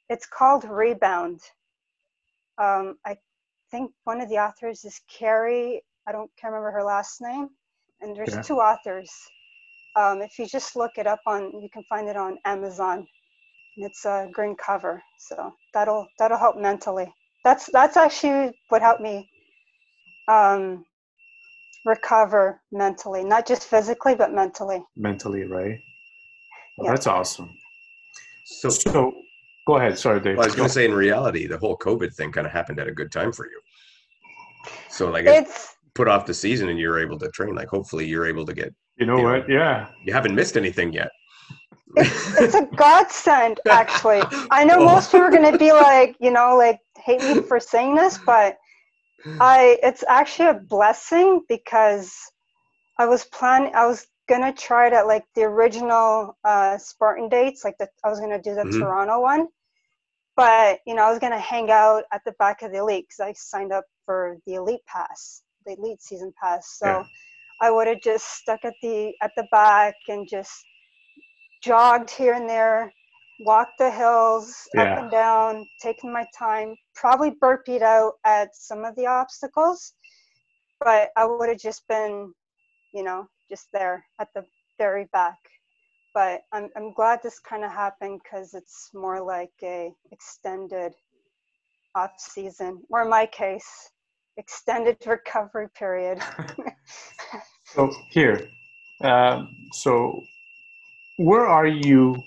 it's 0.09 0.27
called 0.27 0.64
Rebound. 0.64 1.40
Um, 2.59 2.97
I 3.07 3.16
think 3.71 3.92
one 4.05 4.21
of 4.21 4.29
the 4.29 4.37
authors 4.37 4.85
is 4.85 5.01
Carrie. 5.09 5.83
I 6.07 6.12
don't 6.12 6.31
can't 6.40 6.53
remember 6.53 6.71
her 6.73 6.85
last 6.85 7.21
name. 7.21 7.49
And 8.01 8.16
there's 8.16 8.35
yeah. 8.35 8.42
two 8.42 8.57
authors. 8.57 9.11
Um, 9.97 10.23
if 10.23 10.38
you 10.38 10.47
just 10.47 10.77
look 10.77 10.92
it 10.97 11.07
up 11.07 11.21
on, 11.27 11.53
you 11.61 11.68
can 11.73 11.83
find 11.88 12.09
it 12.09 12.16
on 12.16 12.38
Amazon. 12.44 13.07
And 13.77 13.87
it's 13.87 14.05
a 14.05 14.29
green 14.33 14.57
cover, 14.57 15.03
so 15.18 15.53
that'll 15.75 16.07
that'll 16.18 16.38
help 16.38 16.57
mentally. 16.57 17.12
That's 17.44 17.68
that's 17.73 17.97
actually 17.97 18.53
what 18.68 18.83
helped 18.83 19.01
me 19.01 19.29
um, 20.29 20.85
recover 21.85 22.61
mentally, 22.73 23.25
not 23.25 23.47
just 23.47 23.64
physically, 23.64 24.14
but 24.14 24.33
mentally. 24.33 24.83
Mentally, 24.97 25.44
right? 25.44 25.79
Well, 26.77 26.87
yeah. 26.87 26.90
That's 26.92 27.07
awesome. 27.07 27.51
So, 28.44 28.68
so 28.71 29.14
Go 29.69 29.77
ahead. 29.77 29.99
Sorry, 29.99 30.19
Dave. 30.19 30.39
Well, 30.39 30.45
I 30.45 30.49
was 30.49 30.57
going 30.57 30.67
to 30.67 30.73
say, 30.73 30.87
in 30.87 30.95
reality, 30.95 31.47
the 31.47 31.59
whole 31.59 31.77
COVID 31.77 32.15
thing 32.15 32.33
kind 32.33 32.47
of 32.47 32.53
happened 32.55 32.81
at 32.81 32.89
a 32.89 32.93
good 32.93 33.13
time 33.13 33.31
for 33.31 33.45
you. 33.45 33.61
So, 34.89 35.11
like, 35.11 35.27
it's 35.27 35.77
put 35.95 36.09
off 36.09 36.25
the 36.25 36.33
season, 36.33 36.71
and 36.71 36.79
you're 36.79 36.99
able 36.99 37.19
to 37.19 37.29
train. 37.33 37.55
Like, 37.55 37.69
hopefully, 37.69 38.07
you're 38.07 38.25
able 38.25 38.47
to 38.47 38.55
get. 38.55 38.75
You 38.97 39.05
know 39.05 39.19
you 39.19 39.25
what? 39.25 39.47
Know, 39.47 39.55
yeah. 39.55 39.89
You 40.07 40.15
haven't 40.15 40.35
missed 40.35 40.57
anything 40.57 40.95
yet. 40.95 41.11
It's, 41.97 42.41
it's 42.41 42.55
a 42.55 42.67
godsend, 42.77 43.61
actually. 43.69 44.23
I 44.51 44.65
know 44.65 44.79
oh. 44.79 44.87
most 44.87 45.13
people 45.13 45.27
are 45.27 45.31
going 45.31 45.53
to 45.53 45.59
be 45.59 45.71
like, 45.71 46.17
you 46.19 46.31
know, 46.31 46.57
like 46.57 46.81
hate 46.97 47.21
me 47.21 47.43
for 47.43 47.61
saying 47.61 47.95
this, 47.95 48.19
but 48.25 48.57
I 49.39 49.79
it's 49.83 50.03
actually 50.09 50.49
a 50.49 50.55
blessing 50.55 51.43
because 51.47 52.15
I 52.99 53.05
was 53.05 53.27
planning. 53.27 53.73
I 53.75 53.87
was 53.87 54.07
gonna 54.31 54.55
try 54.55 54.87
it 54.87 54.95
at 54.95 55.07
like 55.07 55.25
the 55.35 55.43
original 55.43 56.39
uh, 56.43 56.79
Spartan 56.79 57.29
dates, 57.29 57.65
like 57.65 57.77
the 57.79 57.89
I 58.03 58.09
was 58.09 58.19
gonna 58.19 58.41
do 58.41 58.55
the 58.55 58.63
mm-hmm. 58.63 58.81
Toronto 58.81 59.21
one, 59.21 59.49
but 60.38 60.79
you 60.87 60.94
know 60.94 61.03
i 61.03 61.11
was 61.11 61.18
going 61.18 61.33
to 61.33 61.38
hang 61.38 61.70
out 61.70 62.05
at 62.12 62.22
the 62.24 62.33
back 62.38 62.62
of 62.62 62.70
the 62.70 62.79
elite 62.79 63.07
because 63.09 63.20
i 63.20 63.33
signed 63.33 63.72
up 63.72 63.85
for 64.07 64.38
the 64.46 64.55
elite 64.55 64.87
pass 64.87 65.42
the 65.66 65.77
elite 65.77 66.01
season 66.01 66.33
pass 66.40 66.79
so 66.79 66.87
yeah. 66.87 67.05
i 67.61 67.70
would 67.70 67.88
have 67.88 68.01
just 68.01 68.24
stuck 68.38 68.64
at 68.64 68.74
the 68.81 69.12
at 69.20 69.33
the 69.37 69.46
back 69.51 69.94
and 70.09 70.27
just 70.31 70.64
jogged 71.62 72.09
here 72.09 72.35
and 72.35 72.48
there 72.48 72.90
walked 73.40 73.79
the 73.79 73.90
hills 73.90 74.55
yeah. 74.74 74.83
up 74.83 75.03
and 75.03 75.11
down 75.11 75.66
taking 75.83 76.12
my 76.12 76.24
time 76.37 76.74
probably 76.94 77.33
burpeed 77.42 77.83
out 77.83 78.12
at 78.24 78.55
some 78.55 78.85
of 78.85 78.94
the 78.94 79.07
obstacles 79.07 79.92
but 80.81 81.11
i 81.16 81.27
would 81.27 81.48
have 81.48 81.59
just 81.59 81.83
been 81.88 82.33
you 82.94 83.03
know 83.03 83.27
just 83.51 83.66
there 83.72 84.05
at 84.20 84.29
the 84.35 84.44
very 84.79 85.09
back 85.12 85.37
but 86.19 86.43
I'm, 86.53 86.69
I'm 86.75 86.93
glad 86.95 87.21
this 87.23 87.39
kind 87.39 87.63
of 87.63 87.71
happened 87.71 88.23
because 88.25 88.53
it's 88.53 88.91
more 88.93 89.23
like 89.23 89.53
a 89.63 89.93
extended 90.11 90.93
off 91.95 92.11
season, 92.19 92.83
or 92.91 93.03
in 93.03 93.09
my 93.09 93.25
case, 93.25 93.93
extended 94.37 94.97
recovery 95.07 95.69
period. 95.79 96.21
so 97.67 97.89
here, 98.11 98.49
uh, 99.05 99.45
so 99.71 100.21
where 101.19 101.47
are 101.47 101.69
you 101.69 102.21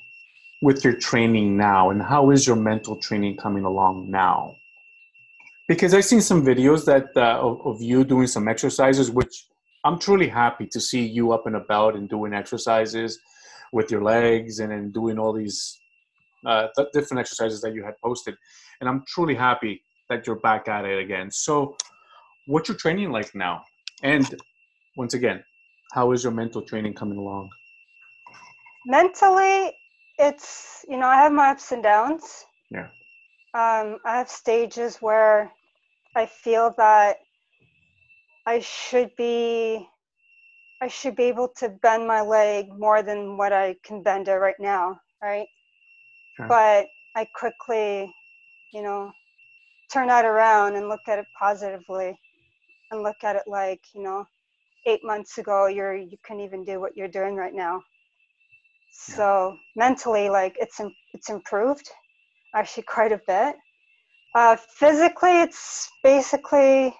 with 0.62 0.86
your 0.86 0.94
training 0.94 1.58
now, 1.58 1.90
and 1.90 2.02
how 2.02 2.32
is 2.32 2.48
your 2.48 2.56
mental 2.56 2.96
training 2.96 3.36
coming 3.36 3.66
along 3.66 4.10
now? 4.10 4.56
Because 5.68 5.94
I've 5.94 6.06
seen 6.06 6.22
some 6.22 6.46
videos 6.46 6.86
that 6.86 7.08
uh, 7.18 7.42
of, 7.42 7.60
of 7.66 7.82
you 7.82 8.06
doing 8.06 8.28
some 8.28 8.48
exercises, 8.48 9.12
which 9.12 9.48
I'm 9.84 10.00
truly 10.00 10.30
happy 10.30 10.68
to 10.68 10.80
see 10.80 11.06
you 11.06 11.34
up 11.34 11.46
and 11.46 11.58
about 11.58 11.98
and 11.98 12.08
doing 12.08 12.34
exercises 12.34 13.20
with 13.72 13.92
your 13.92 14.04
legs 14.04 14.60
and 14.60 14.72
then 14.72 14.92
doing 14.92 15.18
all 15.18 15.34
these 15.34 15.80
uh, 16.46 16.68
th- 16.76 16.90
different 16.94 17.20
exercises 17.20 17.62
that 17.62 17.74
you 17.74 17.84
had 17.84 17.96
posted. 18.04 18.36
And 18.80 18.90
I'm 18.90 19.04
truly 19.08 19.36
happy 19.36 19.84
that 20.10 20.28
you're 20.28 20.40
back 20.40 20.68
at 20.68 20.86
it 20.86 21.00
again. 21.00 21.32
So, 21.32 21.76
what's 22.48 22.68
your 22.68 22.78
training 22.78 23.12
like 23.12 23.34
now? 23.34 23.64
And 24.04 24.36
once 24.98 25.14
again, 25.14 25.44
how 25.94 26.12
is 26.12 26.24
your 26.24 26.34
mental 26.34 26.62
training 26.62 26.94
coming 26.94 27.18
along? 27.18 27.50
Mentally, 28.86 29.74
it's 30.18 30.86
you 30.90 30.98
know 30.98 31.08
I 31.08 31.16
have 31.16 31.32
my 31.32 31.50
ups 31.50 31.72
and 31.72 31.84
downs. 31.84 32.46
Yeah. 32.70 32.88
Um, 33.54 33.98
I 34.06 34.18
have 34.18 34.30
stages 34.30 34.98
where 34.98 35.52
I 36.16 36.26
feel 36.26 36.74
that 36.78 37.18
I 38.46 38.60
should 38.60 39.16
be 39.16 39.88
I 40.82 40.88
should 40.88 41.16
be 41.16 41.26
able 41.26 41.50
to 41.58 41.70
bend 41.70 42.08
my 42.08 42.22
leg 42.22 42.68
more 42.78 43.04
than 43.04 43.38
what 43.38 43.54
I 43.54 43.76
can 43.84 44.02
bend 44.02 44.28
it 44.28 44.34
right 44.34 44.60
now, 44.60 45.00
right? 45.22 45.48
Sure. 46.36 46.48
But 46.48 46.88
I 47.16 47.28
quickly, 47.36 48.12
you 48.74 48.82
know, 48.82 49.12
turn 49.94 50.08
that 50.08 50.26
around 50.26 50.76
and 50.76 50.90
look 50.90 51.02
at 51.08 51.20
it 51.20 51.26
positively 51.38 52.18
and 52.90 53.04
look 53.04 53.24
at 53.24 53.36
it 53.36 53.44
like, 53.46 53.82
you 53.94 54.02
know, 54.02 54.26
eight 54.88 55.02
months 55.04 55.38
ago 55.38 55.68
you're 55.68 55.96
you 55.96 56.18
couldn't 56.24 56.44
even 56.44 56.66
do 56.66 56.80
what 56.80 56.98
you're 56.98 57.08
doing 57.08 57.36
right 57.36 57.54
now. 57.54 57.82
So 58.92 59.58
mentally 59.76 60.30
like 60.30 60.56
it's 60.60 60.82
it's 61.14 61.30
improved 61.30 61.88
actually 62.56 62.84
quite 62.84 63.12
a 63.12 63.22
bit. 63.28 63.56
Uh, 64.34 64.56
physically 64.56 65.42
it's 65.42 65.90
basically 66.04 66.96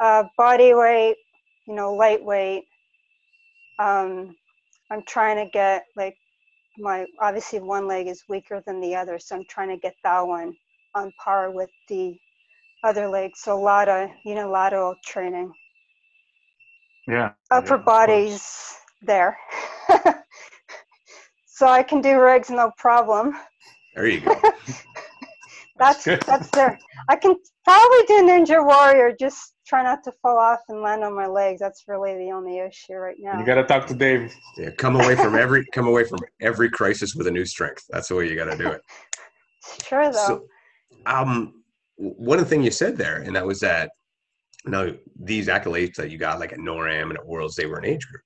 uh, 0.00 0.24
body 0.36 0.74
weight, 0.74 1.16
you 1.66 1.74
know, 1.74 1.94
lightweight. 1.94 2.64
Um, 3.78 4.34
I'm 4.90 5.02
trying 5.06 5.44
to 5.44 5.50
get 5.50 5.84
like 5.96 6.16
my 6.78 7.06
obviously 7.20 7.60
one 7.60 7.86
leg 7.86 8.06
is 8.06 8.24
weaker 8.28 8.62
than 8.66 8.80
the 8.80 8.94
other, 8.94 9.18
so 9.18 9.36
I'm 9.36 9.44
trying 9.48 9.68
to 9.68 9.76
get 9.76 9.94
that 10.04 10.26
one 10.26 10.54
on 10.94 11.12
par 11.22 11.50
with 11.50 11.70
the 11.88 12.16
other 12.84 13.08
leg. 13.08 13.32
So 13.36 13.56
a 13.56 13.60
lot 13.60 13.88
of 13.88 14.10
unilateral 14.24 14.94
training. 15.04 15.52
Yeah. 17.06 17.32
Upper 17.50 17.76
yeah, 17.76 17.82
body's 17.82 18.76
there. 19.02 19.38
so 21.46 21.66
I 21.66 21.82
can 21.82 22.00
do 22.00 22.20
rigs 22.20 22.50
no 22.50 22.70
problem. 22.76 23.34
There 23.94 24.06
you 24.06 24.20
go. 24.20 24.40
That's 25.78 26.04
good. 26.04 26.20
that's 26.22 26.50
there. 26.50 26.78
I 27.08 27.16
can 27.16 27.36
probably 27.64 28.02
do 28.06 28.22
Ninja 28.22 28.64
Warrior. 28.64 29.14
Just 29.18 29.54
try 29.66 29.82
not 29.82 30.02
to 30.04 30.12
fall 30.22 30.38
off 30.38 30.60
and 30.68 30.82
land 30.82 31.04
on 31.04 31.14
my 31.14 31.26
legs. 31.26 31.60
That's 31.60 31.84
really 31.86 32.16
the 32.16 32.32
only 32.32 32.58
issue 32.58 32.94
right 32.94 33.16
now. 33.18 33.38
You 33.38 33.46
got 33.46 33.56
to 33.56 33.64
talk 33.64 33.86
to 33.86 33.94
Dave. 33.94 34.34
Yeah, 34.56 34.70
come 34.70 34.96
away 34.96 35.14
from 35.14 35.34
every 35.34 35.64
come 35.72 35.86
away 35.86 36.04
from 36.04 36.20
every 36.40 36.70
crisis 36.70 37.14
with 37.14 37.26
a 37.26 37.30
new 37.30 37.44
strength. 37.44 37.84
That's 37.90 38.08
the 38.08 38.16
way 38.16 38.28
you 38.28 38.36
got 38.36 38.50
to 38.50 38.56
do 38.56 38.68
it. 38.68 38.82
Sure 39.86 40.10
though. 40.10 40.26
So, 40.26 40.46
um, 41.04 41.62
one 41.96 42.38
of 42.38 42.44
the 42.44 42.48
things 42.48 42.64
you 42.64 42.70
said 42.70 42.96
there, 42.96 43.18
and 43.18 43.36
that 43.36 43.44
was 43.44 43.60
that 43.60 43.90
now 44.64 44.88
these 45.20 45.48
accolades 45.48 45.96
that 45.96 46.10
you 46.10 46.16
got, 46.16 46.40
like 46.40 46.54
at 46.54 46.58
NORAM 46.58 47.10
and 47.10 47.18
at 47.18 47.26
Worlds, 47.26 47.54
they 47.54 47.66
were 47.66 47.76
an 47.76 47.84
age 47.84 48.06
group, 48.06 48.22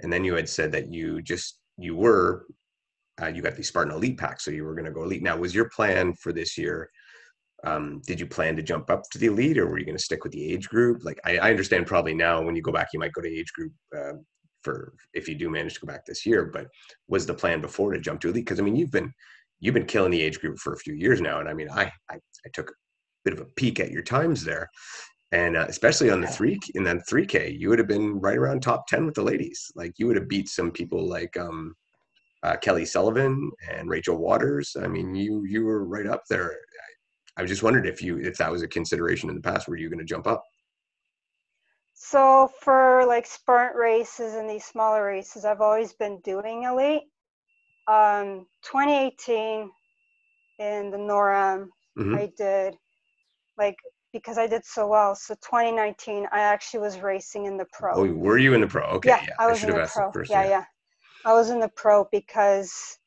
and 0.00 0.12
then 0.12 0.22
you 0.22 0.34
had 0.34 0.48
said 0.48 0.70
that 0.70 0.92
you 0.92 1.20
just 1.20 1.58
you 1.78 1.96
were 1.96 2.46
uh, 3.22 3.26
you 3.26 3.42
got 3.42 3.56
the 3.56 3.62
Spartan 3.62 3.92
Elite 3.94 4.18
pack, 4.18 4.40
so 4.40 4.50
you 4.50 4.64
were 4.64 4.74
going 4.74 4.86
to 4.86 4.90
go 4.90 5.04
elite. 5.04 5.22
Now, 5.22 5.36
was 5.36 5.54
your 5.54 5.68
plan 5.68 6.14
for 6.14 6.32
this 6.32 6.58
year? 6.58 6.90
Um, 7.64 8.02
did 8.06 8.20
you 8.20 8.26
plan 8.26 8.56
to 8.56 8.62
jump 8.62 8.90
up 8.90 9.02
to 9.10 9.18
the 9.18 9.26
elite, 9.26 9.58
or 9.58 9.66
were 9.66 9.78
you 9.78 9.86
going 9.86 9.96
to 9.96 10.02
stick 10.02 10.22
with 10.22 10.32
the 10.32 10.52
age 10.52 10.68
group? 10.68 11.02
Like, 11.02 11.18
I, 11.24 11.38
I 11.38 11.50
understand 11.50 11.86
probably 11.86 12.14
now 12.14 12.42
when 12.42 12.54
you 12.54 12.62
go 12.62 12.72
back, 12.72 12.88
you 12.92 13.00
might 13.00 13.12
go 13.12 13.22
to 13.22 13.28
age 13.28 13.52
group 13.54 13.72
uh, 13.96 14.12
for 14.62 14.94
if 15.14 15.28
you 15.28 15.34
do 15.34 15.48
manage 15.48 15.74
to 15.74 15.80
go 15.80 15.86
back 15.86 16.04
this 16.04 16.26
year. 16.26 16.50
But 16.52 16.66
was 17.08 17.26
the 17.26 17.34
plan 17.34 17.60
before 17.60 17.92
to 17.92 18.00
jump 18.00 18.20
to 18.20 18.28
elite? 18.28 18.44
Because 18.44 18.60
I 18.60 18.62
mean, 18.62 18.76
you've 18.76 18.90
been 18.90 19.12
you've 19.60 19.74
been 19.74 19.86
killing 19.86 20.10
the 20.10 20.20
age 20.20 20.40
group 20.40 20.58
for 20.58 20.74
a 20.74 20.78
few 20.78 20.94
years 20.94 21.20
now, 21.20 21.40
and 21.40 21.48
I 21.48 21.54
mean, 21.54 21.70
I 21.70 21.90
I, 22.10 22.16
I 22.16 22.48
took 22.52 22.70
a 22.70 22.74
bit 23.24 23.34
of 23.34 23.40
a 23.40 23.50
peek 23.56 23.80
at 23.80 23.90
your 23.90 24.02
times 24.02 24.44
there, 24.44 24.68
and 25.32 25.56
uh, 25.56 25.66
especially 25.68 26.10
on 26.10 26.20
the 26.20 26.26
three 26.26 26.58
in 26.74 26.84
that 26.84 27.08
three 27.08 27.26
K, 27.26 27.50
you 27.58 27.70
would 27.70 27.78
have 27.78 27.88
been 27.88 28.20
right 28.20 28.36
around 28.36 28.60
top 28.60 28.86
ten 28.88 29.06
with 29.06 29.14
the 29.14 29.22
ladies. 29.22 29.72
Like 29.74 29.92
you 29.98 30.06
would 30.06 30.16
have 30.16 30.28
beat 30.28 30.48
some 30.48 30.70
people 30.70 31.08
like 31.08 31.34
um, 31.38 31.74
uh, 32.42 32.56
Kelly 32.56 32.84
Sullivan 32.84 33.50
and 33.70 33.88
Rachel 33.88 34.18
Waters. 34.18 34.76
I 34.82 34.86
mean, 34.86 35.14
you 35.14 35.44
you 35.46 35.64
were 35.64 35.84
right 35.84 36.06
up 36.06 36.22
there. 36.28 36.56
I, 37.36 37.42
I 37.42 37.46
just 37.46 37.62
wondered 37.62 37.86
if 37.86 38.02
you 38.02 38.18
if 38.18 38.36
that 38.38 38.50
was 38.50 38.62
a 38.62 38.68
consideration 38.68 39.28
in 39.28 39.36
the 39.36 39.42
past. 39.42 39.68
Were 39.68 39.76
you 39.76 39.88
going 39.88 39.98
to 39.98 40.04
jump 40.04 40.26
up? 40.26 40.42
So 41.94 42.50
for 42.60 43.04
like 43.06 43.26
sprint 43.26 43.74
races 43.76 44.34
and 44.34 44.48
these 44.50 44.64
smaller 44.64 45.04
races, 45.04 45.44
I've 45.44 45.60
always 45.60 45.92
been 45.92 46.20
doing 46.20 46.64
elite. 46.64 47.04
Um, 47.86 48.46
2018 48.62 49.70
in 50.58 50.90
the 50.90 50.96
NORAM, 50.96 51.68
Mhm. 51.98 52.16
I 52.16 52.32
did 52.36 52.76
like 53.56 53.76
because 54.12 54.38
I 54.38 54.46
did 54.46 54.64
so 54.64 54.86
well. 54.86 55.14
So 55.14 55.34
2019, 55.34 56.26
I 56.32 56.40
actually 56.40 56.80
was 56.80 56.98
racing 57.00 57.46
in 57.46 57.56
the 57.56 57.66
pro. 57.72 57.92
Oh, 57.94 58.12
were 58.12 58.38
you 58.38 58.54
in 58.54 58.60
the 58.60 58.66
pro? 58.66 58.84
Okay, 58.90 59.10
yeah, 59.10 59.22
yeah. 59.26 59.34
I 59.38 59.46
was 59.48 59.60
should 59.60 59.70
in 59.70 59.76
have 59.76 59.86
the 59.86 59.92
pro. 59.92 60.12
first. 60.12 60.30
yeah, 60.30 60.44
yeah, 60.48 60.64
I 61.24 61.32
was 61.32 61.50
in 61.50 61.60
the 61.60 61.68
pro 61.68 62.06
because 62.10 62.98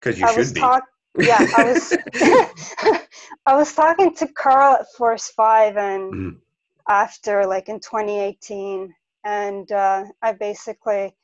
Because 0.00 0.20
you 0.20 0.26
I 0.26 0.32
should 0.34 0.54
be. 0.54 0.60
talk. 0.60 0.84
Yeah, 1.18 1.46
I 1.52 1.64
was. 1.64 1.98
I 3.46 3.56
was 3.56 3.74
talking 3.74 4.14
to 4.16 4.28
Carl 4.28 4.74
at 4.76 4.92
Force 4.96 5.28
Five, 5.28 5.76
and 5.76 6.14
Mhm. 6.14 6.40
after 6.88 7.46
like 7.46 7.68
in 7.68 7.80
2018, 7.80 8.94
and 9.24 9.70
uh, 9.72 10.04
I 10.22 10.32
basically 10.32 11.14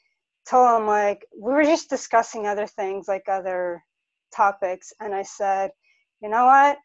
told 0.48 0.80
him 0.80 0.87
like 0.87 1.26
we 1.37 1.52
were 1.52 1.64
just 1.64 1.90
discussing 1.90 2.46
other 2.46 2.66
things, 2.66 3.09
like 3.09 3.28
other 3.28 3.85
topics, 4.35 4.92
and 5.00 5.14
I 5.14 5.22
said, 5.22 5.72
you 6.22 6.28
know 6.28 6.46
what, 6.46 6.78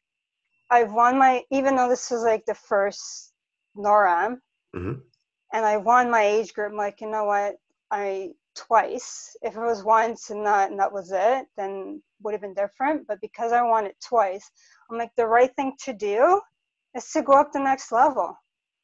I've 0.72 0.94
won 0.94 1.18
my 1.18 1.44
even 1.52 1.76
though 1.76 1.90
this 1.90 2.12
was 2.12 2.24
like 2.24 2.46
the 2.46 2.56
first 2.56 3.34
NORAM, 3.78 4.42
Mhm. 4.74 5.02
and 5.54 5.66
I 5.66 5.78
won 5.78 6.12
my 6.12 6.24
age 6.24 6.54
group. 6.54 6.72
I'm 6.72 6.78
like, 6.78 7.02
you 7.02 7.10
know 7.10 7.26
what, 7.26 7.56
I 7.92 8.32
twice. 8.68 9.36
If 9.42 9.56
it 9.56 9.60
was 9.72 9.84
once 9.84 10.30
and 10.32 10.44
not 10.44 10.70
and 10.72 10.80
that 10.80 10.92
was 10.92 11.12
it, 11.14 11.46
then 11.58 12.02
would 12.22 12.34
have 12.34 12.42
been 12.42 12.54
different. 12.64 13.08
But 13.08 13.22
because 13.22 13.52
I 13.54 13.62
won 13.62 13.86
it 13.86 13.96
twice, 14.06 14.46
I'm 14.90 14.98
like 14.98 15.12
the 15.16 15.28
right 15.38 15.54
thing 15.56 15.74
to 15.86 15.94
do 15.94 16.42
is 16.96 17.10
to 17.14 17.22
go 17.22 17.34
up 17.34 17.52
the 17.54 17.60
next 17.60 17.92
level, 17.92 18.36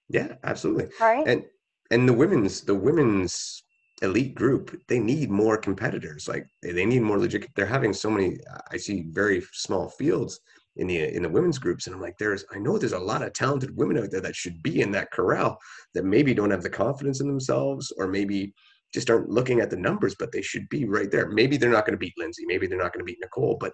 Yeah, 0.10 0.30
absolutely. 0.44 0.88
right? 1.00 1.28
and 1.28 1.44
and 1.92 2.08
the 2.10 2.14
women's 2.14 2.62
the 2.62 2.76
women's 2.76 3.64
elite 4.02 4.36
group 4.36 4.66
they 4.90 5.00
need 5.00 5.30
more 5.32 5.58
competitors 5.58 6.28
like 6.28 6.46
they 6.62 6.72
they 6.74 6.86
need 6.86 7.02
more 7.02 7.18
legit 7.18 7.48
they're 7.56 7.66
having 7.78 7.94
so 7.94 8.10
many 8.10 8.38
i 8.74 8.76
see 8.78 9.06
very 9.22 9.42
small 9.54 9.88
fields 9.88 10.34
in 10.76 10.86
the 10.88 10.98
in 11.16 11.24
the 11.24 11.30
women's 11.38 11.58
groups 11.66 11.86
and 11.88 11.96
i'm 11.96 12.02
like 12.02 12.18
there's 12.18 12.44
i 12.54 12.58
know 12.60 12.78
there's 12.78 13.00
a 13.02 13.08
lot 13.12 13.22
of 13.24 13.32
talented 13.32 13.72
women 13.78 13.98
out 13.98 14.12
there 14.12 14.20
that 14.26 14.36
should 14.36 14.62
be 14.62 14.82
in 14.82 14.92
that 14.92 15.12
corral 15.12 15.58
that 15.94 16.04
maybe 16.04 16.34
don't 16.34 16.52
have 16.52 16.64
the 16.64 16.70
confidence 16.84 17.22
in 17.22 17.28
themselves 17.28 17.94
or 17.98 18.06
maybe 18.08 18.54
just 18.94 19.10
aren't 19.10 19.30
looking 19.30 19.60
at 19.60 19.70
the 19.70 19.78
numbers 19.78 20.16
but 20.18 20.32
they 20.32 20.42
should 20.42 20.68
be 20.70 20.86
right 20.86 21.12
there 21.12 21.28
maybe 21.30 21.58
they're 21.58 21.70
not 21.70 21.86
going 21.86 21.94
to 21.94 21.98
beat 21.98 22.14
lindsay 22.18 22.44
maybe 22.46 22.68
they're 22.68 22.78
not 22.78 22.94
going 22.94 23.06
to 23.06 23.12
beat 23.12 23.20
nicole 23.22 23.58
but 23.60 23.74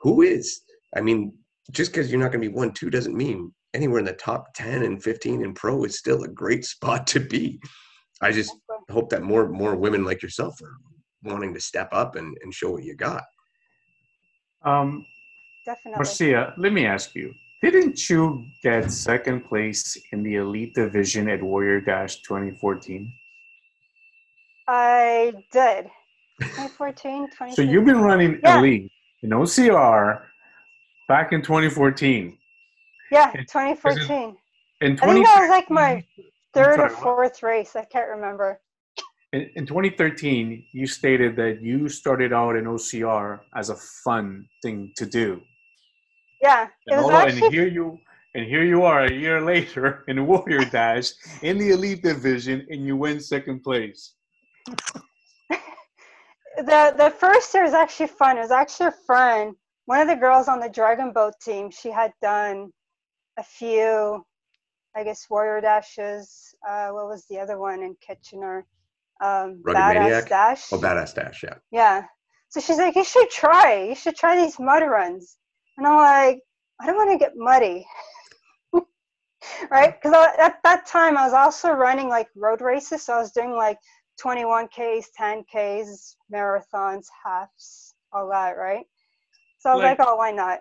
who 0.00 0.22
is 0.22 0.62
i 0.96 1.00
mean 1.00 1.32
just 1.72 1.92
because 1.92 2.10
you're 2.10 2.20
not 2.20 2.30
going 2.30 2.42
to 2.42 2.48
be 2.48 2.54
one 2.54 2.72
two 2.72 2.90
doesn't 2.90 3.16
mean 3.16 3.52
anywhere 3.72 3.98
in 3.98 4.04
the 4.04 4.12
top 4.12 4.46
10 4.54 4.82
and 4.82 5.02
15 5.02 5.44
in 5.44 5.54
pro 5.54 5.84
is 5.84 5.98
still 5.98 6.22
a 6.24 6.28
great 6.28 6.64
spot 6.74 7.06
to 7.06 7.20
be 7.20 7.60
i 8.22 8.30
just 8.30 8.52
hope 8.90 9.08
that 9.10 9.22
more 9.22 9.48
more 9.48 9.76
women 9.76 10.04
like 10.04 10.22
yourself 10.22 10.60
are 10.62 10.76
wanting 11.22 11.54
to 11.54 11.60
step 11.60 11.88
up 11.92 12.16
and, 12.16 12.36
and 12.42 12.52
show 12.52 12.72
what 12.72 12.84
you 12.84 12.94
got 12.94 13.24
Um, 14.64 15.06
Definitely. 15.64 15.96
Marcia, 15.96 16.54
let 16.58 16.72
me 16.72 16.84
ask 16.86 17.14
you. 17.14 17.34
Didn't 17.62 18.10
you 18.10 18.44
get 18.62 18.90
second 18.92 19.46
place 19.46 19.96
in 20.12 20.22
the 20.22 20.34
elite 20.36 20.74
division 20.74 21.28
at 21.30 21.42
Warrior 21.42 21.80
Dash 21.80 22.20
2014? 22.20 23.10
I 24.68 25.32
did. 25.52 25.86
2014, 26.40 27.28
2015. 27.30 27.54
So 27.54 27.62
you've 27.62 27.84
been 27.84 28.00
running 28.00 28.40
Yeah. 28.42 28.58
elite 28.58 28.90
in 29.22 29.30
OCR 29.30 30.22
back 31.08 31.32
in 31.32 31.42
2014. 31.42 32.36
Yeah, 33.10 33.30
2014. 33.32 34.36
In 34.80 34.98
I 35.00 35.06
think 35.12 35.26
that 35.26 35.40
was 35.40 35.50
like 35.50 35.70
my 35.70 36.04
third 36.54 36.76
sorry, 36.76 36.90
or 36.90 36.94
what? 36.94 37.02
fourth 37.02 37.42
race. 37.42 37.76
I 37.76 37.84
can't 37.84 38.08
remember. 38.08 38.60
in, 39.32 39.48
in 39.54 39.66
2013, 39.66 40.64
you 40.72 40.86
stated 40.86 41.36
that 41.36 41.60
you 41.62 41.88
started 41.88 42.32
out 42.32 42.56
in 42.56 42.64
OCR 42.64 43.40
as 43.54 43.70
a 43.70 43.76
fun 44.04 44.46
thing 44.62 44.92
to 44.96 45.06
do. 45.06 45.40
Yeah, 46.42 46.64
it 46.64 46.70
And, 46.92 46.96
was 46.96 47.04
although- 47.04 47.18
and 47.26 47.32
actually 47.34 47.50
here 47.50 47.66
you 47.68 47.98
and 48.34 48.44
here 48.46 48.64
you 48.64 48.82
are 48.82 49.04
a 49.04 49.12
year 49.12 49.40
later 49.54 50.02
in 50.08 50.26
Warrior 50.26 50.64
Dash 50.64 51.12
in 51.42 51.56
the 51.58 51.70
elite 51.70 52.02
division, 52.02 52.66
and 52.70 52.84
you 52.84 52.96
win 52.96 53.20
second 53.20 53.62
place. 53.62 54.14
The 56.56 56.94
the 56.96 57.14
first 57.18 57.52
year 57.54 57.64
was 57.64 57.74
actually 57.74 58.08
fun. 58.08 58.38
It 58.38 58.42
was 58.42 58.50
actually 58.50 58.86
a 58.86 58.94
friend. 59.06 59.54
One 59.86 60.00
of 60.00 60.08
the 60.08 60.16
girls 60.16 60.48
on 60.48 60.60
the 60.60 60.68
Dragon 60.68 61.12
Boat 61.12 61.34
team. 61.42 61.70
She 61.70 61.90
had 61.90 62.12
done 62.22 62.72
a 63.36 63.42
few, 63.42 64.24
I 64.96 65.04
guess, 65.04 65.26
warrior 65.28 65.60
dashes. 65.60 66.54
Uh, 66.66 66.88
what 66.88 67.06
was 67.06 67.26
the 67.28 67.38
other 67.38 67.58
one 67.58 67.82
in 67.82 67.96
Kitchener? 68.00 68.66
um, 69.20 69.62
Rugged 69.64 69.80
Badass 69.80 69.94
Maniac? 69.94 70.28
Dash. 70.28 70.72
Oh, 70.72 70.78
badass 70.78 71.14
dash. 71.14 71.42
Yeah. 71.42 71.54
Yeah. 71.70 72.02
So 72.48 72.60
she's 72.60 72.78
like, 72.78 72.94
you 72.96 73.04
should 73.04 73.30
try. 73.30 73.84
You 73.84 73.94
should 73.94 74.16
try 74.16 74.36
these 74.36 74.58
mud 74.58 74.82
runs. 74.82 75.36
And 75.76 75.86
I'm 75.86 75.96
like, 75.96 76.40
I 76.80 76.86
don't 76.86 76.96
want 76.96 77.10
to 77.12 77.18
get 77.18 77.32
muddy. 77.36 77.86
right? 79.70 79.94
Because 80.00 80.14
at 80.38 80.62
that 80.62 80.86
time, 80.86 81.16
I 81.16 81.24
was 81.24 81.32
also 81.32 81.70
running 81.70 82.08
like 82.08 82.28
road 82.36 82.60
races. 82.60 83.02
So 83.02 83.14
I 83.14 83.18
was 83.18 83.32
doing 83.32 83.52
like 83.52 83.78
21Ks, 84.22 85.06
10Ks, 85.18 86.16
marathons, 86.32 87.06
halves, 87.24 87.94
all 88.12 88.28
that, 88.30 88.56
right? 88.56 88.84
So 89.58 89.70
I 89.70 89.74
was 89.74 89.82
like, 89.82 89.98
Like- 89.98 90.08
oh, 90.08 90.16
why 90.16 90.30
not? 90.30 90.60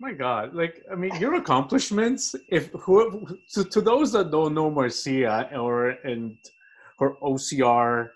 My 0.00 0.12
God, 0.12 0.52
like 0.52 0.82
I 0.90 0.96
mean, 0.96 1.14
your 1.20 1.34
accomplishments. 1.34 2.34
If 2.48 2.70
who 2.72 3.24
to, 3.54 3.62
to 3.62 3.80
those 3.80 4.10
that 4.12 4.32
don't 4.32 4.52
know 4.52 4.68
Marcia 4.68 5.48
or 5.56 5.90
and 6.02 6.36
her 6.98 7.14
OCR 7.22 8.08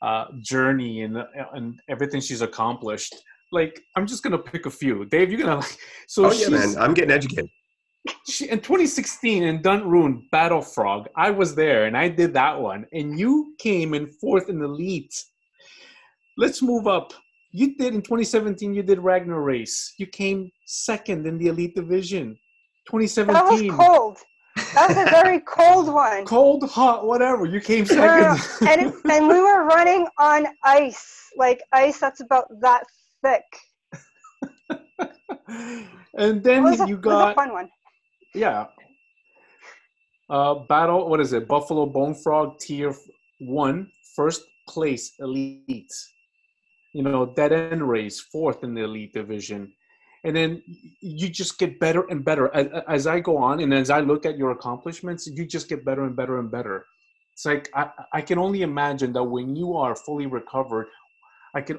uh, 0.00 0.24
journey 0.40 1.02
and 1.02 1.18
and 1.52 1.78
everything 1.90 2.22
she's 2.22 2.40
accomplished, 2.40 3.14
like 3.52 3.82
I'm 3.96 4.06
just 4.06 4.22
gonna 4.22 4.38
pick 4.38 4.64
a 4.64 4.70
few. 4.70 5.04
Dave, 5.04 5.30
you're 5.30 5.40
gonna 5.40 5.56
like. 5.56 5.76
So 6.08 6.24
oh 6.24 6.32
yeah, 6.32 6.48
man. 6.48 6.74
I'm 6.78 6.94
getting 6.94 7.10
educated. 7.10 7.50
She 8.28 8.48
in 8.48 8.60
2016 8.60 9.42
in 9.42 9.62
Dunroon 9.62 10.28
Battle 10.30 10.62
Frog, 10.62 11.08
I 11.16 11.30
was 11.30 11.54
there 11.54 11.86
and 11.86 11.96
I 11.96 12.08
did 12.08 12.34
that 12.34 12.60
one, 12.60 12.86
and 12.92 13.18
you 13.18 13.54
came 13.58 13.94
in 13.94 14.10
fourth 14.10 14.48
in 14.48 14.58
the 14.58 14.66
elite. 14.66 15.14
Let's 16.36 16.62
move 16.62 16.86
up. 16.86 17.12
You 17.52 17.76
did 17.76 17.94
in 17.94 18.02
2017. 18.02 18.74
You 18.74 18.82
did 18.82 18.98
Ragnar 18.98 19.40
race. 19.40 19.94
You 19.98 20.06
came 20.06 20.50
second 20.66 21.26
in 21.26 21.38
the 21.38 21.46
elite 21.46 21.74
division. 21.74 22.38
2017. 22.88 23.32
That 23.34 23.44
was 23.44 23.60
2017. 23.60 23.86
cold. 23.86 24.18
That 24.74 24.88
was 24.88 24.96
a 24.98 25.10
very 25.10 25.40
cold 25.46 25.92
one. 25.92 26.24
Cold, 26.24 26.68
hot, 26.68 27.06
whatever. 27.06 27.46
You 27.46 27.60
came 27.60 27.86
second. 27.86 28.40
and, 28.68 28.92
and 29.10 29.28
we 29.28 29.40
were 29.40 29.64
running 29.64 30.06
on 30.18 30.46
ice, 30.64 31.30
like 31.36 31.62
ice 31.72 31.98
that's 31.98 32.20
about 32.20 32.46
that 32.60 32.84
thick. 33.24 33.42
and 36.18 36.42
then 36.42 36.88
you 36.88 36.96
a 36.96 36.98
got 36.98 37.34
fun 37.34 37.52
one. 37.52 37.70
Yeah. 38.36 38.66
Uh, 40.28 40.54
battle. 40.68 41.08
What 41.08 41.20
is 41.20 41.32
it? 41.32 41.48
Buffalo 41.48 41.86
Bone 41.86 42.14
Frog 42.14 42.58
Tier 42.58 42.94
One, 43.40 43.90
first 44.14 44.42
place 44.68 45.14
elite. 45.20 45.92
You 46.92 47.02
know, 47.02 47.26
dead 47.26 47.52
end 47.52 47.88
race, 47.88 48.20
fourth 48.20 48.62
in 48.62 48.74
the 48.74 48.82
elite 48.82 49.12
division, 49.12 49.72
and 50.24 50.36
then 50.36 50.62
you 51.00 51.28
just 51.28 51.58
get 51.58 51.78
better 51.80 52.06
and 52.08 52.24
better 52.24 52.54
as, 52.54 52.68
as 52.88 53.06
I 53.06 53.20
go 53.20 53.36
on, 53.36 53.60
and 53.60 53.72
as 53.72 53.90
I 53.90 54.00
look 54.00 54.26
at 54.26 54.38
your 54.38 54.50
accomplishments, 54.50 55.26
you 55.26 55.46
just 55.46 55.68
get 55.68 55.84
better 55.84 56.04
and 56.04 56.16
better 56.16 56.38
and 56.38 56.50
better. 56.50 56.84
It's 57.32 57.44
like 57.44 57.70
I, 57.74 57.90
I 58.12 58.20
can 58.22 58.38
only 58.38 58.62
imagine 58.62 59.12
that 59.12 59.24
when 59.24 59.56
you 59.56 59.76
are 59.76 59.94
fully 59.94 60.26
recovered, 60.26 60.88
I 61.54 61.60
can 61.60 61.78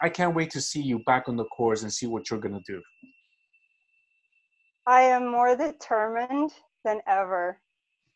I 0.00 0.08
can't 0.08 0.34
wait 0.34 0.50
to 0.50 0.60
see 0.60 0.82
you 0.82 1.00
back 1.00 1.28
on 1.28 1.36
the 1.36 1.44
course 1.46 1.82
and 1.82 1.92
see 1.92 2.06
what 2.06 2.30
you're 2.30 2.40
gonna 2.40 2.62
do. 2.66 2.80
I 4.86 5.02
am 5.02 5.30
more 5.30 5.56
determined 5.56 6.52
than 6.84 7.00
ever 7.06 7.60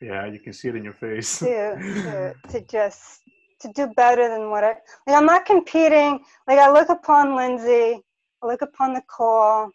Yeah, 0.01 0.27
you 0.27 0.39
can 0.39 0.53
see 0.53 0.69
it 0.69 0.77
in 0.77 0.85
your 0.85 0.95
face. 0.95 1.39
to 1.41 1.77
to, 1.77 2.35
to 2.51 2.61
just 2.63 3.21
to 3.61 3.69
do 3.73 3.87
better 3.97 4.29
than 4.29 4.51
what 4.51 4.65
I 4.65 4.69
like. 5.07 5.17
I'm 5.17 5.27
not 5.27 5.47
competing. 5.47 6.25
Like 6.47 6.59
I 6.59 6.71
look 6.71 6.89
upon 6.89 7.37
Lindsay, 7.37 8.01
I 8.43 8.47
look 8.47 8.63
upon 8.63 8.95
Nicole, 8.95 9.71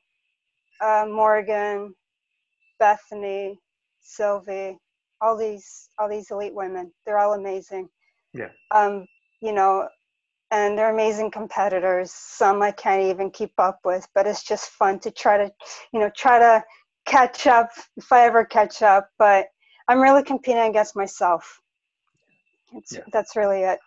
uh, 0.82 1.06
Morgan, 1.10 1.94
Bethany, 2.80 3.60
Sylvie, 4.02 4.78
all 5.22 5.38
these 5.38 5.90
all 5.98 6.10
these 6.10 6.32
elite 6.32 6.54
women. 6.54 6.92
They're 7.06 7.20
all 7.20 7.34
amazing. 7.34 7.90
Yeah. 8.34 8.50
Um, 8.72 9.06
you 9.42 9.54
know, 9.54 9.88
and 10.52 10.78
they're 10.78 10.94
amazing 10.94 11.32
competitors. 11.32 12.12
Some 12.12 12.62
I 12.62 12.72
can't 12.72 13.04
even 13.04 13.30
keep 13.32 13.54
up 13.58 13.80
with, 13.84 14.08
but 14.16 14.26
it's 14.28 14.44
just 14.44 14.70
fun 14.72 15.00
to 15.02 15.12
try 15.12 15.38
to, 15.38 15.52
you 15.94 16.00
know, 16.00 16.10
try 16.16 16.40
to 16.40 16.64
catch 17.06 17.48
up 17.48 17.70
if 17.98 18.12
I 18.12 18.26
ever 18.26 18.46
catch 18.46 18.82
up. 18.82 19.10
But 19.18 19.48
I'm 19.88 20.00
really 20.00 20.24
competing 20.24 20.64
against 20.70 20.96
myself. 20.96 21.62
It's, 22.74 22.94
Yeah. 22.94 23.02
That's 23.12 23.36
really 23.36 23.62
it, 23.64 23.80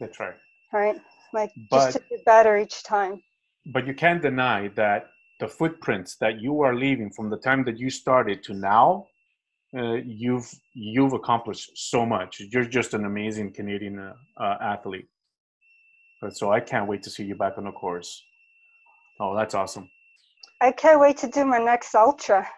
That's 0.00 0.18
right. 0.20 0.34
right? 0.72 0.96
Like 1.32 1.50
But- 1.70 1.92
just 1.92 1.98
to 1.98 2.02
do 2.16 2.22
better 2.26 2.56
each 2.58 2.82
time. 2.82 3.22
But 3.72 3.86
you 3.86 3.94
can't 3.94 4.20
deny 4.20 4.68
that 4.74 5.06
the 5.38 5.46
footprints 5.48 6.16
that 6.16 6.40
you 6.40 6.62
are 6.62 6.74
leaving 6.74 7.10
from 7.10 7.30
the 7.30 7.36
time 7.36 7.64
that 7.64 7.78
you 7.78 7.90
started 7.90 8.42
to 8.44 8.54
now, 8.54 9.06
uh, 9.76 9.94
you've 10.04 10.50
you've 10.74 11.12
accomplished 11.12 11.70
so 11.74 12.04
much. 12.04 12.40
You're 12.40 12.64
just 12.64 12.92
an 12.94 13.04
amazing 13.04 13.52
Canadian 13.52 13.98
uh, 13.98 14.14
uh, 14.36 14.56
athlete. 14.60 15.08
But 16.22 16.36
so 16.36 16.52
I 16.52 16.60
can't 16.60 16.86
wait 16.86 17.02
to 17.02 17.10
see 17.10 17.24
you 17.24 17.34
back 17.34 17.58
on 17.58 17.64
the 17.64 17.72
course. 17.72 18.22
Oh, 19.20 19.34
that's 19.36 19.54
awesome. 19.54 19.90
I 20.60 20.70
can't 20.70 21.00
wait 21.00 21.16
to 21.18 21.26
do 21.26 21.44
my 21.44 21.58
next 21.58 21.92
ultra. 21.96 22.48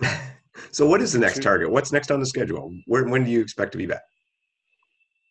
so 0.70 0.86
what 0.86 1.02
is 1.02 1.12
the 1.12 1.18
next 1.18 1.42
target? 1.42 1.70
What's 1.70 1.92
next 1.92 2.10
on 2.10 2.18
the 2.18 2.26
schedule? 2.26 2.74
Where, 2.86 3.06
when 3.06 3.24
do 3.24 3.30
you 3.30 3.42
expect 3.42 3.72
to 3.72 3.78
be 3.78 3.84
back? 3.84 4.02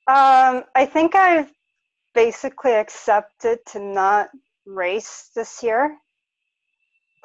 Um, 0.08 0.64
I 0.76 0.86
think 0.86 1.16
I've 1.16 1.52
basically 2.14 2.74
accepted 2.74 3.58
to 3.72 3.80
not 3.80 4.30
race 4.68 5.32
this 5.36 5.64
year, 5.64 5.98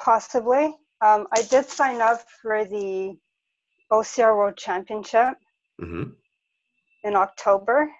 possibly. 0.01 0.75
Um, 1.01 1.27
I 1.31 1.43
did 1.43 1.69
sign 1.69 2.01
up 2.01 2.21
for 2.41 2.65
the 2.65 3.15
OCR 3.91 4.35
World 4.35 4.57
Championship 4.57 5.35
hmm 5.79 6.03
in 7.03 7.15
October. 7.17 7.91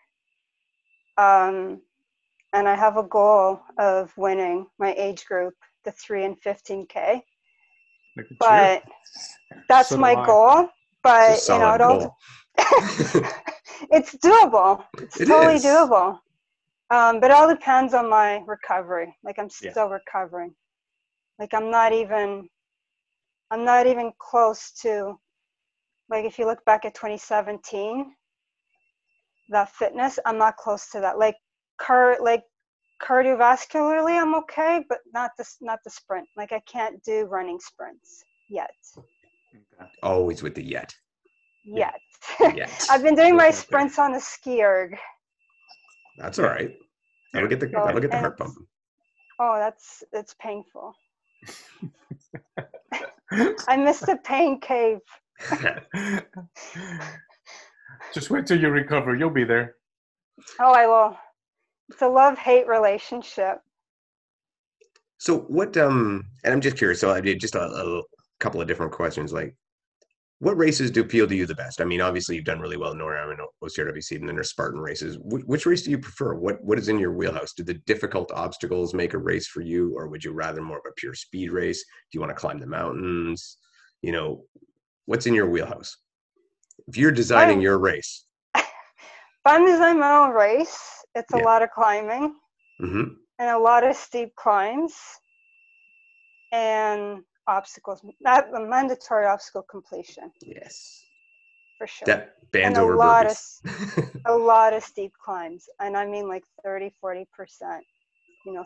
Um, 1.17 1.82
and 2.54 2.68
I 2.68 2.76
have 2.76 2.98
a 2.98 3.04
goal 3.04 3.60
of 3.80 4.13
winning 4.18 4.68
my 4.80 4.94
age 4.94 5.26
group, 5.26 5.54
the 5.84 5.92
3 5.92 6.26
and 6.26 6.42
15K. 6.42 7.22
Look 8.16 8.28
at 8.32 8.39
But 8.39 8.84
that's 9.68 9.89
So 9.89 9.98
my 9.98 10.16
goal. 10.26 10.70
But, 11.02 11.32
It's 11.32 11.50
you 11.50 11.60
know, 11.60 11.74
it 11.74 11.82
all 11.82 12.16
it's 13.92 14.16
doable. 14.16 14.84
It's 15.00 15.20
It 15.20 15.28
totally 15.28 15.56
is. 15.56 15.63
doable. 15.66 16.20
Um, 16.92 17.20
but 17.20 17.32
it 17.32 17.34
all 17.36 17.48
depends 17.50 17.94
on 17.94 18.10
my 18.10 18.42
recovery. 18.46 19.13
Like 19.24 19.39
I'm 19.39 19.50
Yeah. 19.62 19.72
still 19.72 19.89
recovering. 19.89 20.54
Like 21.39 21.54
I'm 21.54 21.72
not 21.72 21.92
even 21.92 22.48
I'm 23.52 23.66
not 23.66 23.88
even 23.88 24.12
close 24.20 24.72
to 24.82 25.18
like 26.10 26.26
if 26.26 26.38
you 26.38 26.46
look 26.46 26.63
back 26.66 26.86
at 26.86 26.94
2017, 26.94 28.13
that 29.50 29.70
fitness, 29.70 30.20
I'm 30.26 30.38
not 30.38 30.58
close 30.58 30.89
to 30.92 31.00
that. 31.02 31.18
Like 31.18 31.36
car 31.84 32.17
like 32.22 32.43
cardiovascularly 33.02 34.19
I'm 34.22 34.36
okay, 34.36 34.86
but 34.88 35.00
not 35.13 35.32
this 35.38 35.58
not 35.62 35.80
the 35.84 35.89
sprint. 35.89 36.28
Like 36.38 36.52
I 36.52 36.62
can't 36.62 37.04
do 37.04 37.26
running 37.26 37.60
sprints 37.60 38.24
yet. 38.50 38.72
Always 40.02 40.41
with 40.41 40.56
the 40.56 40.63
yet. 40.63 40.93
Yet. 41.65 42.00
Yet. 42.39 42.86
I've 42.89 43.04
been 43.04 43.15
doing 43.15 43.36
my 43.36 43.52
sprints 43.52 44.00
on 44.00 44.15
a 44.15 44.19
ski 44.19 44.63
erg. 44.63 44.98
That's 46.17 46.39
all 46.39 46.46
right. 46.46 46.72
That'll 47.34 47.50
get 47.50 47.60
the 47.60 47.67
So, 47.67 47.84
that'll 47.86 48.02
get 48.02 48.12
the 48.12 48.17
and 48.17 48.26
heart 48.26 48.36
it's- 48.36 48.48
pumping. 48.48 48.67
Oh, 49.39 49.56
that's 49.58 50.04
it's 50.13 50.36
painful. 50.39 50.93
I 53.67 53.78
missed 53.78 54.08
a 54.08 54.17
pain 54.17 54.60
cave. 54.62 55.00
Just 58.13 58.30
wait 58.30 58.46
till 58.46 58.60
you 58.60 58.69
recover. 58.69 59.15
You'll 59.15 59.32
be 59.32 59.43
there. 59.43 59.76
Oh, 60.60 60.72
I 60.72 60.86
will. 60.86 61.17
It's 61.89 62.02
a 62.02 62.08
love 62.08 62.38
hate 62.38 62.67
relationship. 62.67 63.60
So 65.17 65.39
what? 65.41 65.76
Um, 65.78 66.26
and 66.43 66.54
I'm 66.54 66.62
just 66.62 66.78
curious. 66.78 67.00
So 67.00 67.12
I 67.12 67.22
did 67.22 67.39
just 67.39 67.56
a, 67.56 67.62
a 67.62 68.02
couple 68.39 68.62
of 68.62 68.67
different 68.67 68.91
questions. 68.91 69.32
Like, 69.32 69.56
what 70.39 70.58
races 70.58 70.91
do 70.91 71.02
appeal 71.02 71.28
to 71.28 71.36
you 71.36 71.46
the 71.46 71.56
best? 71.56 71.80
I 71.80 71.86
mean, 71.86 72.02
obviously 72.02 72.36
you've 72.36 72.43
done 72.46 72.60
really 72.60 72.76
well 72.76 72.91
in 72.91 72.98
Noram 72.98 73.32
and 73.32 73.39
OCRWC, 73.63 74.17
and 74.17 74.28
then 74.28 74.36
there's 74.36 74.50
Spartan 74.50 74.82
races. 74.82 75.15
Wh- 75.17 75.48
which 75.48 75.65
race 75.65 75.84
do 75.84 75.92
you 75.92 75.98
prefer? 76.00 76.34
What 76.36 76.62
What 76.63 76.77
is 76.79 76.90
in 76.90 77.00
your 77.00 77.13
wheelhouse? 77.13 77.54
Do 77.54 77.63
the 77.63 77.75
difficult 77.75 78.31
obstacles 78.34 78.94
make 78.94 79.13
a 79.13 79.17
race 79.17 79.48
for 79.48 79.62
you, 79.62 79.94
or 79.96 80.08
would 80.10 80.23
you 80.23 80.34
rather 80.34 80.62
more 80.62 80.77
of 80.79 80.84
a 80.88 80.94
pure 80.98 81.13
speed 81.13 81.52
race? 81.52 81.84
Do 81.84 82.15
you 82.17 82.19
want 82.19 82.31
to 82.31 82.36
climb 82.40 82.60
the 82.60 82.67
mountains? 82.67 83.58
You 84.02 84.12
know, 84.12 84.44
what's 85.06 85.25
in 85.27 85.34
your 85.34 85.50
wheelhouse? 85.50 85.96
If 86.88 86.98
you're 86.98 87.12
designing 87.12 87.58
I'm- 87.58 87.62
your 87.62 87.77
race, 87.79 88.25
If 88.56 88.63
I'm 89.46 90.00
my 90.00 90.12
own 90.17 90.31
race, 90.31 91.02
it's 91.16 91.34
a 91.34 91.38
Yeah. 91.38 91.44
lot 91.44 91.62
of 91.62 91.72
climbing 91.72 92.36
hmm 92.80 93.04
and 93.40 93.50
a 93.50 93.58
lot 93.58 93.84
of 93.86 93.96
steep 93.96 94.36
climbs 94.36 94.94
and 96.52 97.24
obstacles. 97.48 98.02
not 98.22 98.52
the 98.52 98.60
mandatory 98.60 99.26
obstacle 99.26 99.64
completion 99.64 100.32
yes, 100.42 101.08
for 101.78 101.88
sure. 101.88 102.08
that 102.08 102.52
bands 102.52 102.78
and 102.78 102.90
a 102.90 102.96
lot 102.96 103.26
burpees. 103.26 103.62
of 103.66 103.72
a 104.26 104.36
lot 104.36 104.74
of 104.74 104.82
steep 104.84 105.12
climbs 105.24 105.68
and 105.82 105.98
i 105.98 106.06
mean 106.06 106.28
like 106.30 106.44
30 106.64 106.92
40 107.02 107.28
percent 107.36 107.84
you 108.46 108.54
know 108.54 108.66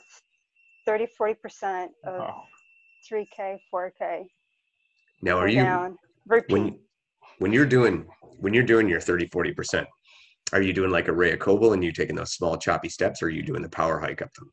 30 0.85 1.07
40 1.17 1.33
percent 1.33 1.91
of 2.05 2.21
Oh, 2.21 2.43
3k 3.11 3.57
4k 3.73 4.25
now, 5.23 5.39
are 5.39 5.47
you 5.47 5.55
down 5.55 5.97
repeat 6.27 6.53
when 6.53 6.79
when 7.39 7.51
you're 7.53 7.65
doing 7.65 8.05
when 8.39 8.53
you're 8.53 8.63
doing 8.63 8.87
your 8.87 8.99
30 9.01 9.27
40 9.27 9.53
percent 9.53 9.87
Are 10.53 10.61
you 10.61 10.73
doing 10.73 10.91
like 10.91 11.07
a 11.07 11.13
Rea 11.13 11.35
Kolbl 11.37 11.73
and 11.73 11.83
you 11.83 11.91
taking 11.91 12.15
those 12.15 12.33
small 12.33 12.57
choppy 12.57 12.89
steps, 12.89 13.21
or 13.21 13.25
are 13.25 13.29
you 13.29 13.43
doing 13.43 13.61
the 13.61 13.69
power 13.69 13.99
hike 13.99 14.21
up 14.21 14.33
them? 14.33 14.51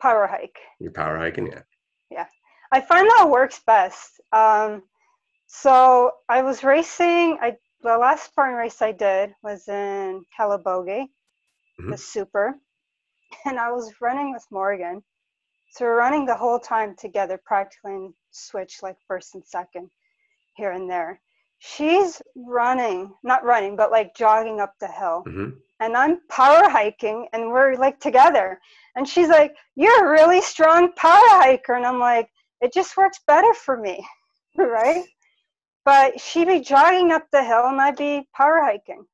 Power 0.00 0.26
hike. 0.26 0.58
You're 0.80 0.92
power 0.92 1.16
hiking, 1.16 1.46
yeah. 1.46 1.62
Yeah, 2.10 2.26
I 2.72 2.80
find 2.80 3.08
that 3.08 3.30
works 3.30 3.60
best. 3.64 4.20
Um, 4.32 4.82
so 5.46 6.12
I 6.28 6.42
was 6.42 6.64
racing. 6.64 7.38
I 7.40 7.56
the 7.82 7.98
last 7.98 8.26
Spartan 8.26 8.56
race 8.56 8.80
I 8.80 8.92
did 8.92 9.34
was 9.42 9.66
in 9.68 10.24
Calabogie, 10.38 11.08
Mhm. 11.80 11.90
the 11.90 11.96
Super, 11.98 12.54
and 13.44 13.58
I 13.58 13.70
was 13.72 14.00
running 14.00 14.32
with 14.32 14.46
Morgan. 14.50 15.02
So 15.72 15.84
we're 15.84 15.96
running 15.96 16.26
the 16.26 16.36
whole 16.36 16.58
time 16.60 16.94
together, 16.96 17.38
practically 17.38 18.12
switch 18.30 18.82
like 18.82 18.96
first 19.08 19.34
and 19.34 19.44
second 19.46 19.90
here 20.56 20.72
and 20.72 20.88
there. 20.90 21.20
She's 21.64 22.20
running, 22.34 23.14
not 23.22 23.44
running, 23.44 23.76
but 23.76 23.92
like 23.92 24.16
jogging 24.16 24.58
up 24.60 24.74
the 24.80 24.88
hill. 24.88 25.22
hmm 25.24 25.50
And 25.78 25.96
I'm 25.96 26.18
power 26.28 26.68
hiking 26.68 27.28
and 27.32 27.50
we're 27.52 27.76
like 27.76 28.00
together. 28.00 28.60
And 28.96 29.08
she's 29.08 29.28
like, 29.28 29.54
You're 29.76 30.06
a 30.06 30.10
really 30.10 30.40
strong 30.40 30.92
power 30.94 31.30
hiker. 31.42 31.74
And 31.74 31.86
I'm 31.86 32.00
like, 32.00 32.28
It 32.60 32.72
just 32.72 32.96
works 32.96 33.20
better 33.28 33.54
for 33.54 33.76
me. 33.76 34.04
right? 34.58 35.04
But 35.84 36.20
she'd 36.20 36.48
be 36.48 36.60
jogging 36.60 37.12
up 37.12 37.26
the 37.30 37.44
hill 37.44 37.66
and 37.66 37.80
I'd 37.80 37.96
be 37.96 38.28
power 38.34 38.60
hiking. 38.60 39.04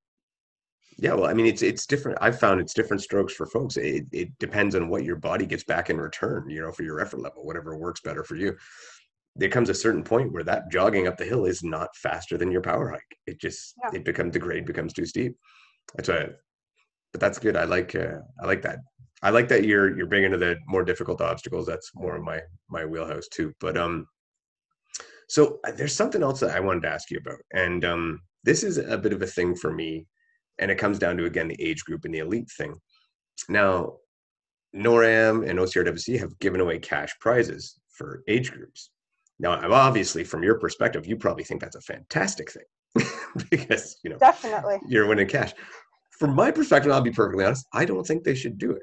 Yeah, 0.96 1.12
well, 1.14 1.26
I 1.26 1.34
mean, 1.34 1.46
it's 1.46 1.62
it's 1.62 1.86
different. 1.86 2.18
I've 2.20 2.40
found 2.40 2.60
it's 2.60 2.74
different 2.74 3.02
strokes 3.02 3.34
for 3.34 3.46
folks. 3.46 3.76
It 3.76 4.06
it 4.10 4.36
depends 4.38 4.74
on 4.74 4.88
what 4.88 5.04
your 5.04 5.16
body 5.16 5.46
gets 5.46 5.64
back 5.64 5.90
in 5.90 6.00
return. 6.00 6.48
You 6.48 6.62
know, 6.62 6.72
for 6.72 6.82
your 6.82 6.98
effort 6.98 7.20
level, 7.20 7.44
whatever 7.44 7.76
works 7.76 8.00
better 8.00 8.24
for 8.24 8.36
you. 8.36 8.56
There 9.38 9.48
comes 9.48 9.70
a 9.70 9.74
certain 9.74 10.02
point 10.02 10.32
where 10.32 10.42
that 10.44 10.70
jogging 10.70 11.06
up 11.06 11.16
the 11.16 11.24
hill 11.24 11.44
is 11.46 11.62
not 11.62 11.94
faster 11.96 12.36
than 12.36 12.50
your 12.50 12.60
power 12.60 12.90
hike. 12.90 13.18
It 13.26 13.40
just 13.40 13.74
Yeah. 13.82 13.90
it 13.98 14.04
becomes 14.04 14.32
the 14.32 14.38
grade 14.38 14.66
becomes 14.66 14.92
too 14.92 15.06
steep. 15.06 15.36
That's 15.94 16.08
why, 16.08 16.28
but 17.12 17.20
that's 17.20 17.38
good. 17.38 17.56
I 17.56 17.64
like 17.64 17.94
uh, 17.94 18.18
I 18.42 18.46
like 18.46 18.62
that. 18.62 18.80
I 19.22 19.30
like 19.30 19.48
that 19.48 19.64
you're 19.64 19.96
you're 19.96 20.06
big 20.06 20.24
into 20.24 20.38
the 20.38 20.56
more 20.66 20.84
difficult 20.84 21.20
obstacles. 21.20 21.66
That's 21.66 21.90
more 21.94 22.16
of 22.16 22.22
my 22.22 22.40
my 22.68 22.84
wheelhouse 22.84 23.28
too. 23.28 23.52
But 23.60 23.76
um, 23.78 24.06
so 25.28 25.60
uh, 25.66 25.72
there's 25.72 25.94
something 25.94 26.22
else 26.22 26.40
that 26.40 26.54
I 26.56 26.60
wanted 26.60 26.82
to 26.82 26.90
ask 26.90 27.10
you 27.10 27.18
about, 27.18 27.38
and 27.52 27.84
um, 27.84 28.20
this 28.44 28.62
is 28.64 28.78
a 28.78 28.98
bit 28.98 29.12
of 29.12 29.22
a 29.22 29.26
thing 29.26 29.54
for 29.54 29.72
me, 29.72 30.06
and 30.58 30.70
it 30.70 30.78
comes 30.78 30.98
down 30.98 31.16
to 31.18 31.24
again 31.26 31.48
the 31.48 31.62
age 31.62 31.84
group 31.84 32.04
and 32.04 32.14
the 32.14 32.18
elite 32.20 32.50
thing. 32.56 32.74
Now, 33.48 33.94
NORAM 34.74 35.48
and 35.48 35.58
OCRWC 35.58 36.18
have 36.18 36.38
given 36.40 36.60
away 36.60 36.78
cash 36.78 37.14
prizes 37.20 37.78
for 37.90 38.22
age 38.28 38.52
groups. 38.52 38.90
Now, 39.40 39.72
obviously 39.72 40.24
from 40.24 40.42
your 40.42 40.58
perspective, 40.58 41.06
you 41.06 41.16
probably 41.16 41.44
think 41.44 41.60
that's 41.60 41.76
a 41.76 41.80
fantastic 41.80 42.50
thing 42.50 43.06
because 43.50 43.98
you 44.02 44.10
know 44.10 44.18
Definitely. 44.18 44.78
you're 44.88 45.06
winning 45.06 45.28
cash. 45.28 45.52
From 46.18 46.34
my 46.34 46.50
perspective, 46.50 46.90
I'll 46.90 47.00
be 47.00 47.12
perfectly 47.12 47.44
honest. 47.44 47.66
I 47.72 47.84
don't 47.84 48.04
think 48.04 48.24
they 48.24 48.34
should 48.34 48.58
do 48.58 48.72
it. 48.72 48.82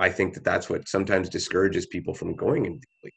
I 0.00 0.10
think 0.10 0.34
that 0.34 0.44
that's 0.44 0.68
what 0.68 0.88
sometimes 0.88 1.28
discourages 1.28 1.86
people 1.86 2.14
from 2.14 2.34
going 2.34 2.80
the. 3.02 3.10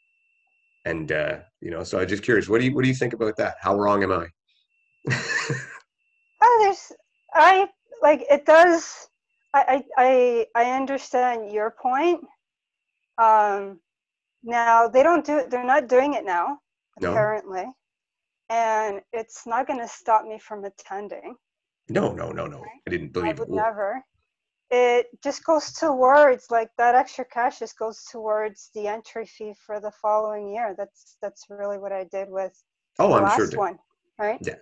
And 0.85 1.11
uh, 1.11 1.39
you 1.61 1.71
know, 1.71 1.83
so 1.83 1.99
I'm 1.99 2.07
just 2.07 2.23
curious. 2.23 2.47
What 2.47 2.59
do 2.59 2.65
you 2.65 2.73
what 2.75 2.83
do 2.83 2.89
you 2.89 2.95
think 2.95 3.13
about 3.13 3.35
that? 3.37 3.55
How 3.61 3.75
wrong 3.75 4.03
am 4.03 4.11
I? 4.11 4.27
Oh, 6.41 6.59
there's 6.61 6.91
I 7.33 7.67
like 8.01 8.25
it 8.29 8.45
does 8.45 9.09
I 9.53 9.83
I, 9.97 10.47
I 10.55 10.71
understand 10.71 11.51
your 11.51 11.71
point. 11.81 12.21
Um 13.17 13.79
now 14.43 14.87
they 14.87 15.03
don't 15.03 15.25
do 15.25 15.37
it 15.39 15.49
they're 15.49 15.63
not 15.63 15.87
doing 15.87 16.13
it 16.13 16.25
now, 16.25 16.59
No. 16.99 17.11
apparently. 17.11 17.65
And 18.49 19.01
it's 19.13 19.45
not 19.45 19.67
gonna 19.67 19.87
stop 19.87 20.25
me 20.25 20.39
from 20.39 20.65
attending. 20.65 21.35
no, 21.89 22.13
no, 22.13 22.31
no, 22.31 22.45
no. 22.47 22.63
I 22.63 22.89
didn't 22.89 23.13
believe 23.13 23.29
it. 23.29 23.35
I 23.37 23.39
would 23.39 23.49
it. 23.49 23.55
never. 23.55 24.03
It 24.71 25.07
just 25.23 25.43
goes 25.43 25.71
towards 25.73 26.51
like 26.51 26.69
that 26.77 26.95
extra 26.95 27.25
cash 27.25 27.59
just 27.59 27.77
goes 27.77 28.03
towards 28.11 28.69
the 28.75 28.87
entry 28.87 29.25
fee 29.25 29.53
for 29.65 29.79
the 29.79 29.91
following 29.91 30.53
year. 30.53 30.75
That's 30.77 31.17
that's 31.21 31.45
really 31.49 31.77
what 31.79 31.91
I 31.91 32.03
did 32.05 32.29
with 32.29 32.53
Oh, 32.99 33.09
the 33.09 33.15
I'm 33.15 33.23
last 33.23 33.51
sure. 33.51 33.59
one, 33.59 33.79
right? 34.19 34.39
Yeah. 34.41 34.55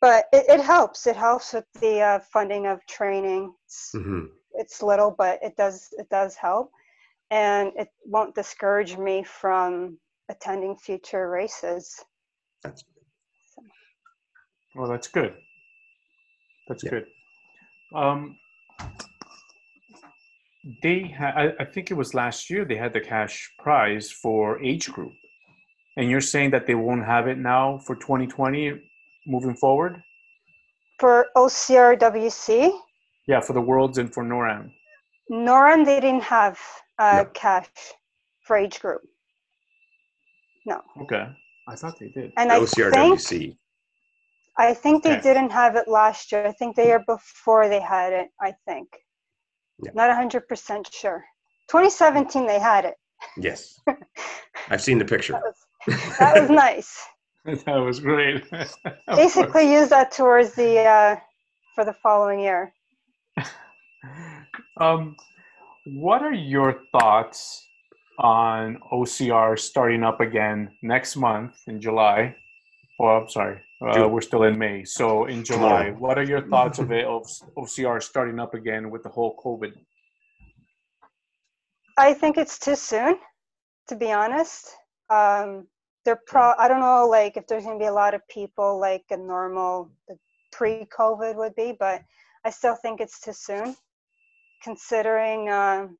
But 0.00 0.26
it, 0.32 0.44
it 0.48 0.60
helps. 0.60 1.06
It 1.06 1.16
helps 1.16 1.54
with 1.54 1.64
the 1.80 2.00
uh, 2.00 2.18
funding 2.32 2.66
of 2.66 2.84
training. 2.86 3.54
It's, 3.64 3.92
Mhm. 3.94 4.28
it's 4.52 4.82
little, 4.82 5.10
but 5.10 5.38
it 5.42 5.56
does 5.56 5.88
it 5.98 6.08
does 6.10 6.34
help, 6.36 6.70
and 7.34 7.72
it 7.76 7.88
won't 8.06 8.32
discourage 8.36 8.96
me 8.96 9.24
from 9.24 9.98
attending 10.28 10.76
future 10.76 11.28
races. 11.28 11.84
That's 12.62 12.84
Well, 14.76 14.88
that's 14.88 15.08
good. 15.08 15.32
That's 16.68 16.84
Yeah. 16.84 16.90
good. 16.94 17.06
Um, 18.02 18.38
they, 20.82 20.98
ha- 21.18 21.34
I, 21.42 21.44
I 21.62 21.64
think 21.64 21.90
it 21.90 21.94
was 21.94 22.14
last 22.14 22.48
year 22.50 22.64
they 22.64 22.76
had 22.76 22.92
the 22.92 23.00
cash 23.00 23.34
prize 23.58 24.10
for 24.10 24.62
age 24.62 24.86
group, 24.92 25.12
and 25.96 26.08
you're 26.10 26.28
saying 26.34 26.50
that 26.52 26.66
they 26.66 26.74
won't 26.74 27.04
have 27.04 27.26
it 27.28 27.38
now 27.38 27.78
for 27.86 27.94
2020 27.96 28.80
moving 29.26 29.56
forward. 29.56 30.02
For 31.00 31.26
OCRWC, 31.36 32.70
Yeah, 33.26 33.40
for 33.40 33.52
the 33.52 33.60
worlds 33.70 33.98
and 33.98 34.12
for 34.14 34.22
NORAM. 34.24 34.70
NORAM 35.30 35.84
they 35.84 36.00
didn't 36.00 36.22
have 36.22 36.58
uh, 36.98 37.24
No. 37.24 37.30
cash 37.34 37.68
for 38.46 38.56
age 38.56 38.80
group. 38.80 39.00
No, 40.66 40.80
Okay, 41.02 41.26
I 41.68 41.74
thought 41.76 41.98
they 41.98 42.08
did. 42.08 42.32
and 42.36 42.50
I 42.50 42.64
think 42.64 43.56
I 44.56 44.72
think 44.72 45.02
they 45.02 45.12
Okay. 45.12 45.20
didn't 45.20 45.50
have 45.50 45.76
it 45.76 45.88
last 45.88 46.30
year. 46.32 46.46
I 46.46 46.52
think 46.52 46.76
the 46.76 46.84
year 46.84 47.02
before 47.06 47.68
they 47.68 47.80
had 47.80 48.12
it. 48.12 48.28
I 48.40 48.54
think. 48.66 48.88
Yeah. 49.82 49.90
Not 49.94 50.14
hundred 50.14 50.46
percent 50.48 50.88
sure. 50.92 51.24
2017 51.70 52.46
they 52.46 52.60
had 52.60 52.84
it. 52.84 52.94
Yes, 53.36 53.80
I've 54.70 54.80
seen 54.82 54.98
the 54.98 55.04
picture. 55.04 55.32
That 55.34 55.42
was 55.42 56.16
that 56.18 56.40
was 56.40 56.50
nice. 56.66 56.92
that 57.66 57.76
was 57.76 58.00
great. 58.00 58.44
Basically, 59.16 59.72
use 59.72 59.88
that 59.90 60.12
towards 60.12 60.54
the 60.54 60.78
uh, 60.80 61.16
for 61.74 61.84
the 61.84 61.92
following 61.94 62.40
year. 62.40 62.72
Um, 64.80 65.16
what 65.86 66.22
are 66.22 66.32
your 66.32 66.82
thoughts 66.92 67.66
on 68.18 68.78
OCR 68.92 69.58
starting 69.58 70.02
up 70.02 70.20
again 70.20 70.70
next 70.82 71.16
month 71.16 71.56
in 71.66 71.80
July? 71.80 72.34
Oh, 73.00 73.06
I'm 73.06 73.28
sorry, 73.28 73.60
uh, 73.82 74.08
we're 74.08 74.20
still 74.20 74.44
in 74.44 74.58
May. 74.58 74.84
So 74.84 75.26
in 75.26 75.44
July, 75.44 75.86
Tomorrow. 75.86 75.92
what 75.98 76.18
are 76.18 76.24
your 76.24 76.42
thoughts 76.48 76.78
of 76.78 76.92
it 76.92 77.04
of 77.04 77.26
OCR 77.56 78.02
starting 78.02 78.38
up 78.38 78.54
again 78.54 78.90
with 78.90 79.02
the 79.02 79.08
whole 79.08 79.36
COVID? 79.44 79.72
I 81.96 82.14
think 82.14 82.38
it's 82.38 82.58
too 82.58 82.76
soon, 82.76 83.16
to 83.88 83.96
be 83.96 84.12
honest. 84.12 84.74
Um, 85.10 85.66
they're 86.04 86.20
pro. 86.26 86.52
I 86.58 86.68
don't 86.68 86.80
know, 86.80 87.06
like 87.08 87.36
if 87.36 87.46
there's 87.46 87.64
gonna 87.64 87.78
be 87.78 87.86
a 87.86 87.92
lot 87.92 88.14
of 88.14 88.26
people 88.28 88.78
like 88.78 89.04
a 89.10 89.16
normal 89.16 89.90
pre-COVID 90.52 91.34
would 91.36 91.54
be, 91.54 91.74
but 91.78 92.02
I 92.44 92.50
still 92.50 92.76
think 92.76 93.00
it's 93.00 93.20
too 93.20 93.32
soon, 93.32 93.76
considering 94.64 95.50
um, 95.50 95.98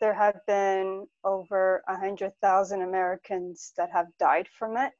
there 0.00 0.14
have 0.14 0.36
been 0.46 1.06
over 1.24 1.82
a 1.88 1.96
hundred 1.98 2.32
thousand 2.42 2.82
Americans 2.82 3.72
that 3.78 3.90
have 3.92 4.06
died 4.20 4.48
from 4.58 4.78
it. 4.78 4.92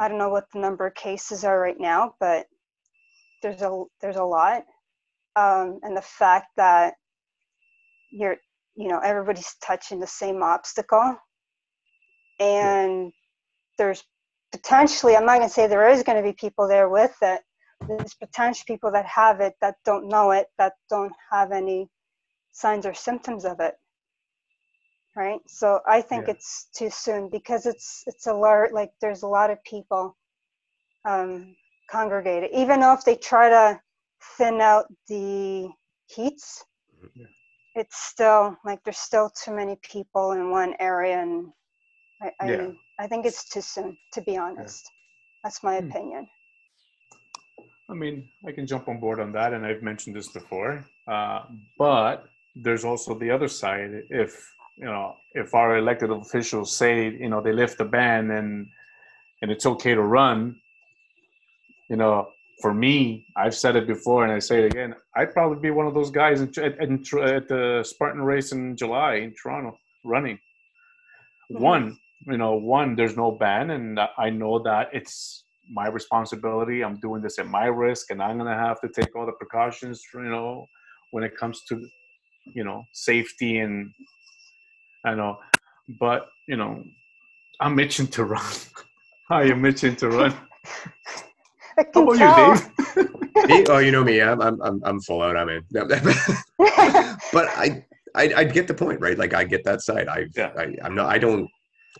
I 0.00 0.08
don't 0.08 0.18
know 0.18 0.30
what 0.30 0.46
the 0.52 0.60
number 0.60 0.86
of 0.86 0.94
cases 0.94 1.44
are 1.44 1.60
right 1.60 1.80
now, 1.80 2.14
but 2.20 2.46
there's 3.42 3.62
a 3.62 3.84
there's 4.02 4.16
a 4.16 4.24
lot, 4.24 4.64
um, 5.36 5.80
and 5.84 5.96
the 5.96 6.02
fact 6.02 6.48
that 6.56 6.94
you're 8.10 8.36
you 8.76 8.88
know 8.88 9.00
everybody's 9.00 9.56
touching 9.62 10.00
the 10.00 10.06
same 10.06 10.42
obstacle 10.42 11.16
and 12.40 13.12
there's 13.78 14.04
potentially 14.52 15.16
i'm 15.16 15.26
not 15.26 15.38
going 15.38 15.48
to 15.48 15.54
say 15.54 15.66
there 15.66 15.90
is 15.90 16.02
going 16.02 16.16
to 16.18 16.24
be 16.28 16.34
people 16.34 16.68
there 16.68 16.88
with 16.88 17.14
it 17.22 17.40
there's 17.88 18.14
potential 18.14 18.64
people 18.66 18.90
that 18.90 19.06
have 19.06 19.40
it 19.40 19.54
that 19.60 19.76
don't 19.84 20.08
know 20.08 20.30
it 20.32 20.48
that 20.58 20.74
don't 20.90 21.12
have 21.30 21.52
any 21.52 21.88
signs 22.52 22.86
or 22.86 22.94
symptoms 22.94 23.44
of 23.44 23.60
it 23.60 23.74
right 25.16 25.40
so 25.46 25.80
i 25.86 26.00
think 26.00 26.26
Yeah. 26.26 26.34
it's 26.34 26.68
too 26.74 26.90
soon 26.90 27.28
because 27.28 27.66
it's 27.66 28.04
it's 28.06 28.26
a 28.26 28.32
lot 28.32 28.72
like 28.72 28.92
there's 29.00 29.22
a 29.22 29.26
lot 29.28 29.50
of 29.50 29.62
people 29.64 30.16
um, 31.04 31.56
congregated 31.90 32.50
even 32.52 32.80
though 32.80 32.92
if 32.92 33.04
they 33.04 33.16
try 33.16 33.48
to 33.48 33.80
thin 34.38 34.60
out 34.60 34.86
the 35.08 35.68
heats 36.06 36.64
Yeah. 37.14 37.26
it's 37.74 37.96
still 37.96 38.56
like 38.64 38.82
there's 38.84 38.98
still 38.98 39.30
too 39.30 39.52
many 39.52 39.76
people 39.82 40.32
in 40.32 40.50
one 40.50 40.74
area 40.80 41.20
and 41.20 41.52
i 42.22 42.30
i, 42.40 42.48
Yeah. 42.48 42.68
I 42.98 43.06
think 43.08 43.26
it's 43.26 43.48
too 43.48 43.62
soon 43.62 43.98
to 44.12 44.22
be 44.22 44.36
honest 44.36 44.90
that's 45.42 45.62
my 45.62 45.76
Hmm. 45.78 45.90
opinion 45.90 46.28
I 47.92 47.94
mean, 47.94 48.28
I 48.46 48.52
can 48.52 48.66
jump 48.66 48.88
on 48.88 48.98
board 48.98 49.20
on 49.20 49.32
that, 49.32 49.52
and 49.52 49.66
I've 49.66 49.82
mentioned 49.82 50.16
this 50.16 50.28
before. 50.28 50.84
Uh, 51.06 51.42
but 51.78 52.24
there's 52.56 52.84
also 52.84 53.18
the 53.18 53.30
other 53.30 53.48
side. 53.48 54.04
If 54.08 54.50
you 54.76 54.86
know, 54.86 55.16
if 55.34 55.54
our 55.54 55.76
elected 55.76 56.10
officials 56.10 56.74
say, 56.74 57.10
you 57.10 57.28
know, 57.28 57.42
they 57.42 57.52
lift 57.52 57.76
the 57.78 57.84
ban 57.84 58.30
and 58.30 58.68
and 59.42 59.50
it's 59.50 59.66
okay 59.66 59.94
to 59.94 60.02
run, 60.02 60.56
you 61.90 61.96
know, 61.96 62.28
for 62.62 62.72
me, 62.72 63.26
I've 63.36 63.54
said 63.54 63.76
it 63.76 63.86
before 63.86 64.24
and 64.24 64.32
I 64.32 64.38
say 64.38 64.60
it 64.64 64.72
again. 64.72 64.94
I'd 65.16 65.32
probably 65.32 65.60
be 65.60 65.70
one 65.70 65.86
of 65.86 65.94
those 65.94 66.10
guys 66.10 66.40
in, 66.40 66.50
in, 66.56 66.72
in 66.80 67.18
at 67.22 67.48
the 67.48 67.82
Spartan 67.84 68.22
race 68.22 68.52
in 68.52 68.76
July 68.76 69.16
in 69.16 69.34
Toronto 69.34 69.76
running. 70.04 70.38
Mhm. 71.50 71.60
One, 71.60 71.98
you 72.26 72.38
know, 72.38 72.54
one, 72.54 72.94
there's 72.94 73.16
no 73.16 73.32
ban, 73.32 73.70
and 73.70 74.00
I 74.16 74.30
know 74.30 74.62
that 74.62 74.90
it's 74.92 75.44
my 75.72 75.88
responsibility. 75.88 76.82
I'm 76.84 76.96
doing 77.00 77.22
this 77.22 77.38
at 77.38 77.46
my 77.48 77.66
risk, 77.66 78.10
and 78.10 78.22
I'm 78.22 78.38
gonna 78.38 78.54
have 78.54 78.80
to 78.82 78.88
take 78.88 79.14
all 79.16 79.26
the 79.26 79.32
precautions, 79.32 80.02
you 80.14 80.20
know, 80.22 80.66
when 81.10 81.24
it 81.24 81.36
comes 81.36 81.62
to, 81.68 81.80
you 82.54 82.64
know, 82.64 82.82
safety 82.92 83.58
and 83.58 83.90
I 85.04 85.14
know, 85.14 85.38
but 86.00 86.28
you 86.48 86.56
know, 86.56 86.84
I'm 87.60 87.78
itching 87.78 88.06
to 88.08 88.24
run. 88.24 88.44
I 89.30 89.44
am 89.44 89.64
itching 89.64 89.96
to 89.96 90.08
run. 90.08 90.34
I 91.78 91.84
How 91.94 92.02
about 92.02 92.16
tell. 92.16 92.54
you, 92.54 92.54
Dave? 92.54 93.08
Me? 93.48 93.64
oh, 93.68 93.78
you 93.78 93.90
know 93.90 94.04
me. 94.04 94.20
I'm 94.20 94.40
I'm 94.40 94.60
I'm, 94.62 94.80
I'm 94.84 95.00
full 95.00 95.22
out. 95.22 95.36
I'm 95.36 95.48
in. 95.48 95.62
but 95.72 95.86
I, 97.34 97.84
I 98.14 98.34
I 98.36 98.44
get 98.44 98.68
the 98.68 98.74
point, 98.74 99.00
right? 99.00 99.18
Like 99.18 99.34
I 99.34 99.42
get 99.44 99.64
that 99.64 99.80
side. 99.80 100.06
I, 100.06 100.26
Yeah. 100.36 100.52
I 100.56 100.74
I'm 100.84 100.94
not. 100.94 101.06
I 101.08 101.18
don't. 101.18 101.48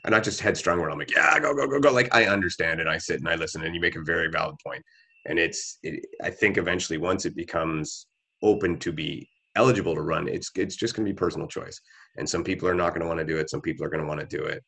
I'm 0.05 0.11
not 0.11 0.25
just 0.25 0.41
headstrong 0.41 0.81
where 0.81 0.91
I'm 0.91 0.99
like, 0.99 1.15
yeah, 1.15 1.39
go 1.39 1.55
go 1.55 1.67
go 1.67 1.81
go. 1.81 1.93
Like 1.93 2.15
I 2.15 2.27
understand 2.27 2.81
and 2.81 2.89
I 2.89 2.99
sit 2.99 3.21
and 3.21 3.29
I 3.29 3.35
listen, 3.37 3.65
and 3.65 3.75
you 3.75 3.81
make 3.81 3.97
a 3.97 4.03
very 4.03 4.29
valid 4.29 4.57
point. 4.65 4.83
And 5.27 5.39
it's. 5.39 5.79
It, 5.83 6.05
I 6.23 6.31
think 6.31 6.57
eventually, 6.59 6.99
once 6.99 7.25
it 7.25 7.37
becomes 7.37 8.07
open 8.43 8.79
to 8.81 8.93
be 8.93 9.29
eligible 9.55 9.95
to 9.95 10.03
run, 10.03 10.29
it's 10.29 10.51
it's 10.57 10.77
just 10.77 10.95
going 10.95 11.07
to 11.07 11.13
be 11.13 11.17
personal 11.17 11.47
choice. 11.47 11.81
And 12.17 12.29
some 12.29 12.43
people 12.43 12.69
are 12.69 12.75
not 12.75 12.91
going 12.91 13.03
to 13.03 13.07
want 13.07 13.21
to 13.21 13.27
do 13.27 13.39
it. 13.39 13.51
Some 13.51 13.61
people 13.61 13.85
are 13.85 13.91
going 13.91 14.01
to 14.03 14.09
want 14.09 14.21
to 14.21 14.37
do 14.37 14.43
it. 14.45 14.65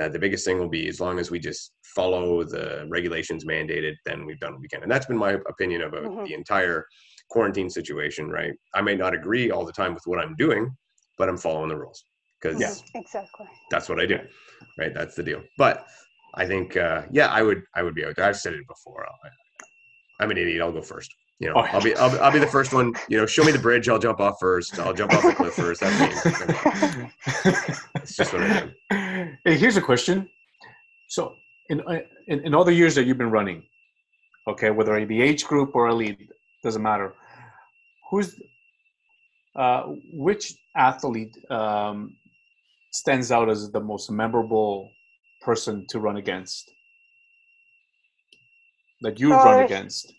Uh, 0.00 0.08
the 0.08 0.18
biggest 0.18 0.44
thing 0.44 0.58
will 0.58 0.68
be 0.68 0.88
as 0.88 1.00
long 1.00 1.18
as 1.18 1.30
we 1.30 1.38
just 1.38 1.72
follow 1.94 2.44
the 2.44 2.86
regulations 2.88 3.44
mandated, 3.44 3.94
then 4.06 4.24
we've 4.24 4.40
done 4.40 4.52
what 4.52 4.60
we 4.60 4.68
can. 4.68 4.82
And 4.82 4.90
that's 4.90 5.06
been 5.06 5.16
my 5.16 5.32
opinion 5.48 5.82
about 5.82 6.04
Mhm. 6.04 6.26
the 6.26 6.34
entire 6.34 6.86
quarantine 7.28 7.68
situation, 7.68 8.30
right? 8.30 8.54
I 8.74 8.80
may 8.80 8.94
not 8.96 9.14
agree 9.14 9.50
all 9.50 9.64
the 9.64 9.72
time 9.72 9.92
with 9.94 10.06
what 10.06 10.18
I'm 10.18 10.34
doing, 10.36 10.76
but 11.18 11.28
I'm 11.28 11.36
following 11.38 11.68
the 11.68 11.76
rules 11.76 12.04
because 12.40 12.60
Yeah. 12.60 12.74
Exactly. 13.00 13.46
that's 13.70 13.88
what 13.88 14.00
I 14.00 14.06
do, 14.06 14.18
right? 14.78 14.92
That's 14.94 15.14
the 15.14 15.22
deal. 15.22 15.42
But 15.56 15.86
I 16.34 16.46
think, 16.46 16.76
uh, 16.76 17.02
yeah, 17.10 17.28
I 17.28 17.42
would, 17.42 17.62
I 17.74 17.82
would 17.82 17.94
be 17.94 18.04
out 18.04 18.16
there. 18.16 18.24
I've 18.26 18.36
said 18.36 18.54
it 18.54 18.66
before. 18.68 19.06
I'll, 19.06 19.30
I'm 20.20 20.30
an 20.30 20.38
idiot. 20.38 20.60
I'll 20.62 20.72
go 20.72 20.82
first. 20.82 21.14
You 21.40 21.48
know, 21.48 21.54
Oh. 21.56 21.60
I'll 21.60 21.80
be, 21.80 21.94
I'll, 21.94 22.10
be- 22.10 22.18
I'll 22.18 22.32
be 22.32 22.40
the 22.40 22.46
first 22.48 22.72
one. 22.72 22.92
You 23.08 23.18
know, 23.18 23.26
show 23.26 23.44
me 23.44 23.52
the 23.52 23.58
bridge. 23.60 23.88
I'll 23.88 23.98
jump 24.00 24.18
off 24.20 24.36
first. 24.40 24.78
I'll 24.80 24.92
jump 24.94 25.12
off 25.14 25.22
the 25.22 25.34
cliff 25.34 25.54
first. 25.54 25.80
That's 25.80 26.24
me. 26.24 27.10
It's 28.02 28.16
just 28.16 28.32
what 28.32 28.42
I 28.42 28.60
do. 28.60 28.70
Hey, 29.44 29.56
here's 29.56 29.76
a 29.76 29.80
question. 29.82 30.28
So, 31.08 31.34
in, 31.68 31.80
uh, 31.82 32.00
in 32.26 32.40
in 32.46 32.54
all 32.54 32.64
the 32.64 32.72
years 32.74 32.94
that 32.96 33.04
you've 33.04 33.18
been 33.18 33.30
running, 33.30 33.62
okay, 34.48 34.70
whether 34.70 34.96
it 34.98 35.06
be 35.06 35.20
age 35.22 35.44
group 35.44 35.74
or 35.76 35.88
elite, 35.88 36.28
doesn't 36.64 36.82
matter. 36.82 37.14
Who's 38.10 38.34
uh, 39.54 39.82
which 40.12 40.54
athlete 40.76 41.36
um, 41.50 42.16
stands 42.90 43.30
out 43.30 43.48
as 43.50 43.70
the 43.70 43.80
most 43.80 44.10
memorable 44.10 44.94
person 45.40 45.86
to 45.88 46.00
run 46.00 46.16
against 46.16 46.72
that 49.00 49.20
you 49.20 49.32
Oh, 49.32 49.44
run 49.44 49.60
against? 49.64 50.14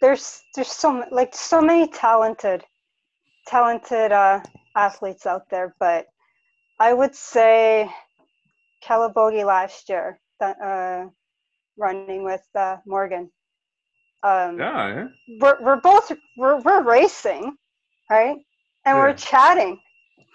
There's 0.00 0.42
there's 0.54 0.68
so 0.72 1.04
like 1.10 1.34
so 1.34 1.60
many 1.60 1.86
talented 1.88 2.64
talented 3.46 4.12
uh, 4.12 4.40
athletes 4.76 5.26
out 5.26 5.48
there, 5.50 5.74
but 5.78 6.06
I 6.78 6.92
would 6.92 7.14
say 7.14 7.90
Calabogie 8.84 9.44
last 9.44 9.88
year, 9.88 10.18
that, 10.40 10.56
uh, 10.60 11.08
running 11.76 12.24
with 12.24 12.42
uh, 12.54 12.78
Morgan. 12.86 13.30
Um, 14.22 14.58
Yeah, 14.58 14.88
yeah. 14.94 15.08
we're, 15.40 15.58
we're 15.62 15.80
both 15.80 16.12
we're, 16.36 16.60
we're 16.60 16.82
racing, 16.82 17.56
right? 18.10 18.38
And 18.84 18.96
Yeah. 18.96 19.02
we're 19.02 19.14
chatting. 19.14 19.80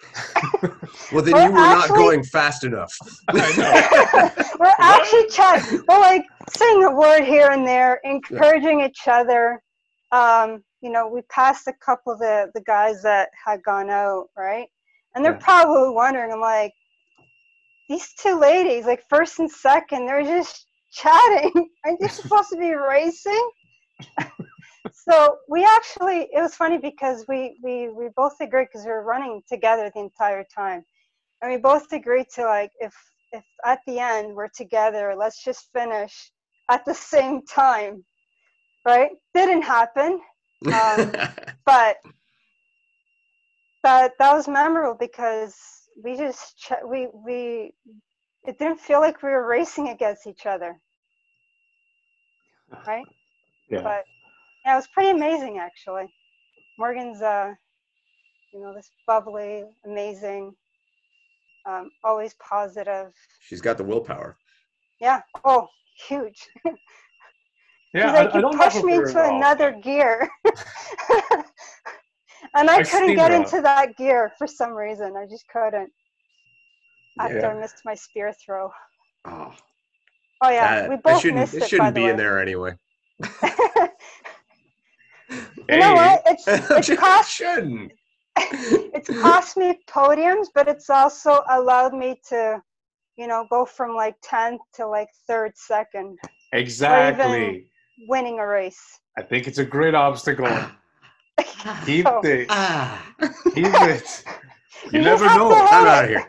Well, 1.11 1.23
then 1.23 1.35
We're 1.35 1.43
you 1.43 1.51
were 1.51 1.69
not 1.69 1.89
going 1.89 2.23
fast 2.23 2.63
enough. 2.63 2.93
We're 3.33 4.73
actually 4.81 5.27
chatting. 5.29 5.83
We're 5.87 5.99
like 5.99 6.25
saying 6.49 6.83
a 6.83 6.91
word 6.91 7.23
here 7.23 7.49
and 7.51 7.65
there, 7.65 7.99
encouraging 8.03 8.81
each 8.81 9.07
other. 9.07 9.61
Um, 10.11 10.63
you 10.81 10.91
know, 10.91 11.07
we 11.07 11.21
passed 11.29 11.67
a 11.67 11.73
couple 11.73 12.13
of 12.13 12.19
the, 12.19 12.51
the 12.53 12.61
guys 12.61 13.01
that 13.03 13.29
had 13.45 13.63
gone 13.63 13.89
out, 13.89 14.25
right? 14.37 14.67
And 15.13 15.23
they're 15.23 15.33
Yeah. 15.33 15.39
probably 15.39 15.89
wondering, 15.93 16.31
I'm 16.31 16.41
like, 16.41 16.73
these 17.87 18.13
two 18.13 18.39
ladies, 18.39 18.85
like 18.85 19.03
first 19.09 19.39
and 19.39 19.49
second, 19.49 20.05
they're 20.05 20.23
just 20.23 20.65
chatting. 20.91 21.69
Aren't 21.85 22.01
you 22.01 22.09
supposed 22.09 22.49
to 22.49 22.57
be 22.57 22.73
racing? 22.73 23.49
So 25.09 25.37
we 25.49 25.65
actually, 25.65 26.29
it 26.33 26.41
was 26.41 26.55
funny 26.55 26.77
because 26.79 27.25
we, 27.27 27.57
we, 27.63 27.89
we 27.89 28.09
both 28.15 28.35
agreed 28.41 28.67
because 28.71 28.85
we 28.85 28.91
were 28.91 29.03
running 29.03 29.41
together 29.49 29.91
the 29.93 30.01
entire 30.01 30.45
time. 30.55 30.83
And 31.41 31.51
we 31.51 31.57
both 31.57 31.91
agreed 31.93 32.27
to 32.35 32.43
like, 32.45 32.71
if 32.79 32.93
if 33.31 33.43
at 33.65 33.79
the 33.87 33.99
end 33.99 34.35
we're 34.35 34.49
together, 34.49 35.15
let's 35.17 35.43
just 35.43 35.69
finish 35.73 36.31
at 36.71 36.85
the 36.85 36.93
same 36.95 37.45
time, 37.45 38.05
right? 38.85 39.11
Didn't 39.33 39.63
happen, 39.63 40.21
Um, 40.73 41.19
but 41.65 41.97
that 43.83 44.13
that 44.19 44.33
was 44.33 44.47
memorable 44.47 44.95
because 44.99 45.55
we 46.03 46.17
just 46.17 46.57
ch- 46.57 46.83
we 46.87 47.07
we 47.13 47.73
it 48.45 48.59
didn't 48.59 48.79
feel 48.79 48.99
like 49.01 49.21
we 49.23 49.29
were 49.29 49.47
racing 49.47 49.89
against 49.89 50.27
each 50.27 50.45
other, 50.45 50.79
right? 52.87 53.05
yeah. 53.69 53.81
But 53.83 54.05
yeah, 54.65 54.73
it 54.73 54.75
was 54.77 54.87
pretty 54.87 55.11
amazing 55.11 55.59
actually. 55.59 56.05
Morgan's 56.77 57.21
uh, 57.21 57.53
you 58.53 58.61
know, 58.61 58.73
this 58.73 58.89
bubbly, 59.05 59.63
amazing, 59.85 60.53
um, 61.67 61.89
always 62.03 62.33
positive. 62.35 63.13
She's 63.41 63.61
got 63.61 63.77
the 63.77 63.83
willpower. 63.83 64.37
Yeah. 65.01 65.21
Oh, 65.43 65.67
huge. 66.07 66.47
yeah, 67.93 68.07
She's 68.07 68.13
like, 68.13 68.29
I, 68.29 68.31
I 68.31 68.35
you 68.35 68.41
don't 68.41 68.57
know 68.57 68.63
pushed 68.63 68.83
me 68.83 68.93
very 68.95 69.09
into 69.09 69.35
another 69.35 69.71
gear. 69.83 70.29
and 72.53 72.69
I 72.69 72.77
I've 72.77 72.89
couldn't 72.89 73.15
get 73.15 73.31
her. 73.31 73.37
into 73.37 73.61
that 73.61 73.97
gear 73.97 74.31
for 74.37 74.47
some 74.47 74.71
reason. 74.71 75.15
I 75.17 75.25
just 75.25 75.45
couldn't. 75.49 75.91
After 77.19 77.39
Yeah. 77.39 77.47
I 77.47 77.59
missed 77.59 77.81
my 77.85 77.93
spear 77.95 78.33
throw. 78.45 78.69
Oh, 79.25 79.53
Oh 80.41 80.49
yeah, 80.49 80.81
that, 80.81 80.89
we 80.89 80.95
that 80.95 81.03
both 81.03 81.21
shouldn't, 81.21 81.39
missed 81.39 81.55
it 81.55 81.63
it. 81.63 81.69
shouldn't 81.69 81.93
the 81.95 82.01
be 82.01 82.05
in 82.07 82.11
way. 82.11 82.23
there 82.23 82.39
anyway. 82.41 82.73
you 85.69 85.79
know 85.79 85.93
what? 85.93 86.21
It's 86.25 86.43
it's 86.47 86.89
it 86.89 86.99
cost 86.99 87.31
shouldn't. 87.31 87.91
it's 88.37 89.09
cost 89.21 89.57
me 89.57 89.79
podiums, 89.89 90.47
but 90.53 90.67
it's 90.67 90.89
also 90.89 91.41
allowed 91.49 91.93
me 91.93 92.19
to, 92.29 92.61
you 93.17 93.27
know, 93.27 93.45
go 93.49 93.65
from 93.65 93.95
like 93.95 94.15
10th 94.29 94.57
to 94.75 94.85
like 94.87 95.07
third, 95.27 95.51
second, 95.55 96.17
exactly. 96.51 97.65
winning 98.09 98.39
a 98.39 98.47
race. 98.47 98.99
I 99.17 99.21
think 99.21 99.47
it's 99.47 99.57
a 99.59 99.65
great 99.65 99.95
obstacle. 99.95 100.47
Keep 101.85 102.05
So- 102.07 102.21
it. 102.23 102.47
Ah, 102.49 103.13
Keep 103.53 103.65
it. 103.67 104.23
You, 104.91 104.99
You 104.99 105.01
never 105.01 105.25
know. 105.25 105.49
to 105.49 105.55
hit 105.55 105.63
I'm 105.71 105.87
out 105.87 106.03
of 106.03 106.09
here. 106.09 106.25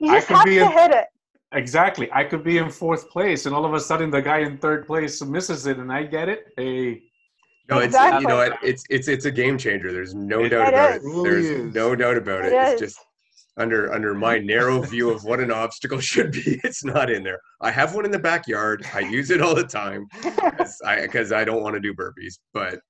You 0.00 0.10
I 0.10 0.14
just 0.16 0.28
could 0.28 0.36
have 0.36 0.44
be 0.46 0.54
to 0.56 0.64
in- 0.64 0.72
hit 0.72 0.90
it. 0.92 1.06
Exactly. 1.54 2.08
I 2.12 2.24
could 2.24 2.42
be 2.42 2.58
in 2.58 2.70
fourth 2.70 3.10
place, 3.10 3.44
and 3.46 3.54
all 3.54 3.64
of 3.66 3.74
a 3.74 3.80
sudden 3.80 4.10
the 4.10 4.22
guy 4.22 4.38
in 4.38 4.56
third 4.58 4.86
place 4.86 5.20
misses 5.22 5.66
it, 5.66 5.78
and 5.78 5.92
I 5.92 6.04
get 6.04 6.28
it. 6.28 6.46
Hey, 6.56 7.02
No, 7.74 7.78
it's 7.78 7.86
Exactly. 7.94 8.22
you 8.22 8.28
know 8.28 8.36
what? 8.36 8.58
It's 8.62 8.84
it's 8.90 9.08
it's 9.08 9.24
a 9.24 9.30
game 9.30 9.58
changer. 9.58 9.92
There's 9.92 10.14
no 10.14 10.44
It 10.44 10.50
doubt 10.50 10.68
It 10.68 10.74
about 10.74 10.90
is. 10.96 11.04
it. 11.04 11.22
There's 11.22 11.44
is. 11.46 11.74
no 11.74 11.94
doubt 11.96 12.16
about 12.16 12.44
it. 12.44 12.52
It 12.52 12.56
It's 12.72 12.80
just 12.80 12.98
under 13.58 13.92
under 13.92 14.14
my 14.14 14.38
narrow 14.38 14.80
view 14.80 15.10
of 15.10 15.24
what 15.24 15.40
an 15.40 15.50
obstacle 15.50 16.00
should 16.12 16.32
be. 16.32 16.60
It's 16.64 16.84
not 16.84 17.10
in 17.10 17.22
there. 17.22 17.40
I 17.60 17.70
have 17.70 17.94
one 17.94 18.04
in 18.04 18.10
the 18.10 18.18
backyard. 18.18 18.84
I 18.94 19.00
use 19.00 19.30
it 19.30 19.42
all 19.42 19.54
the 19.54 19.64
time 19.64 20.06
because 20.22 20.80
I 20.86 21.40
I 21.40 21.44
don't 21.44 21.62
want 21.62 21.74
to 21.74 21.80
do 21.80 21.94
burpees. 21.94 22.38
But 22.54 22.80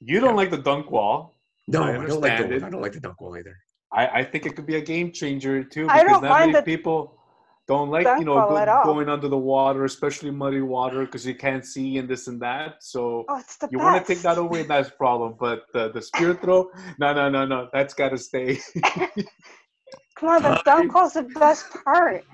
you 0.00 0.20
don't 0.20 0.36
like 0.36 0.50
the 0.50 0.58
dunk 0.58 0.90
wall. 0.90 1.34
no, 1.68 1.82
I 1.82 1.90
I, 2.02 2.06
don't 2.06 2.20
like 2.20 2.38
the 2.38 2.54
it. 2.54 2.62
I 2.62 2.70
don't 2.70 2.82
like 2.82 2.92
the 2.92 3.00
dunk 3.00 3.20
wall 3.20 3.36
either. 3.36 3.56
I, 3.92 4.06
I 4.20 4.24
think 4.24 4.44
it 4.46 4.56
could 4.56 4.66
be 4.66 4.76
a 4.76 4.80
game 4.80 5.12
changer 5.12 5.62
too, 5.62 5.86
I 5.88 6.02
because 6.02 6.12
don't 6.14 6.22
not 6.22 6.30
mind 6.30 6.52
many 6.52 6.60
the 6.60 6.62
people 6.62 7.16
don't 7.66 7.88
like 7.90 8.04
dunk 8.04 8.20
you 8.20 8.26
know 8.26 8.34
go- 8.48 8.82
going 8.84 9.08
under 9.08 9.28
the 9.28 9.38
water, 9.38 9.84
especially 9.84 10.30
muddy 10.30 10.60
water, 10.60 11.04
because 11.06 11.26
you 11.26 11.34
can't 11.34 11.64
see 11.64 11.98
and 11.98 12.08
this 12.08 12.26
and 12.28 12.40
that. 12.42 12.82
So 12.82 13.24
Oh, 13.28 13.42
you 13.70 13.78
want 13.78 14.04
to 14.04 14.14
take 14.14 14.22
that 14.22 14.38
away, 14.38 14.64
that's 14.64 14.90
problem. 14.90 15.34
But 15.38 15.64
the 15.72 15.90
the 15.90 16.02
spear 16.02 16.34
throw, 16.34 16.70
no, 16.98 17.12
no, 17.14 17.28
no, 17.30 17.46
no, 17.46 17.68
that's 17.72 17.94
got 17.94 18.10
to 18.10 18.18
stay. 18.18 18.58
Come 20.16 20.28
on, 20.28 20.42
the 20.42 20.62
dunk 20.64 20.94
wall's 20.94 21.14
the 21.14 21.22
best 21.22 21.66
part. 21.84 22.24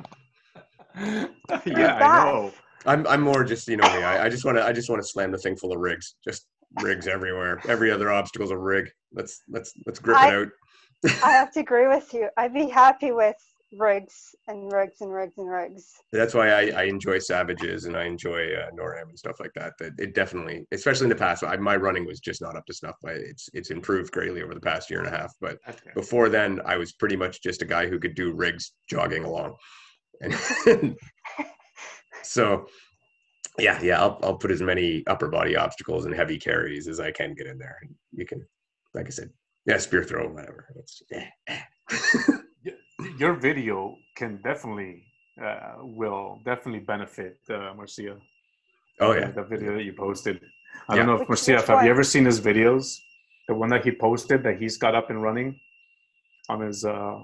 yeah, 0.97 1.27
that. 1.67 2.03
I 2.03 2.25
know. 2.25 2.53
I'm 2.87 3.07
I'm 3.07 3.21
more 3.21 3.45
just 3.45 3.69
you 3.69 3.77
know 3.77 3.87
me. 3.97 4.03
I, 4.03 4.27
I 4.27 4.29
just 4.29 4.45
want 4.45 4.57
to 4.59 4.65
I 4.65 4.73
just 4.73 4.89
want 4.89 5.03
to 5.03 5.07
slam 5.09 5.31
the 5.33 5.39
thing 5.39 5.57
full 5.57 5.73
of 5.73 5.79
rigs. 5.81 6.15
Just 6.25 6.47
rigs 6.83 7.07
everywhere. 7.07 7.61
Every 7.69 7.91
other 7.91 8.11
obstacle's 8.11 8.51
a 8.51 8.59
rig. 8.59 8.91
Let's 9.13 9.43
let's 9.49 9.73
let's 9.87 9.99
grip 9.99 10.17
I- 10.17 10.29
it 10.29 10.35
out. 10.35 10.49
I 11.25 11.31
have 11.33 11.51
to 11.53 11.61
agree 11.61 11.87
with 11.89 12.13
you. 12.13 12.29
I'd 12.37 12.53
be 12.53 12.69
happy 12.69 13.11
with 13.13 13.37
rigs 13.73 14.35
and 14.49 14.73
rigs 14.73 15.01
and 15.01 15.13
rigs 15.13 15.39
and 15.39 15.49
rigs. 15.49 15.93
That's 16.13 16.35
why 16.35 16.51
I, 16.51 16.71
I 16.71 16.83
enjoy 16.85 17.19
Savages 17.19 17.85
and 17.85 17.97
I 17.97 18.05
enjoy 18.05 18.53
uh, 18.55 18.71
NORAM 18.75 19.09
and 19.09 19.19
stuff 19.19 19.39
like 19.41 19.53
that. 19.55 19.75
That 19.79 19.93
it 19.99 20.15
definitely, 20.15 20.67
especially 20.73 21.05
in 21.05 21.11
the 21.11 21.17
past, 21.17 21.45
I, 21.45 21.57
my 21.57 21.77
running 21.77 22.07
was 22.07 22.21
just 22.21 22.43
not 22.43 22.57
up 22.57 22.67
to 22.67 22.75
snuff. 22.75 22.97
But 23.03 23.17
it's 23.17 23.49
it's 23.53 23.71
improved 23.71 24.13
greatly 24.13 24.43
over 24.43 24.55
the 24.55 24.61
past 24.61 24.91
year 24.91 25.01
and 25.01 25.09
a 25.09 25.17
half. 25.17 25.33
But 25.41 25.59
Okay. 25.69 25.91
before 25.95 26.29
then, 26.29 26.61
I 26.65 26.77
was 26.77 26.93
pretty 26.93 27.17
much 27.17 27.43
just 27.43 27.63
a 27.63 27.67
guy 27.67 27.87
who 27.89 27.99
could 27.99 28.15
do 28.15 28.33
rigs 28.33 28.73
jogging 28.89 29.25
along, 29.25 29.55
and 30.21 30.35
so 32.23 32.67
yeah, 33.59 33.81
yeah, 33.83 34.01
I'll 34.01 34.19
I'll 34.23 34.37
put 34.37 34.51
as 34.51 34.63
many 34.63 35.05
upper 35.07 35.29
body 35.29 35.57
obstacles 35.57 36.07
and 36.07 36.15
heavy 36.15 36.39
carries 36.39 36.89
as 36.89 37.01
I 37.01 37.13
can 37.13 37.35
get 37.35 37.47
in 37.47 37.59
there. 37.59 37.79
You 38.13 38.27
can, 38.27 38.47
like 38.95 39.07
I 39.07 39.11
said, 39.11 39.31
yeah, 39.67 39.79
spear 39.79 40.03
throw, 40.05 40.29
whatever. 40.29 40.67
It's, 40.77 41.03
Your 43.19 43.35
video 43.35 43.97
can 44.17 44.41
definitely 44.43 45.05
uh, 45.43 45.75
will 45.81 46.41
definitely 46.45 46.81
benefit 46.81 47.39
uh, 47.49 47.73
Marcia. 47.77 48.17
oh 49.01 49.13
yeah, 49.15 49.31
the 49.31 49.43
video 49.43 49.75
that 49.77 49.85
you 49.85 49.93
posted. 49.93 50.41
I 50.89 50.95
Yeah. 50.95 50.97
don't 50.99 51.07
know 51.07 51.15
if 51.15 51.21
Which- 51.21 51.29
Marcia, 51.31 51.53
which 51.57 51.67
have 51.67 51.77
one? 51.77 51.85
you 51.85 51.91
ever 51.91 52.03
seen 52.05 52.25
his 52.25 52.41
videos? 52.41 52.99
The 53.49 53.55
one 53.55 53.69
that 53.71 53.85
he 53.85 53.93
posted 53.93 54.43
that 54.45 54.57
he's 54.61 54.77
got 54.77 54.95
up 54.95 55.11
and 55.11 55.23
running 55.23 55.59
on 56.49 56.61
his 56.61 56.85
uh, 56.85 57.19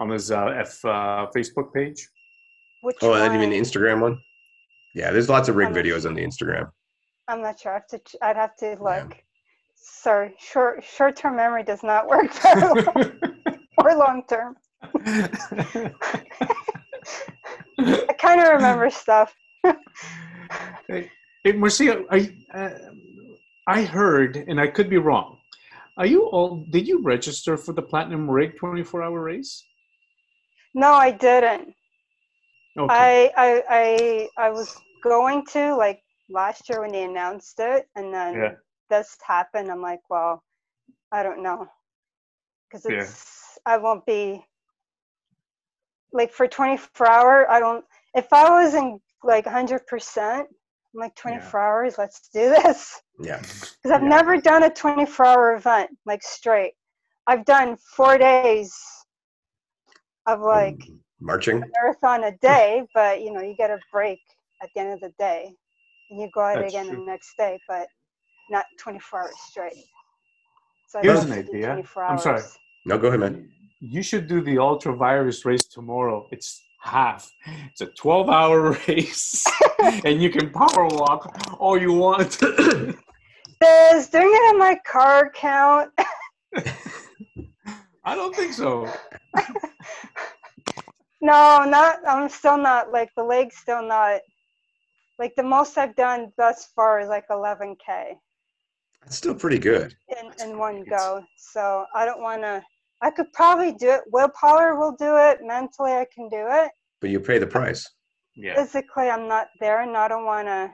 on 0.00 0.08
his 0.10 0.30
uh, 0.30 0.46
F 0.46 0.84
uh, 0.84 1.26
Facebook 1.34 1.72
page. 1.72 2.08
Which 2.82 2.96
oh, 3.02 3.10
one? 3.10 3.22
and 3.22 3.32
you 3.34 3.40
mean 3.40 3.50
the 3.50 3.58
Instagram 3.58 4.00
one? 4.00 4.18
Yeah, 4.94 5.10
there's 5.10 5.28
lots 5.28 5.48
of 5.48 5.56
rig 5.56 5.68
Um, 5.68 5.74
videos 5.74 6.06
on 6.06 6.14
the 6.14 6.22
Instagram. 6.24 6.70
I'm 7.28 7.40
not 7.40 7.58
sure. 7.58 7.72
I 7.72 7.76
have 7.76 7.86
to, 7.88 7.98
ch- 7.98 8.16
I'd 8.22 8.36
have 8.36 8.54
to 8.56 8.76
look. 8.80 9.16
Sorry, 9.76 10.34
short 10.38 10.84
short 10.84 11.16
term 11.16 11.36
memory 11.36 11.62
does 11.64 11.82
not 11.82 12.06
work 12.08 12.32
very 12.34 12.60
well, 12.60 13.12
or 13.78 13.96
long 13.96 14.22
term. 14.28 14.56
I 17.78 18.12
kind 18.18 18.40
of 18.40 18.48
remember 18.54 18.90
stuff. 18.90 19.34
hey, 20.88 21.10
Marcia, 21.54 22.04
I 22.10 22.34
uh, 22.52 22.70
I 23.66 23.82
heard, 23.84 24.36
and 24.36 24.60
I 24.60 24.66
could 24.68 24.90
be 24.90 24.98
wrong. 24.98 25.38
Are 25.96 26.06
you 26.06 26.26
all? 26.26 26.66
Did 26.70 26.88
you 26.88 27.00
register 27.02 27.56
for 27.56 27.72
the 27.72 27.82
Platinum 27.82 28.30
Rig 28.30 28.56
24 28.56 29.02
hour 29.02 29.20
race? 29.22 29.66
No, 30.74 30.92
I 30.92 31.12
didn't. 31.12 31.74
Okay. 32.78 32.90
I, 32.90 33.32
I 33.36 33.62
I 33.70 34.28
I 34.46 34.50
was 34.50 34.76
going 35.02 35.46
to 35.52 35.76
like 35.76 36.02
last 36.28 36.68
year 36.68 36.80
when 36.80 36.92
they 36.92 37.04
announced 37.04 37.60
it, 37.60 37.86
and 37.94 38.12
then 38.12 38.34
Yeah. 38.34 38.50
this 38.90 39.16
happened. 39.26 39.70
I'm 39.70 39.80
like, 39.82 40.00
well, 40.10 40.42
I 41.12 41.22
don't 41.22 41.42
know, 41.42 41.68
because 42.68 42.84
Yeah. 42.86 43.02
it's 43.02 43.58
I 43.64 43.76
won't 43.78 44.04
be 44.04 44.44
like 46.14 46.32
for 46.32 46.48
24 46.48 47.08
hour. 47.08 47.50
I 47.50 47.60
don't. 47.60 47.84
If 48.14 48.32
I 48.32 48.50
was 48.64 48.74
in 48.74 49.00
like 49.24 49.46
100 49.46 49.86
percent, 49.86 50.48
I'm 50.94 51.00
like 51.00 51.16
24 51.16 51.60
hours. 51.60 51.98
Let's 51.98 52.28
do 52.34 52.50
this 52.64 53.02
Yeah, 53.20 53.42
because 53.82 53.96
I've 53.96 54.02
Yeah. 54.02 54.08
never 54.10 54.38
done 54.38 54.64
a 54.64 54.70
24 54.70 55.26
hour 55.26 55.54
event 55.56 55.90
like 56.06 56.22
straight. 56.22 56.74
I've 57.26 57.44
done 57.46 57.76
four 57.96 58.18
days 58.18 58.74
of 60.26 60.40
mm, 60.40 60.44
like 60.46 60.84
marching. 61.20 61.62
marathon 61.82 62.24
a 62.24 62.32
day, 62.38 62.84
but 62.94 63.22
you 63.22 63.32
know, 63.32 63.42
you 63.42 63.54
get 63.56 63.70
a 63.70 63.78
break 63.92 64.20
at 64.62 64.70
the 64.74 64.80
end 64.82 64.94
of 64.94 65.00
the 65.00 65.12
day. 65.18 65.54
And 66.10 66.20
you 66.20 66.28
go 66.32 66.42
out 66.42 66.60
That's 66.60 66.68
again 66.68 66.88
true. 66.88 67.00
the 67.00 67.06
next 67.06 67.36
day, 67.38 67.58
but 67.68 67.88
not 68.50 68.66
24 68.78 69.22
hours 69.22 69.34
straight. 69.48 69.84
So 70.88 71.00
I'd 71.00 71.06
Here's 71.06 71.24
love 71.24 71.26
an 71.26 71.32
to 71.32 71.42
do 71.42 71.56
idea. 71.56 71.70
24 71.72 72.04
I'm 72.04 72.18
sorry. 72.18 72.42
No, 72.84 72.98
go 72.98 73.08
ahead, 73.08 73.20
man. 73.20 73.50
You 73.86 74.02
should 74.02 74.26
do 74.26 74.40
the 74.40 74.58
ultra 74.58 74.96
virus 74.96 75.44
race 75.44 75.64
tomorrow. 75.64 76.26
It's 76.30 76.64
half. 76.80 77.30
It's 77.70 77.82
a 77.82 77.86
12 77.86 78.30
hour 78.30 78.72
race, 78.88 79.44
and 80.04 80.22
you 80.22 80.30
can 80.30 80.50
power 80.50 80.86
walk 80.88 81.36
all 81.58 81.78
you 81.78 81.92
want. 81.92 82.38
Does 82.40 84.08
doing 84.08 84.30
it 84.32 84.52
in 84.54 84.58
my 84.58 84.76
car 84.86 85.30
count? 85.34 85.90
I 88.04 88.14
don't 88.14 88.34
think 88.34 88.54
so. 88.54 88.90
No, 91.20 91.64
not. 91.64 91.98
I'm 92.06 92.28
still 92.28 92.56
not 92.58 92.90
like 92.92 93.10
the 93.16 93.22
leg's 93.22 93.56
still 93.56 93.82
not. 93.82 94.20
Like 95.18 95.34
the 95.36 95.42
most 95.42 95.76
I've 95.78 95.94
done 95.96 96.32
thus 96.38 96.68
far 96.74 97.00
is 97.00 97.08
like 97.08 97.28
11k 97.28 97.76
That's 99.02 99.16
still 99.16 99.34
pretty 99.34 99.58
good. 99.58 99.94
in 100.08 100.32
in 100.50 100.58
one 100.58 100.78
It's- 100.78 100.88
go. 100.98 101.22
So 101.36 101.84
I 101.94 102.04
don't 102.06 102.20
want 102.22 102.42
to. 102.42 102.62
I 103.02 103.10
could 103.10 103.32
probably 103.32 103.72
do 103.72 103.90
it. 103.90 104.02
Willpower 104.12 104.76
will 104.78 104.92
do 104.96 105.16
it. 105.16 105.38
Mentally, 105.42 105.92
I 105.92 106.06
can 106.14 106.28
do 106.28 106.46
it. 106.48 106.70
But 107.00 107.10
you 107.10 107.20
pay 107.20 107.38
the 107.38 107.46
price. 107.46 107.88
Yeah, 108.36 108.54
physically 108.56 109.08
I'm 109.10 109.28
not 109.28 109.46
there 109.60 109.82
and 109.82 109.96
I 109.96 110.08
don't 110.08 110.24
want 110.24 110.48
to 110.48 110.70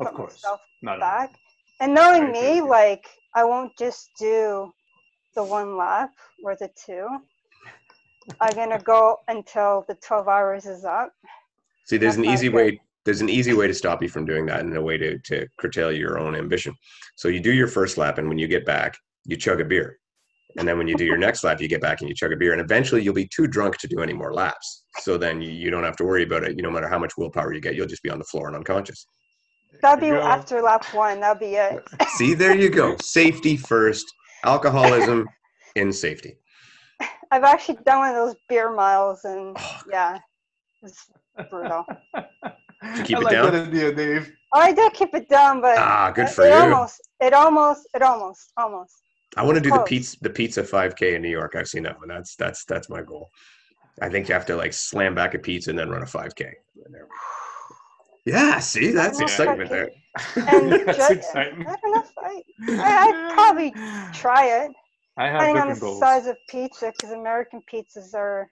of 0.00 0.06
put 0.08 0.14
course. 0.16 0.32
myself 0.34 0.60
Not 0.82 0.98
back. 0.98 1.34
And 1.80 1.94
knowing 1.94 2.32
me, 2.32 2.56
you. 2.56 2.68
like 2.68 3.06
I 3.34 3.44
won't 3.44 3.72
just 3.78 4.10
do 4.18 4.72
the 5.36 5.44
one 5.44 5.76
lap 5.76 6.10
or 6.42 6.56
the 6.56 6.68
two. 6.84 7.06
I'm 8.40 8.54
gonna 8.56 8.80
go 8.80 9.18
until 9.28 9.84
the 9.86 9.94
12 9.96 10.26
hours 10.26 10.66
is 10.66 10.84
up. 10.84 11.12
See, 11.84 11.96
there's 11.96 12.16
That's 12.16 12.26
an 12.26 12.32
easy 12.32 12.48
good. 12.48 12.56
way. 12.56 12.80
There's 13.04 13.20
an 13.20 13.28
easy 13.28 13.52
way 13.52 13.68
to 13.68 13.74
stop 13.74 14.02
you 14.02 14.08
from 14.08 14.24
doing 14.26 14.46
that, 14.46 14.60
and 14.60 14.76
a 14.76 14.82
way 14.82 14.96
to 14.98 15.18
to 15.18 15.46
curtail 15.58 15.92
your 15.92 16.18
own 16.18 16.34
ambition. 16.34 16.74
So 17.14 17.28
you 17.28 17.38
do 17.38 17.52
your 17.52 17.68
first 17.68 17.98
lap, 17.98 18.18
and 18.18 18.28
when 18.28 18.38
you 18.38 18.48
get 18.48 18.66
back, 18.66 18.96
you 19.26 19.36
chug 19.36 19.60
a 19.60 19.64
beer, 19.64 20.00
and 20.58 20.66
then 20.66 20.78
when 20.78 20.88
you 20.88 20.96
do 20.96 21.04
your 21.04 21.18
next 21.18 21.44
lap, 21.44 21.60
you 21.60 21.68
get 21.68 21.80
back 21.80 22.00
and 22.00 22.08
you 22.08 22.14
chug 22.14 22.32
a 22.32 22.36
beer, 22.36 22.52
and 22.52 22.60
eventually 22.60 23.02
you'll 23.02 23.14
be 23.14 23.28
too 23.28 23.46
drunk 23.46 23.76
to 23.78 23.86
do 23.88 24.00
any 24.00 24.12
more 24.12 24.32
laps. 24.32 24.84
So 25.00 25.18
then 25.18 25.40
you, 25.40 25.50
you 25.50 25.70
don't 25.70 25.84
have 25.84 25.96
to 25.96 26.04
worry 26.04 26.22
about 26.22 26.44
it. 26.44 26.56
You 26.56 26.62
no 26.62 26.70
matter 26.70 26.88
how 26.88 26.98
much 26.98 27.12
willpower 27.18 27.52
you 27.52 27.60
get, 27.60 27.74
you'll 27.74 27.86
just 27.86 28.02
be 28.02 28.10
on 28.10 28.18
the 28.18 28.24
floor 28.24 28.46
and 28.48 28.56
unconscious. 28.56 29.06
That'll 29.82 30.00
be 30.00 30.06
There 30.06 30.16
you 30.16 30.22
go. 30.22 30.26
after 30.26 30.62
lap 30.62 30.84
one. 30.94 31.20
That'll 31.20 31.38
be 31.38 31.56
it. 31.56 31.82
See, 32.16 32.32
there 32.34 32.56
you 32.56 32.70
go. 32.70 32.96
Safety 32.98 33.56
first. 33.56 34.06
Alcoholism 34.44 35.28
in 35.76 35.92
safety. 35.92 36.36
I've 37.30 37.44
actually 37.44 37.78
done 37.84 37.98
one 37.98 38.10
of 38.10 38.16
those 38.16 38.36
beer 38.48 38.72
miles, 38.72 39.24
and 39.24 39.56
Oh, 39.58 39.80
yeah, 39.90 40.18
it's 40.82 41.06
brutal. 41.50 41.84
you 42.96 43.02
keep 43.02 43.18
I 43.18 43.20
it 43.20 43.24
like 43.24 43.32
down? 43.32 43.52
that 43.52 43.66
idea, 43.68 43.92
Dave. 43.92 44.32
Oh, 44.54 44.60
I 44.60 44.72
did 44.72 44.92
keep 44.94 45.12
it 45.14 45.28
down, 45.28 45.60
but 45.60 45.76
Ah, 45.76 46.10
good 46.14 46.28
it- 46.28 46.30
for 46.30 46.46
it 46.46 46.50
you. 46.50 46.54
almost, 46.54 47.00
it 47.20 47.34
almost, 47.34 47.88
it 47.94 48.00
almost, 48.02 48.52
almost. 48.56 48.94
I 49.36 49.44
want 49.44 49.56
to 49.56 49.60
do 49.60 49.70
the 49.70 49.82
pizza 49.82 50.16
the 50.20 50.30
pizza 50.30 50.62
5K 50.62 51.14
in 51.16 51.22
New 51.22 51.28
York. 51.30 51.54
I've 51.56 51.68
seen 51.68 51.82
that 51.84 51.98
one. 51.98 52.08
That's 52.08 52.36
that's 52.36 52.64
that's 52.64 52.88
my 52.88 53.02
goal. 53.02 53.30
I 54.00 54.08
think 54.08 54.28
you 54.28 54.34
have 54.34 54.46
to 54.46 54.56
like 54.56 54.72
slam 54.72 55.14
back 55.14 55.34
a 55.34 55.38
pizza 55.38 55.70
and 55.70 55.78
then 55.78 55.88
run 55.90 56.02
a 56.02 56.06
5K. 56.06 56.38
There 56.38 56.54
we 56.90 56.98
go. 56.98 57.06
Yeah, 58.26 58.58
see, 58.58 58.90
that's 58.90 59.18
Yeah. 59.20 59.24
excitement 59.26 59.70
there. 59.70 59.90
That's 60.34 61.08
ju- 61.08 61.14
exciting. 61.14 61.64
I 61.66 61.76
don't 61.76 61.94
know 61.94 62.02
if 62.02 62.10
I, 62.18 62.42
I, 62.82 63.08
I'd 63.08 63.34
probably 63.34 63.70
try 64.12 64.46
it. 64.46 64.72
I 65.16 65.26
have 65.28 65.40
depending 65.40 65.62
on 65.62 65.68
the 65.74 65.80
goals. 65.80 66.00
size 66.00 66.26
of 66.26 66.36
pizza 66.48 66.92
because 66.92 67.12
American 67.12 67.62
pizzas 67.72 68.14
are 68.14 68.50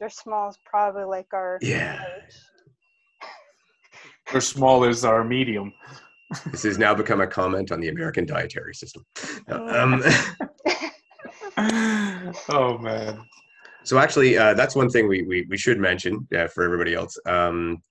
they're 0.00 0.10
small 0.10 0.48
as 0.48 0.58
probably 0.64 1.04
like 1.04 1.32
our 1.32 1.58
Yeah. 1.62 2.02
Their 4.32 4.40
small 4.40 4.82
is 4.84 5.04
our 5.04 5.22
medium. 5.22 5.72
This 6.50 6.62
has 6.64 6.78
now 6.78 6.94
become 6.94 7.20
a 7.20 7.26
comment 7.26 7.72
on 7.72 7.80
the 7.80 7.88
American 7.88 8.26
dietary 8.26 8.74
system. 8.74 9.04
Um, 9.48 10.02
oh 12.48 12.78
man. 12.78 13.24
so 13.84 13.98
actually, 13.98 14.36
uh, 14.38 14.54
that's 14.54 14.76
one 14.76 14.90
thing 14.90 15.08
we 15.08 15.22
we, 15.22 15.46
we 15.48 15.56
should 15.56 15.78
mention 15.78 16.26
uh, 16.36 16.46
for 16.48 16.64
everybody 16.64 16.94
else. 16.94 17.16
Um, 17.26 17.82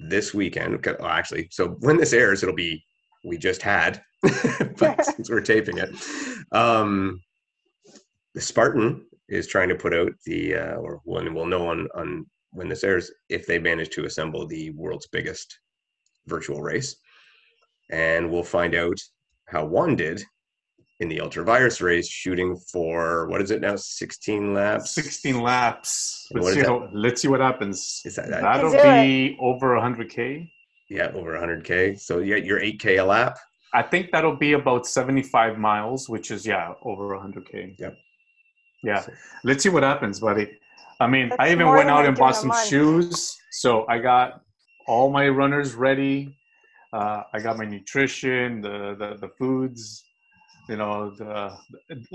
this 0.00 0.32
weekend, 0.32 0.84
well, 0.86 1.08
actually, 1.08 1.48
so 1.50 1.76
when 1.80 1.96
this 1.96 2.12
airs, 2.12 2.42
it'll 2.42 2.54
be 2.54 2.84
we 3.24 3.36
just 3.36 3.62
had, 3.62 4.00
but 4.78 5.04
since 5.04 5.28
we're 5.28 5.40
taping 5.40 5.78
it, 5.78 5.90
um, 6.52 7.20
the 8.34 8.40
Spartan 8.40 9.04
is 9.28 9.46
trying 9.46 9.68
to 9.68 9.74
put 9.74 9.94
out 9.94 10.12
the 10.24 10.54
uh, 10.54 10.74
or 10.76 11.00
when 11.04 11.34
we'll 11.34 11.46
know 11.46 11.68
on 11.68 11.88
on 11.94 12.26
when 12.52 12.68
this 12.68 12.84
airs 12.84 13.10
if 13.28 13.46
they 13.46 13.58
manage 13.58 13.90
to 13.90 14.06
assemble 14.06 14.46
the 14.46 14.70
world's 14.70 15.08
biggest 15.08 15.58
virtual 16.26 16.62
race, 16.62 16.96
and 17.90 18.30
we'll 18.30 18.42
find 18.42 18.74
out 18.74 18.98
how 19.46 19.64
one 19.64 19.96
did 19.96 20.22
in 21.00 21.08
the 21.08 21.18
ultravirus 21.18 21.80
race, 21.80 22.08
shooting 22.08 22.56
for 22.72 23.28
what 23.28 23.40
is 23.40 23.50
it 23.50 23.60
now, 23.60 23.76
sixteen 23.76 24.52
laps? 24.52 24.94
16 24.94 25.40
laps. 25.40 26.26
And 26.32 26.42
Let's 26.42 26.54
see, 26.56 26.62
how, 26.62 26.88
let's 26.92 27.22
see 27.22 27.28
what 27.28 27.40
happens. 27.40 28.02
Is 28.04 28.16
that- 28.16 28.28
that- 28.30 28.42
That'll 28.42 28.72
You 28.72 28.78
can 28.78 29.04
do 29.04 29.08
be 29.30 29.38
over 29.40 29.76
100k. 29.76 30.50
Yeah, 30.90 31.10
over 31.14 31.34
100k. 31.38 32.00
So 32.00 32.18
yeah, 32.18 32.36
you're 32.36 32.60
8k 32.60 32.98
a 32.98 33.04
lap. 33.04 33.38
I 33.74 33.82
think 33.82 34.10
that'll 34.10 34.36
be 34.36 34.54
about 34.54 34.86
75 34.86 35.58
miles, 35.58 36.08
which 36.08 36.30
is 36.30 36.46
yeah, 36.46 36.72
over 36.82 37.14
100k. 37.16 37.78
Yep. 37.78 37.96
Yeah. 38.82 39.04
Let's 39.44 39.62
see 39.62 39.68
what 39.68 39.82
happens, 39.82 40.20
buddy. 40.20 40.58
I 41.00 41.06
mean, 41.06 41.28
That's 41.28 41.40
I 41.40 41.52
even 41.52 41.68
went 41.68 41.90
out 41.90 42.06
and 42.06 42.16
bought 42.16 42.36
some 42.36 42.52
shoes. 42.66 43.36
So 43.50 43.86
I 43.88 43.98
got 43.98 44.40
all 44.86 45.10
my 45.10 45.28
runners 45.28 45.74
ready. 45.74 46.37
Uh, 46.92 47.22
I 47.34 47.40
got 47.40 47.58
my 47.58 47.64
nutrition, 47.64 48.60
the 48.60 48.94
the, 48.98 49.16
the 49.20 49.28
foods. 49.38 50.04
you 50.68 50.76
know 50.76 50.96
the 51.20 51.32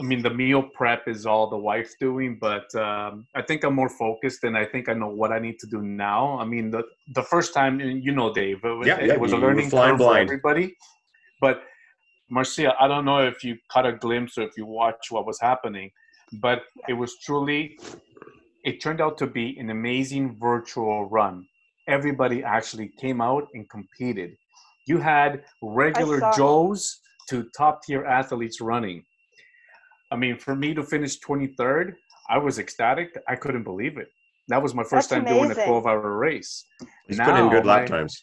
i 0.01 0.03
mean 0.09 0.21
the 0.27 0.33
meal 0.41 0.61
prep 0.77 1.01
is 1.13 1.21
all 1.31 1.45
the 1.55 1.61
wife 1.71 1.91
doing 2.07 2.31
but 2.47 2.67
um, 2.87 3.11
i 3.39 3.41
think 3.47 3.59
i'm 3.65 3.75
more 3.81 3.89
focused 4.03 4.41
and 4.47 4.55
i 4.63 4.65
think 4.71 4.83
i 4.91 4.93
know 5.01 5.11
what 5.21 5.31
i 5.37 5.39
need 5.45 5.57
to 5.63 5.67
do 5.75 5.79
now. 5.81 6.21
I 6.43 6.45
mean 6.53 6.65
the 6.75 6.83
the 7.19 7.25
first 7.33 7.49
time 7.59 7.73
you 8.07 8.11
know 8.19 8.29
dave 8.41 8.59
it 8.63 8.75
was, 8.79 8.87
Yeah, 8.89 8.99
it 9.05 9.07
yeah, 9.09 9.17
was 9.23 9.31
a 9.37 9.41
learning 9.45 9.69
curve 9.71 9.97
for 9.97 10.17
everybody. 10.25 10.65
But 11.45 11.55
marcia 12.29 12.69
i 12.83 12.85
don't 12.91 13.05
know 13.09 13.21
if 13.31 13.37
you 13.43 13.53
caught 13.71 13.87
a 13.93 13.95
glimpse 14.05 14.33
or 14.37 14.43
if 14.49 14.53
you 14.59 14.65
watched 14.81 15.07
what 15.15 15.23
was 15.31 15.39
happening 15.49 15.87
but 16.45 16.59
it 16.91 16.95
was 17.03 17.11
truly 17.25 17.61
it 18.69 18.75
turned 18.85 19.01
out 19.05 19.17
to 19.17 19.27
be 19.27 19.57
an 19.59 19.69
amazing 19.69 20.25
virtual 20.39 21.09
run. 21.09 21.35
Everybody 21.87 22.43
actually 22.43 22.89
came 23.03 23.19
out 23.29 23.45
and 23.53 23.69
competed 23.69 24.31
you 24.87 24.97
had 24.99 25.43
regular 25.61 26.19
saw 26.19 26.29
it. 26.31 26.37
joes 26.37 26.99
to 27.29 27.47
top 27.55 27.83
tier 27.83 28.05
athletes 28.05 28.59
running. 28.61 29.03
I 30.11 30.15
mean, 30.15 30.37
for 30.37 30.55
me 30.55 30.73
to 30.73 30.83
finish 30.83 31.19
23rd, 31.19 31.93
I 32.29 32.37
was 32.37 32.59
ecstatic. 32.59 33.09
I 33.27 33.35
couldn't 33.35 33.63
believe 33.63 33.97
it. 33.97 34.09
That 34.49 34.61
was 34.61 34.73
my 34.75 34.83
first 34.83 35.09
That's 35.09 35.23
time 35.23 35.25
doing 35.25 35.51
a 35.51 35.55
12 35.55 35.85
hour 35.85 36.17
race. 36.17 36.65
He's 37.07 37.17
put 37.17 37.35
in 37.35 37.49
good 37.49 37.65
lap 37.65 37.89
my- 37.89 37.97
times. 37.97 38.21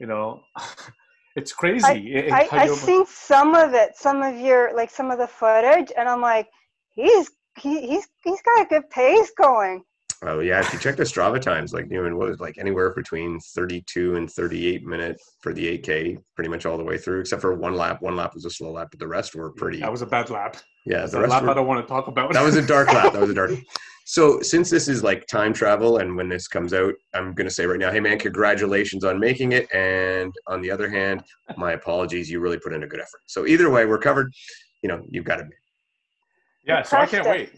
You 0.00 0.06
know, 0.06 0.42
it's 1.36 1.52
crazy. 1.52 2.14
It- 2.14 2.26
it- 2.26 2.32
I, 2.32 2.44
how 2.44 2.56
I 2.58 2.64
you- 2.64 2.74
seen 2.74 3.06
some 3.06 3.54
of 3.54 3.74
it, 3.74 3.96
some 3.96 4.22
of 4.22 4.36
your 4.38 4.74
like 4.74 4.90
some 4.90 5.10
of 5.10 5.18
the 5.18 5.26
footage, 5.26 5.92
and 5.96 6.08
I'm 6.08 6.20
like, 6.20 6.48
he's 6.94 7.30
he, 7.58 7.86
he's 7.86 8.06
he's 8.24 8.42
got 8.42 8.62
a 8.62 8.68
good 8.68 8.88
pace 8.90 9.30
going. 9.38 9.82
Oh 10.24 10.40
yeah, 10.40 10.60
if 10.60 10.72
you 10.72 10.78
check 10.78 10.96
the 10.96 11.02
Strava 11.04 11.40
times, 11.40 11.74
like 11.74 11.90
you 11.90 12.02
know, 12.02 12.16
what 12.16 12.28
was 12.30 12.40
like 12.40 12.56
anywhere 12.58 12.90
between 12.94 13.38
32 13.38 14.16
and 14.16 14.30
38 14.30 14.84
minute 14.86 15.20
for 15.40 15.52
the 15.52 15.78
8K, 15.78 16.16
pretty 16.34 16.48
much 16.48 16.64
all 16.64 16.78
the 16.78 16.84
way 16.84 16.96
through, 16.96 17.20
except 17.20 17.42
for 17.42 17.54
one 17.54 17.74
lap. 17.74 18.00
One 18.00 18.16
lap 18.16 18.32
was 18.34 18.44
a 18.46 18.50
slow 18.50 18.70
lap, 18.72 18.88
but 18.90 18.98
the 18.98 19.06
rest 19.08 19.34
were 19.34 19.50
pretty. 19.52 19.80
that 19.80 19.92
was 19.92 20.02
a 20.02 20.06
bad 20.06 20.30
lap. 20.30 20.56
yeah, 20.86 21.02
It's 21.02 21.12
the 21.12 21.18
a 21.18 21.22
rest 21.22 21.32
lap 21.32 21.42
I 21.44 21.54
don't 21.54 21.66
want 21.66 21.86
to 21.86 21.88
talk 21.88 22.06
about. 22.08 22.32
that 22.32 22.42
was 22.42 22.56
a 22.56 22.66
dark 22.66 22.88
lap. 22.88 23.12
That 23.12 23.20
was 23.20 23.30
a 23.30 23.34
dark. 23.34 23.50
So 24.08 24.40
since 24.40 24.70
this 24.70 24.86
is 24.86 25.02
like 25.02 25.26
time 25.26 25.52
travel, 25.52 25.98
and 25.98 26.16
when 26.16 26.28
this 26.28 26.46
comes 26.46 26.72
out, 26.72 26.94
I'm 27.12 27.34
gonna 27.34 27.50
say 27.50 27.66
right 27.66 27.76
now, 27.80 27.90
hey 27.90 27.98
man, 27.98 28.20
congratulations 28.20 29.02
on 29.02 29.18
making 29.18 29.50
it. 29.50 29.66
And 29.74 30.32
on 30.46 30.62
the 30.62 30.70
other 30.70 30.88
hand, 30.88 31.24
my 31.56 31.72
apologies. 31.72 32.30
You 32.30 32.38
really 32.38 32.60
put 32.60 32.72
in 32.72 32.84
a 32.84 32.86
good 32.86 33.00
effort. 33.00 33.20
So 33.26 33.46
either 33.48 33.68
way, 33.68 33.84
we're 33.84 33.98
covered. 33.98 34.32
You 34.82 34.90
know, 34.90 35.02
you've 35.08 35.24
got 35.24 35.38
to. 35.38 35.48
yeah, 36.64 36.82
so 36.82 36.98
I 36.98 37.06
can't 37.06 37.26
it. 37.26 37.30
wait. 37.30 37.50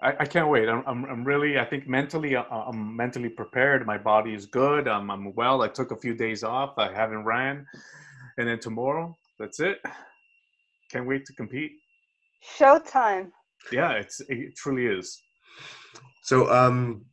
I, 0.00 0.14
I 0.20 0.26
can't 0.26 0.48
wait. 0.48 0.68
I'm, 0.68 0.82
I'm, 0.86 1.04
I'm 1.06 1.24
really, 1.24 1.58
I 1.58 1.64
think 1.64 1.88
mentally, 1.88 2.36
uh, 2.36 2.44
I'm 2.50 2.94
mentally 2.94 3.30
prepared. 3.30 3.86
My 3.86 3.96
body 3.96 4.34
is 4.34 4.46
good. 4.46 4.88
I'm, 4.88 5.10
I'm 5.10 5.34
well. 5.34 5.62
I 5.62 5.68
took 5.68 5.90
a 5.90 5.96
few 5.96 6.14
days 6.14 6.44
off. 6.44 6.74
I 6.76 6.92
haven't 6.92 7.24
ran. 7.24 7.66
And 8.38 8.46
then 8.46 8.58
tomorrow, 8.58 9.16
that's 9.38 9.60
it. 9.60 9.78
Can't 10.90 11.06
wait 11.06 11.24
to 11.26 11.32
compete. 11.32 11.72
Showtime. 12.58 13.30
Yeah, 13.72 13.92
it's, 13.92 14.20
it 14.28 14.54
truly 14.56 14.86
is. 14.86 15.20
So 16.22 16.52
um, 16.52 17.04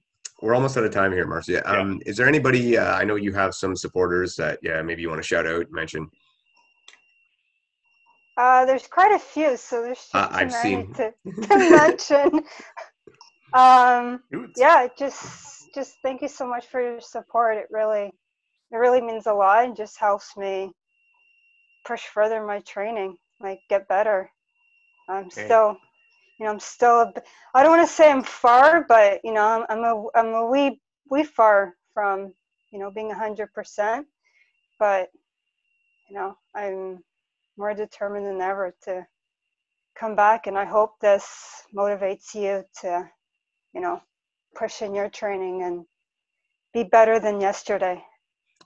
we're 0.42 0.54
almost 0.54 0.76
out 0.76 0.84
of 0.84 0.92
time 0.92 1.14
here, 1.14 1.26
Marcia. 1.26 1.68
Um, 1.70 2.02
Is 2.06 2.18
there 2.18 2.28
anybody? 2.28 2.78
Uh, 2.78 2.94
I 2.94 3.06
know 3.06 3.16
you 3.16 3.32
have 3.32 3.54
some 3.54 3.76
supporters 3.76 4.36
that 4.36 4.60
yeah, 4.62 4.82
maybe 4.82 5.02
you 5.02 5.10
want 5.10 5.22
to 5.22 5.28
shout 5.28 5.48
out, 5.48 5.68
mention. 5.72 6.10
Uh, 8.38 8.66
there's 8.66 8.88
quite 8.88 9.12
a 9.12 9.20
few, 9.20 9.58
so 9.58 9.82
there's 9.82 10.08
just 10.12 10.14
Uh, 10.14 10.28
too 10.34 10.46
I've 10.46 10.52
many 10.52 10.86
seen. 10.86 10.96
to, 10.96 11.14
to 11.42 11.60
mention. 11.60 12.44
Um, 13.54 14.24
yeah, 14.56 14.88
just 14.98 15.74
just 15.74 15.98
thank 16.04 16.22
you 16.22 16.28
so 16.28 16.48
much 16.48 16.68
for 16.68 16.82
your 16.82 17.02
support. 17.02 17.58
It 17.58 17.68
really 17.72 18.08
it 18.72 18.78
really 18.78 19.02
means 19.02 19.28
a 19.28 19.34
lot 19.34 19.66
and 19.66 19.76
just 19.76 20.00
helps 20.00 20.36
me 20.38 20.74
push 21.86 22.06
further 22.08 22.46
my 22.46 22.60
training, 22.62 23.18
like 23.40 23.60
get 23.70 23.88
better. 23.88 24.32
I'm 25.10 25.32
Okay. 25.32 25.32
still, 25.32 25.78
you 26.40 26.46
know, 26.46 26.52
I'm 26.54 26.60
still. 26.60 27.02
A, 27.02 27.12
bit- 27.14 27.26
I 27.54 27.64
don't 27.64 27.78
want 27.78 27.88
to 27.88 27.94
say 27.96 28.12
I'm 28.12 28.24
far, 28.24 28.86
but 28.88 29.22
you 29.24 29.34
know, 29.34 29.44
I'm, 29.46 29.66
I'm 29.70 29.84
a 29.86 30.06
I'm 30.16 30.34
a 30.34 30.46
wee 30.48 30.82
wee 31.10 31.24
far 31.24 31.76
from 31.94 32.34
you 32.72 32.80
know 32.80 32.92
being 32.92 33.12
a 33.12 33.16
hundred 33.20 33.54
percent. 33.54 34.08
But 34.80 35.10
you 36.10 36.16
know, 36.16 36.38
I'm 36.56 37.04
more 37.58 37.74
determined 37.74 38.26
than 38.26 38.42
ever 38.42 38.76
to 38.84 39.06
come 39.96 40.16
back, 40.16 40.48
and 40.48 40.58
I 40.58 40.66
hope 40.66 41.00
this 41.00 41.64
motivates 41.76 42.34
you 42.34 42.64
to, 42.82 43.10
you 43.74 43.82
know, 43.82 44.02
push 44.56 44.82
in 44.82 44.94
your 44.94 45.10
training 45.10 45.64
and 45.64 45.86
be 46.74 46.84
better 46.84 47.20
than 47.20 47.40
yesterday. 47.40 48.04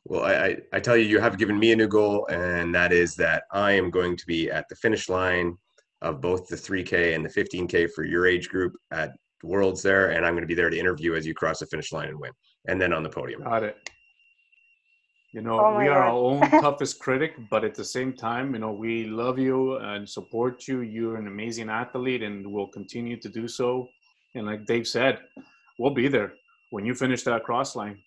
Well, 0.05 0.23
I, 0.23 0.33
I, 0.33 0.57
I 0.73 0.79
tell 0.79 0.95
you, 0.95 1.05
you 1.05 1.19
have 1.19 1.37
given 1.37 1.59
me 1.59 1.73
a 1.73 1.75
new 1.75 1.87
goal, 1.87 2.27
and 2.27 2.73
that 2.73 2.93
is 2.93 3.15
that 3.15 3.43
I 3.51 3.73
am 3.73 3.89
going 3.89 4.15
to 4.15 4.25
be 4.25 4.49
at 4.49 4.65
the 4.69 4.75
finish 4.75 5.09
line 5.09 5.57
of 6.01 6.21
both 6.21 6.47
the 6.47 6.55
3K 6.55 7.15
and 7.15 7.25
the 7.25 7.29
15K 7.29 7.91
for 7.91 8.05
your 8.05 8.25
age 8.25 8.49
group 8.49 8.73
at 8.91 9.11
Worlds 9.43 9.83
there, 9.83 10.11
and 10.11 10.25
I'm 10.25 10.33
going 10.33 10.43
to 10.43 10.47
be 10.47 10.55
there 10.55 10.69
to 10.69 10.79
interview 10.79 11.15
as 11.15 11.25
you 11.27 11.33
cross 11.33 11.59
the 11.59 11.65
finish 11.67 11.91
line 11.91 12.09
and 12.09 12.19
win, 12.19 12.31
and 12.67 12.81
then 12.81 12.93
on 12.93 13.03
the 13.03 13.09
podium. 13.09 13.43
got 13.43 13.63
it. 13.63 13.89
You 15.33 15.41
know, 15.41 15.59
Oh 15.59 15.77
we 15.77 15.87
are 15.87 16.03
our 16.03 16.09
own 16.09 16.39
toughest 16.61 16.99
critic, 16.99 17.35
but 17.49 17.63
at 17.65 17.75
the 17.75 17.83
same 17.83 18.13
time, 18.13 18.53
you 18.53 18.59
know, 18.59 18.71
we 18.71 19.05
love 19.05 19.37
you 19.37 19.77
and 19.77 20.07
support 20.07 20.67
you. 20.67 20.81
You're 20.81 21.17
an 21.17 21.27
amazing 21.27 21.69
athlete 21.69 22.23
and 22.23 22.49
we'll 22.49 22.69
continue 22.69 23.19
to 23.19 23.29
do 23.29 23.47
so. 23.47 23.89
And 24.35 24.45
like 24.45 24.65
Dave 24.65 24.87
said, 24.87 25.19
we'll 25.79 25.93
be 25.93 26.07
there 26.07 26.33
when 26.71 26.85
you 26.85 26.95
finish 26.95 27.23
that 27.23 27.43
cross 27.43 27.75
line. 27.75 27.97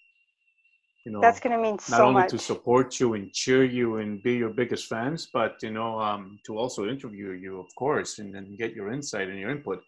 You 1.04 1.12
know, 1.12 1.20
That's 1.20 1.40
going 1.40 1.56
to 1.56 1.62
mean 1.62 1.74
not 1.74 1.80
so 1.80 2.06
only 2.06 2.22
much. 2.22 2.30
to 2.30 2.38
support 2.38 3.00
you 3.00 3.14
and 3.14 3.32
cheer 3.32 3.64
you 3.64 3.96
and 3.96 4.22
be 4.22 4.34
your 4.34 4.50
biggest 4.50 4.86
fans, 4.86 5.28
but 5.32 5.56
you 5.62 5.70
know, 5.70 5.98
um, 5.98 6.38
to 6.46 6.58
also 6.58 6.88
interview 6.88 7.30
you, 7.32 7.58
of 7.58 7.66
course, 7.74 8.18
and 8.18 8.34
then 8.34 8.54
get 8.58 8.74
your 8.74 8.92
insight 8.92 9.28
and 9.28 9.38
your 9.38 9.50
input. 9.50 9.82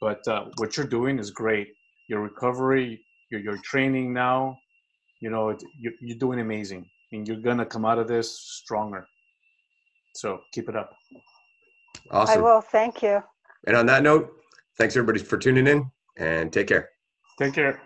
But 0.00 0.26
uh, 0.28 0.46
what 0.58 0.76
you're 0.76 0.86
doing 0.86 1.18
is 1.18 1.30
great. 1.30 1.68
Your 2.08 2.20
recovery, 2.20 3.02
your 3.30 3.40
your 3.40 3.56
training 3.64 4.12
now, 4.12 4.58
you 5.20 5.30
know, 5.30 5.50
it, 5.50 5.62
you're, 5.78 5.92
you're 6.00 6.18
doing 6.18 6.40
amazing, 6.40 6.86
and 7.12 7.26
you're 7.26 7.40
gonna 7.40 7.66
come 7.66 7.84
out 7.84 7.98
of 7.98 8.08
this 8.08 8.38
stronger. 8.38 9.06
So 10.14 10.40
keep 10.52 10.68
it 10.68 10.76
up. 10.76 10.90
Awesome. 12.10 12.38
I 12.38 12.42
will. 12.42 12.60
Thank 12.60 13.02
you. 13.02 13.22
And 13.66 13.76
on 13.76 13.86
that 13.86 14.02
note, 14.02 14.30
thanks 14.78 14.96
everybody 14.96 15.20
for 15.20 15.38
tuning 15.38 15.66
in, 15.66 15.90
and 16.16 16.52
take 16.52 16.68
care. 16.68 16.90
Take 17.38 17.54
care. 17.54 17.80